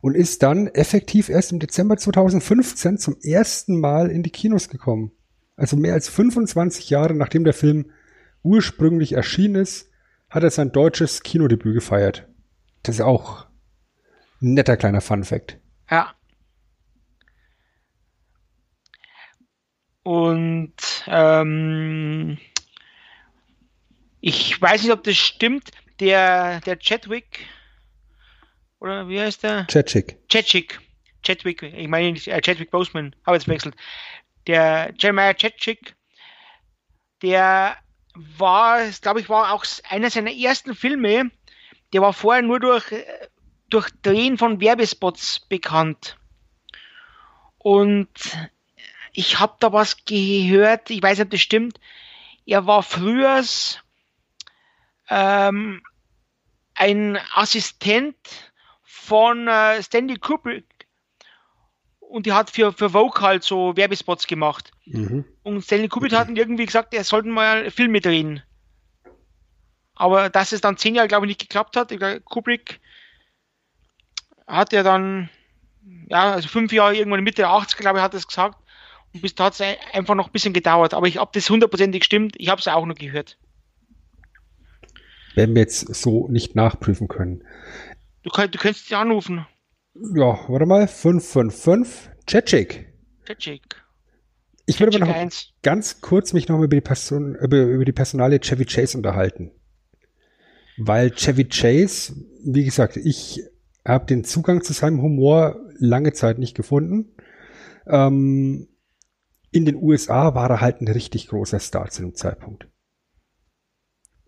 [0.00, 5.12] Und ist dann effektiv erst im Dezember 2015 zum ersten Mal in die Kinos gekommen.
[5.56, 7.86] Also mehr als 25 Jahre nachdem der Film
[8.42, 9.90] ursprünglich erschienen ist,
[10.28, 12.28] hat er sein deutsches Kinodebüt gefeiert.
[12.82, 13.46] Das ist auch
[14.42, 15.58] ein netter kleiner Fun Fact.
[15.90, 16.14] Ja.
[20.04, 20.74] Und
[21.08, 22.38] ähm,
[24.20, 25.70] ich weiß nicht, ob das stimmt.
[26.00, 27.46] Der, der Chadwick,
[28.80, 29.66] oder wie heißt der?
[29.66, 30.16] Chadwick.
[30.28, 30.80] Chadwick.
[31.22, 33.74] Chadwick, ich meine äh, Chadwick Boseman, habe jetzt wechselt
[34.46, 35.94] der Jeremiah Chechik,
[37.22, 37.76] der
[38.14, 41.30] war, glaube ich, war auch einer seiner ersten Filme.
[41.92, 42.84] Der war vorher nur durch,
[43.70, 46.16] durch Drehen von Werbespots bekannt.
[47.58, 48.08] Und
[49.14, 51.80] ich habe da was gehört, ich weiß nicht, ob das stimmt.
[52.44, 53.42] Er war früher
[55.08, 55.82] ähm,
[56.74, 58.16] ein Assistent
[58.82, 60.66] von äh, Stanley Kubrick.
[62.00, 64.72] Und die hat für, für Vogue halt so Werbespots gemacht.
[64.84, 65.24] Mhm.
[65.42, 68.42] Und Stanley Kubrick hat irgendwie gesagt, er sollten mal Filme drehen.
[69.94, 71.92] Aber dass es dann zehn Jahre, glaube ich, nicht geklappt hat.
[72.24, 72.80] Kubrick
[74.46, 75.30] hat ja dann,
[76.08, 78.58] ja, also fünf Jahre irgendwann Mitte der 80er, glaube ich, hat er es gesagt.
[79.14, 79.62] Bis da hat es
[79.92, 80.94] einfach noch ein bisschen gedauert.
[80.94, 82.34] Aber ich habe das hundertprozentig stimmt.
[82.38, 83.38] Ich habe es auch noch gehört.
[85.34, 87.42] Werden wir jetzt so nicht nachprüfen können.
[88.22, 89.46] Du, könnt, du könntest dich anrufen.
[89.94, 90.88] Ja, warte mal.
[90.88, 92.10] 555.
[92.28, 92.92] Cecik.
[93.26, 93.62] Cecik.
[94.66, 95.52] Ich würde aber noch 1.
[95.62, 99.52] ganz kurz mich noch über die Person, über, über die Personale Chevy Chase unterhalten.
[100.78, 102.14] Weil Chevy Chase,
[102.44, 103.42] wie gesagt, ich
[103.86, 107.14] habe den Zugang zu seinem Humor lange Zeit nicht gefunden.
[107.86, 108.68] Ähm,
[109.54, 112.68] in den USA war er halt ein richtig großer Star zu dem Zeitpunkt.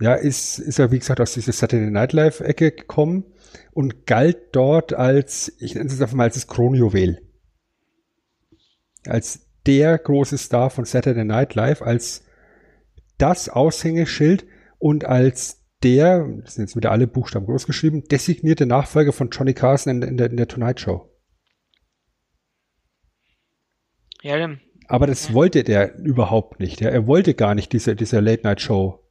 [0.00, 3.24] Ja, ist, ist er, wie gesagt, aus dieser Saturday Night Live-Ecke gekommen
[3.72, 7.22] und galt dort als, ich nenne es einfach mal als das Kronjuwel.
[9.04, 12.22] Als der große Star von Saturday Night Live, als
[13.18, 14.46] das Aushängeschild
[14.78, 19.54] und als der, das sind jetzt wieder alle Buchstaben groß geschrieben, designierte Nachfolger von Johnny
[19.54, 21.10] Carson in, in, der, in der Tonight Show.
[24.22, 24.56] Ja,
[24.88, 26.80] Aber das wollte der überhaupt nicht.
[26.80, 26.90] Ja.
[26.90, 29.02] Er wollte gar nicht diese, dieser Late Night Show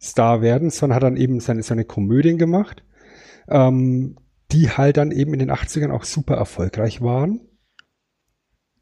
[0.00, 2.84] Star werden, sondern hat dann eben seine, seine Komödien gemacht,
[3.48, 4.16] ähm,
[4.52, 7.40] die halt dann eben in den 80ern auch super erfolgreich waren.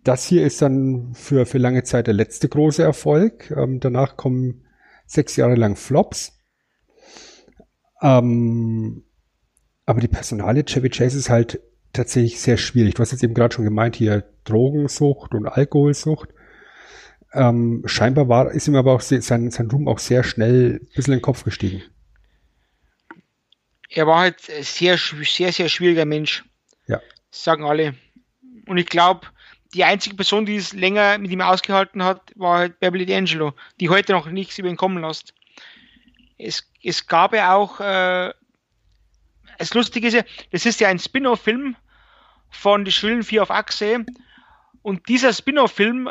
[0.05, 3.51] Das hier ist dann für, für lange Zeit der letzte große Erfolg.
[3.51, 4.65] Ähm, danach kommen
[5.07, 6.33] sechs Jahre lang Flops.
[8.03, 9.05] Ähm,
[9.85, 11.61] aber die Personale Chevy Chase ist halt
[11.97, 12.95] tatsächlich sehr schwierig.
[12.95, 16.31] Du hast jetzt eben gerade schon gemeint, hier Drogensucht und Alkoholsucht.
[17.33, 20.89] Ähm, scheinbar war, ist ihm aber auch se- sein, sein Ruhm auch sehr schnell ein
[20.95, 21.83] bisschen in den Kopf gestiegen.
[23.89, 26.45] er war halt ein sehr, sehr, sehr schwieriger Mensch.
[26.87, 27.01] Ja.
[27.31, 27.95] Das sagen alle.
[28.67, 29.27] Und ich glaube,
[29.75, 33.89] die einzige Person, die es länger mit ihm ausgehalten hat, war halt Beverly D'Angelo, die
[33.89, 35.35] heute noch nichts über ihn kommen lässt.
[36.39, 38.33] Es, es gab ja auch, äh,
[39.59, 41.77] das Lustige ist ja, das ist ja ein Spin-off-Film
[42.51, 44.05] von Die Schrillen Vier auf Achse.
[44.83, 46.09] Und dieser Spin-off-Film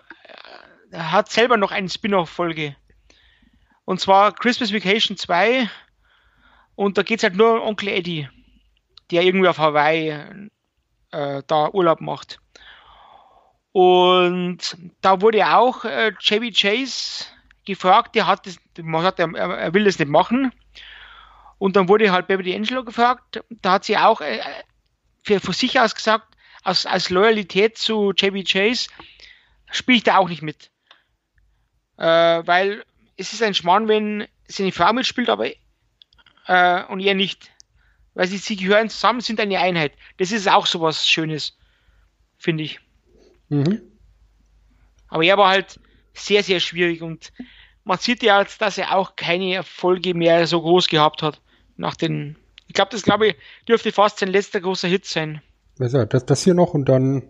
[0.91, 2.75] äh, hat selber noch eine Spin-off-Folge.
[3.85, 5.69] Und zwar Christmas Vacation 2.
[6.75, 8.27] Und da geht es halt nur um Onkel Eddie,
[9.11, 10.09] der irgendwie auf Hawaii
[11.11, 12.39] äh, da Urlaub macht.
[13.71, 17.25] Und da wurde auch äh, Chevy Chase
[17.65, 20.51] gefragt, der hat das, man sagt, er, er will das nicht machen.
[21.57, 24.39] Und dann wurde halt Beverly Angelo gefragt, da hat sie auch äh,
[25.25, 28.89] für, von sich aus gesagt, aus, aus Loyalität zu Chevy Chase
[29.71, 30.71] spielt er auch nicht mit.
[31.97, 32.85] Äh, weil
[33.17, 35.47] es ist ein Schmarrn, wenn seine Frau mitspielt, aber
[36.47, 37.51] äh, und er nicht.
[38.13, 39.93] Weil sie, sie gehören zusammen, sind eine Einheit.
[40.17, 41.57] Das ist auch sowas Schönes,
[42.37, 42.79] finde ich.
[43.49, 43.81] Mhm.
[45.07, 45.79] Aber er war halt
[46.13, 47.33] sehr, sehr schwierig und
[47.83, 51.41] man sieht ja jetzt, dass er auch keine Erfolge mehr so groß gehabt hat.
[51.77, 53.35] Nach den, ich glaube, das glaube ich,
[53.67, 55.41] dürfte fast sein letzter großer Hit sein.
[55.79, 57.29] Also, das, das hier noch und dann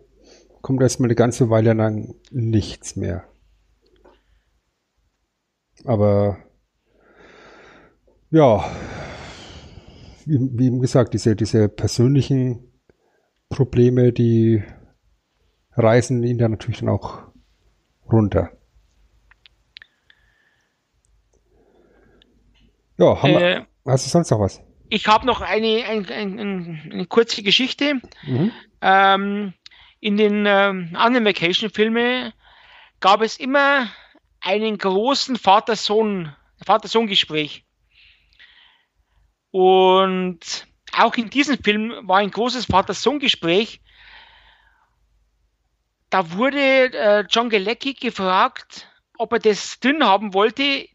[0.61, 3.25] kommt erstmal eine ganze Weile lang nichts mehr.
[5.83, 6.37] Aber
[8.31, 8.65] ja,
[10.25, 12.71] wie, wie eben gesagt, diese, diese persönlichen
[13.49, 14.63] Probleme, die
[15.73, 17.23] reißen ihn dann natürlich dann auch
[18.11, 18.51] runter.
[22.97, 24.61] Ja, haben wir, Äh, hast du sonst noch was?
[24.89, 28.01] Ich habe noch eine, ein, ein, ein, eine kurze Geschichte.
[28.23, 28.51] Mhm.
[28.81, 29.53] Ähm,
[29.99, 32.31] in den ähm, anderen Vacation-Filmen
[32.99, 33.89] gab es immer
[34.41, 37.63] einen großen Vater-Sohn, Vater-Sohn-Gespräch.
[39.51, 43.81] Und auch in diesem Film war ein großes Vater-Sohn-Gespräch.
[46.09, 48.87] Da wurde äh, John Galecki gefragt,
[49.17, 50.87] ob er das drin haben wollte.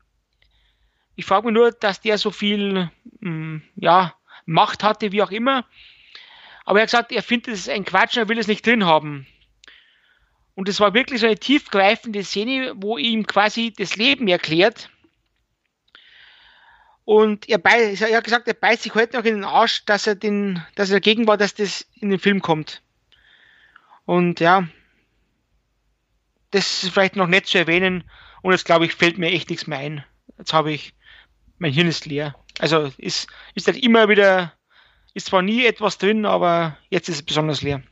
[1.21, 2.91] Ich frage mich nur, dass der so viel
[3.21, 4.15] mh, ja,
[4.47, 5.67] Macht hatte, wie auch immer.
[6.65, 9.27] Aber er hat gesagt, er findet es ein Quatsch, er will es nicht drin haben.
[10.55, 14.89] Und es war wirklich so eine tiefgreifende Szene, wo ihm quasi das Leben erklärt.
[17.05, 20.07] Und er, bei, er hat gesagt, er beißt sich heute noch in den Arsch, dass
[20.07, 22.81] er, den, dass er dagegen war, dass das in den Film kommt.
[24.07, 24.67] Und ja,
[26.51, 28.05] das ist vielleicht noch nett zu erwähnen.
[28.41, 30.03] Und jetzt glaube ich, fällt mir echt nichts mehr ein.
[30.39, 30.95] Jetzt habe ich,
[31.61, 32.35] mein Hirn ist leer.
[32.59, 34.53] Also ist, ist halt immer wieder,
[35.15, 37.83] ist zwar nie etwas drin, aber jetzt ist es besonders leer.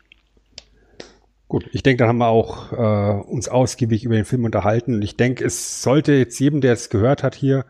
[1.46, 4.94] Gut, ich denke, dann haben wir auch äh, uns ausgiebig über den Film unterhalten.
[4.94, 7.64] Und ich denke, es sollte jetzt jedem, der es gehört hat, hier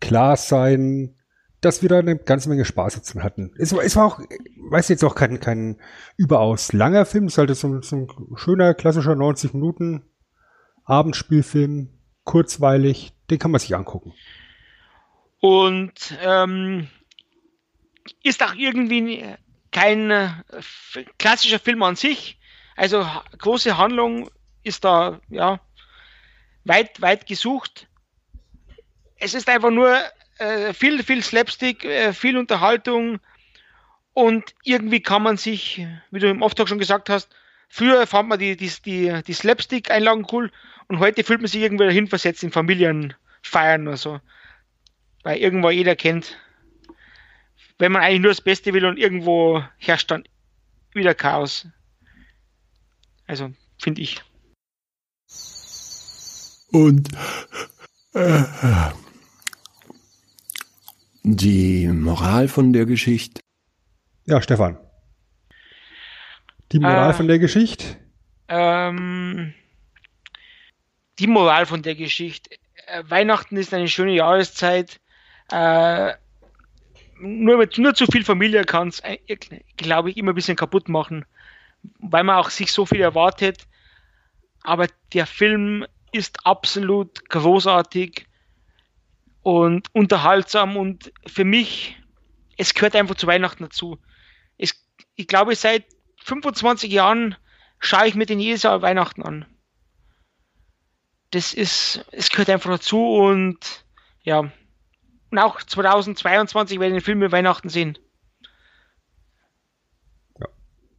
[0.00, 1.16] klar sein,
[1.60, 3.52] dass wir da eine ganze Menge Spaß drin hatten.
[3.58, 4.20] Es, war- es war auch,
[4.70, 5.76] weiß jetzt auch kein, kein
[6.16, 10.02] überaus langer Film, es ist halt so, so ein schöner, klassischer 90 Minuten
[10.84, 11.90] Abendspielfilm,
[12.24, 14.12] kurzweilig, den kann man sich angucken.
[15.40, 16.88] Und ähm,
[18.22, 19.24] ist auch irgendwie
[19.72, 20.30] kein äh,
[21.18, 22.38] klassischer Film an sich.
[22.76, 23.06] Also
[23.38, 24.30] große Handlung
[24.62, 25.60] ist da ja
[26.64, 27.88] weit, weit gesucht.
[29.16, 29.98] Es ist einfach nur
[30.38, 33.20] äh, viel, viel Slapstick, äh, viel Unterhaltung
[34.12, 37.28] und irgendwie kann man sich, wie du im Auftrag schon gesagt hast,
[37.68, 40.50] früher fand man die, die, die, die Slapstick-Einlagen cool
[40.88, 44.20] und heute fühlt man sich irgendwie dahin versetzt in Familienfeiern oder so.
[45.22, 46.36] Weil irgendwo jeder kennt,
[47.78, 50.24] wenn man eigentlich nur das Beste will und irgendwo herrscht dann
[50.92, 51.66] wieder Chaos.
[53.26, 54.22] Also, finde ich.
[56.72, 57.08] Und
[58.14, 58.42] äh,
[61.22, 63.40] die Moral von der Geschichte.
[64.26, 64.78] Ja, Stefan.
[66.72, 67.12] Die Moral Ah.
[67.12, 67.96] von der Geschichte?
[68.48, 69.54] Ähm,
[71.18, 72.50] die Moral von der Geschichte.
[72.86, 75.00] Äh, Weihnachten ist eine schöne Jahreszeit.
[75.50, 76.14] Äh,
[77.20, 79.02] nur, mit, nur zu viel Familie kann es,
[79.76, 81.24] glaube ich, immer ein bisschen kaputt machen,
[81.98, 83.66] weil man auch sich so viel erwartet.
[84.62, 88.26] Aber der Film ist absolut großartig
[89.42, 91.96] und unterhaltsam und für mich,
[92.56, 93.98] es gehört einfach zu Weihnachten dazu.
[94.58, 94.74] Es,
[95.16, 95.84] ich glaube, seit
[96.24, 97.36] 25 Jahren
[97.78, 99.46] schaue ich mir den jedes Jahr Weihnachten an.
[101.30, 103.84] Das ist, es gehört einfach dazu und
[104.22, 104.50] ja.
[105.30, 107.98] Und auch 2022 werde ich den Film mit Weihnachten sehen.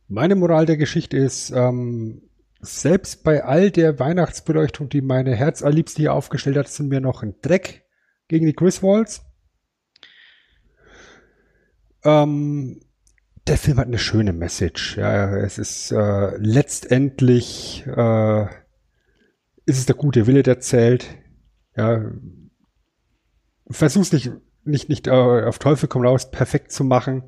[0.07, 2.23] Meine Moral der Geschichte ist, ähm,
[2.59, 7.35] selbst bei all der Weihnachtsbeleuchtung, die meine Herzallerliebste hier aufgestellt hat, sind wir noch ein
[7.41, 7.85] Dreck
[8.27, 9.23] gegen die Griswolds.
[12.03, 12.81] Ähm,
[13.47, 14.97] der Film hat eine schöne Message.
[14.97, 18.43] Ja, es ist äh, letztendlich äh,
[19.65, 21.07] ist es der gute Wille, der zählt.
[21.75, 22.11] Ja,
[23.71, 24.31] versuch's nicht
[24.63, 27.23] nicht nicht äh, auf Teufel komm raus perfekt zu machen.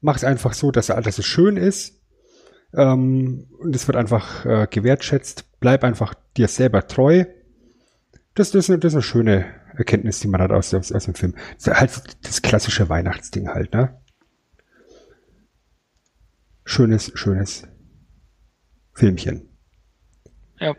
[0.00, 2.00] Mach es einfach so, dass, dass es schön ist.
[2.72, 5.44] Ähm, und es wird einfach äh, gewertschätzt.
[5.60, 7.24] Bleib einfach dir selber treu.
[8.34, 9.46] Das, das, ist eine- das ist eine schöne
[9.76, 11.34] Erkenntnis, die man hat aus, aus, aus dem Film.
[11.56, 14.00] Das ist halt das klassische Weihnachtsding halt, ne?
[16.64, 17.66] Schönes, schönes
[18.94, 19.48] Filmchen.
[20.58, 20.74] Ja.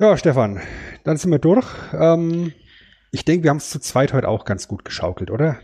[0.00, 0.60] Ja, Stefan,
[1.04, 1.66] dann sind wir durch.
[1.92, 2.52] Ähm,
[3.14, 5.60] ich denke, wir haben es zu zweit heute auch ganz gut geschaukelt, oder?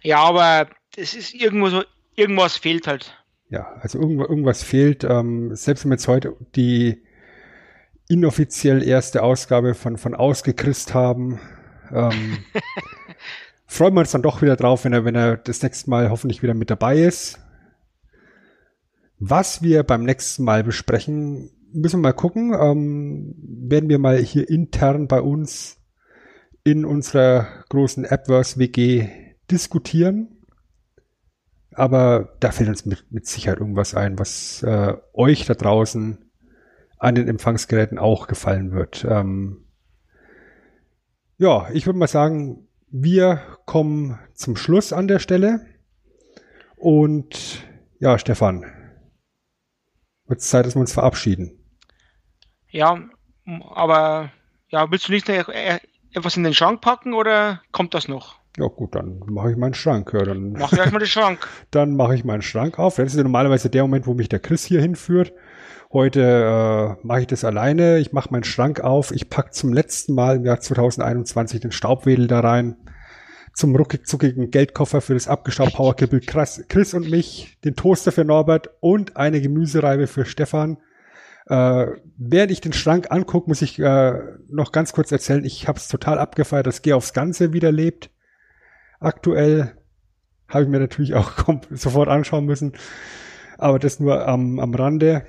[0.00, 1.84] Ja, aber es ist irgendwo so,
[2.16, 3.14] irgendwas fehlt halt.
[3.50, 5.04] Ja, also irgendwo, irgendwas fehlt.
[5.04, 7.02] Ähm, selbst wenn wir jetzt heute die
[8.08, 11.40] inoffiziell erste Ausgabe von, von Ausgechrist haben,
[11.92, 12.38] ähm,
[13.66, 16.42] freuen wir uns dann doch wieder drauf, wenn er, wenn er das nächste Mal hoffentlich
[16.42, 17.38] wieder mit dabei ist.
[19.18, 22.54] Was wir beim nächsten Mal besprechen, müssen wir mal gucken.
[22.58, 25.83] Ähm, werden wir mal hier intern bei uns
[26.64, 29.08] in unserer großen Appverse WG
[29.50, 30.44] diskutieren.
[31.72, 36.30] Aber da fällt uns mit, mit Sicherheit irgendwas ein, was äh, euch da draußen
[36.98, 39.04] an den Empfangsgeräten auch gefallen wird.
[39.08, 39.66] Ähm,
[41.36, 45.66] ja, ich würde mal sagen, wir kommen zum Schluss an der Stelle.
[46.76, 47.62] Und
[47.98, 48.64] ja, Stefan,
[50.26, 51.58] wird es Zeit, dass wir uns verabschieden.
[52.70, 53.02] Ja,
[53.46, 54.32] aber
[54.68, 55.80] ja, willst du nicht noch äh,
[56.14, 58.36] etwas in den Schrank packen oder kommt das noch?
[58.56, 60.12] Ja gut, dann mache ich meinen Schrank.
[60.12, 61.48] Ja, dann Mach dir erstmal den Schrank.
[61.72, 62.96] dann mache ich meinen Schrank auf.
[62.96, 65.32] Das ist ja normalerweise der Moment, wo mich der Chris hier hinführt.
[65.92, 66.20] Heute
[67.00, 67.98] äh, mache ich das alleine.
[67.98, 69.10] Ich mache meinen Schrank auf.
[69.10, 72.76] Ich pack zum letzten Mal im Jahr 2021 den Staubwedel da rein.
[73.54, 79.16] Zum ruckig-zuckigen Geldkoffer für das abgestaubte Powerkippel Chris und mich, den Toaster für Norbert und
[79.16, 80.78] eine Gemüsereibe für Stefan.
[81.46, 85.78] Äh, während ich den Schrank angucke, muss ich äh, noch ganz kurz erzählen, ich habe
[85.78, 88.10] es total abgefeiert, dass Geh aufs Ganze wieder lebt.
[89.00, 89.76] Aktuell
[90.48, 91.32] habe ich mir natürlich auch
[91.70, 92.72] sofort anschauen müssen.
[93.58, 95.26] Aber das nur am, am Rande.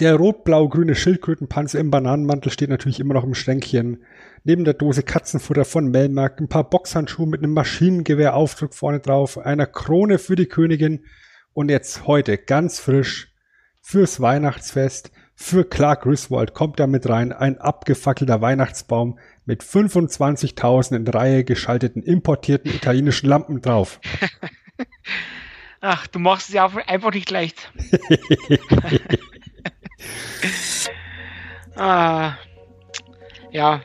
[0.00, 4.02] Der rot-blau-grüne Schildkrötenpanzer im Bananenmantel steht natürlich immer noch im Schränkchen.
[4.42, 9.66] Neben der Dose Katzenfutter von Melmark, ein paar Boxhandschuhe mit einem Maschinengewehraufdruck vorne drauf, einer
[9.66, 11.04] Krone für die Königin
[11.52, 13.32] und jetzt heute ganz frisch
[13.88, 21.06] fürs Weihnachtsfest für Clark Griswold kommt da mit rein ein abgefackelter Weihnachtsbaum mit 25.000 in
[21.06, 24.00] Reihe geschalteten importierten italienischen Lampen drauf.
[25.80, 27.70] Ach, du machst es ja einfach nicht leicht.
[31.76, 32.32] ah,
[33.52, 33.82] ja,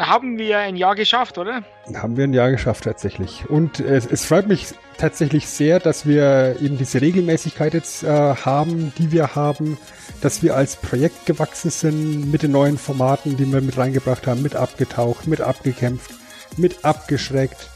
[0.00, 1.62] haben wir ein Jahr geschafft, oder?
[1.94, 3.48] Haben wir ein Jahr geschafft tatsächlich.
[3.48, 8.92] Und es, es freut mich tatsächlich sehr, dass wir eben diese Regelmäßigkeit jetzt äh, haben,
[8.98, 9.78] die wir haben,
[10.20, 14.42] dass wir als Projekt gewachsen sind mit den neuen Formaten, die wir mit reingebracht haben,
[14.42, 16.10] mit abgetaucht, mit abgekämpft,
[16.56, 17.70] mit abgeschreckt.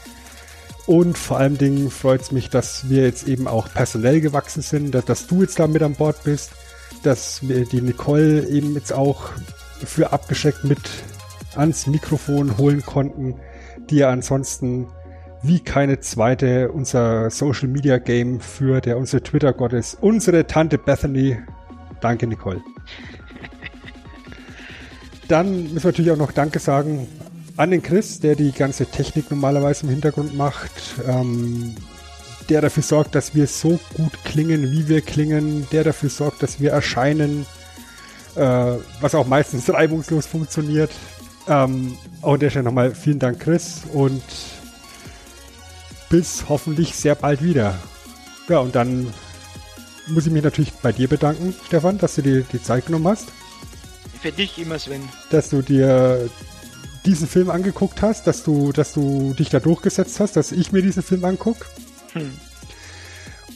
[0.85, 4.91] Und vor allen Dingen freut es mich, dass wir jetzt eben auch personell gewachsen sind,
[4.93, 6.51] dass, dass du jetzt da mit an Bord bist,
[7.03, 9.29] dass wir die Nicole eben jetzt auch
[9.85, 10.81] für abgeschreckt mit
[11.55, 13.39] ans Mikrofon holen konnten,
[13.89, 14.87] die ja ansonsten
[15.43, 19.97] wie keine zweite unser Social Media Game für der unsere Twitter Gott ist.
[20.01, 21.37] Unsere Tante Bethany.
[21.99, 22.61] Danke, Nicole.
[25.27, 27.07] Dann müssen wir natürlich auch noch Danke sagen
[27.57, 30.71] an den Chris, der die ganze Technik normalerweise im Hintergrund macht,
[31.07, 31.75] ähm,
[32.49, 36.59] der dafür sorgt, dass wir so gut klingen, wie wir klingen, der dafür sorgt, dass
[36.59, 37.45] wir erscheinen,
[38.35, 40.91] äh, was auch meistens reibungslos funktioniert.
[41.47, 44.21] Ähm, auch an der Stelle nochmal vielen Dank, Chris, und
[46.13, 47.73] bis hoffentlich sehr bald wieder.
[48.47, 49.11] Ja, und dann
[50.09, 53.29] muss ich mich natürlich bei dir bedanken, Stefan, dass du dir die Zeit genommen hast.
[54.21, 55.01] Für dich immer, Sven.
[55.31, 56.29] Dass du dir
[57.03, 60.83] diesen Film angeguckt hast, dass du, dass du dich da durchgesetzt hast, dass ich mir
[60.83, 61.65] diesen Film angucke.
[62.11, 62.31] Hm.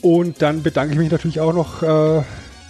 [0.00, 2.24] Und dann bedanke ich mich natürlich auch noch äh,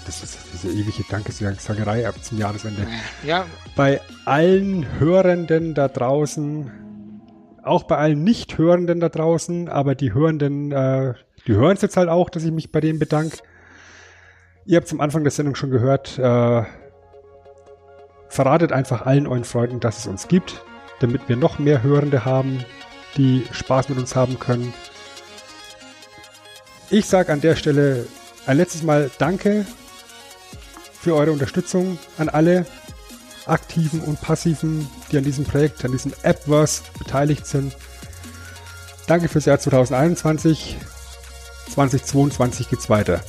[0.05, 2.87] das ist diese ewige Dankessagerei ab zum Jahresende.
[3.25, 3.47] Ja.
[3.75, 6.71] Bei allen Hörenden da draußen,
[7.69, 11.15] auch bei allen Nicht-Hörenden da draußen, aber die Hörenden, äh,
[11.47, 13.39] die hören es jetzt halt auch, dass ich mich bei denen bedanke.
[14.65, 16.63] Ihr habt zum Anfang der Sendung schon gehört, äh,
[18.29, 20.63] verratet einfach allen euren Freunden, dass es uns gibt,
[21.01, 22.65] damit wir noch mehr Hörende haben,
[23.17, 24.73] die Spaß mit uns haben können.
[26.91, 28.07] Ich sage an der Stelle
[28.47, 29.67] ein letztes Mal Danke
[31.01, 32.67] für eure Unterstützung an alle
[33.49, 37.77] aktiven und passiven, die an diesem Projekt, an diesem Appverse beteiligt sind.
[39.07, 40.77] Danke fürs Jahr 2021.
[41.71, 43.23] 2022 geht's weiter.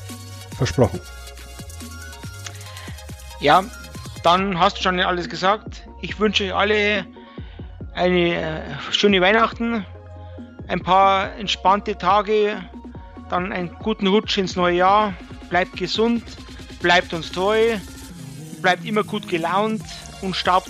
[0.58, 1.00] Versprochen.
[3.40, 3.64] Ja,
[4.24, 5.88] dann hast du schon alles gesagt.
[6.02, 7.06] Ich wünsche euch alle
[7.94, 9.86] eine äh, schöne Weihnachten,
[10.68, 12.58] ein paar entspannte Tage,
[13.30, 15.14] dann einen guten Rutsch ins neue Jahr.
[15.50, 16.24] Bleibt gesund
[16.80, 17.78] bleibt uns treu,
[18.62, 19.82] bleibt immer gut gelaunt
[20.22, 20.70] und staubt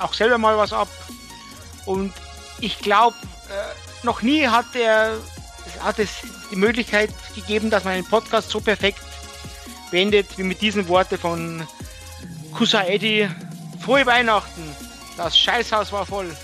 [0.00, 0.88] auch selber mal was ab.
[1.86, 2.12] Und
[2.60, 3.16] ich glaube,
[3.48, 5.18] äh, noch nie hat, er,
[5.80, 6.10] hat es
[6.50, 9.00] die Möglichkeit gegeben, dass man einen Podcast so perfekt
[9.90, 11.66] beendet wie mit diesen Worten von
[12.54, 13.28] Kusa Eddie.
[13.80, 14.62] Frohe Weihnachten!
[15.16, 16.34] Das Scheißhaus war voll.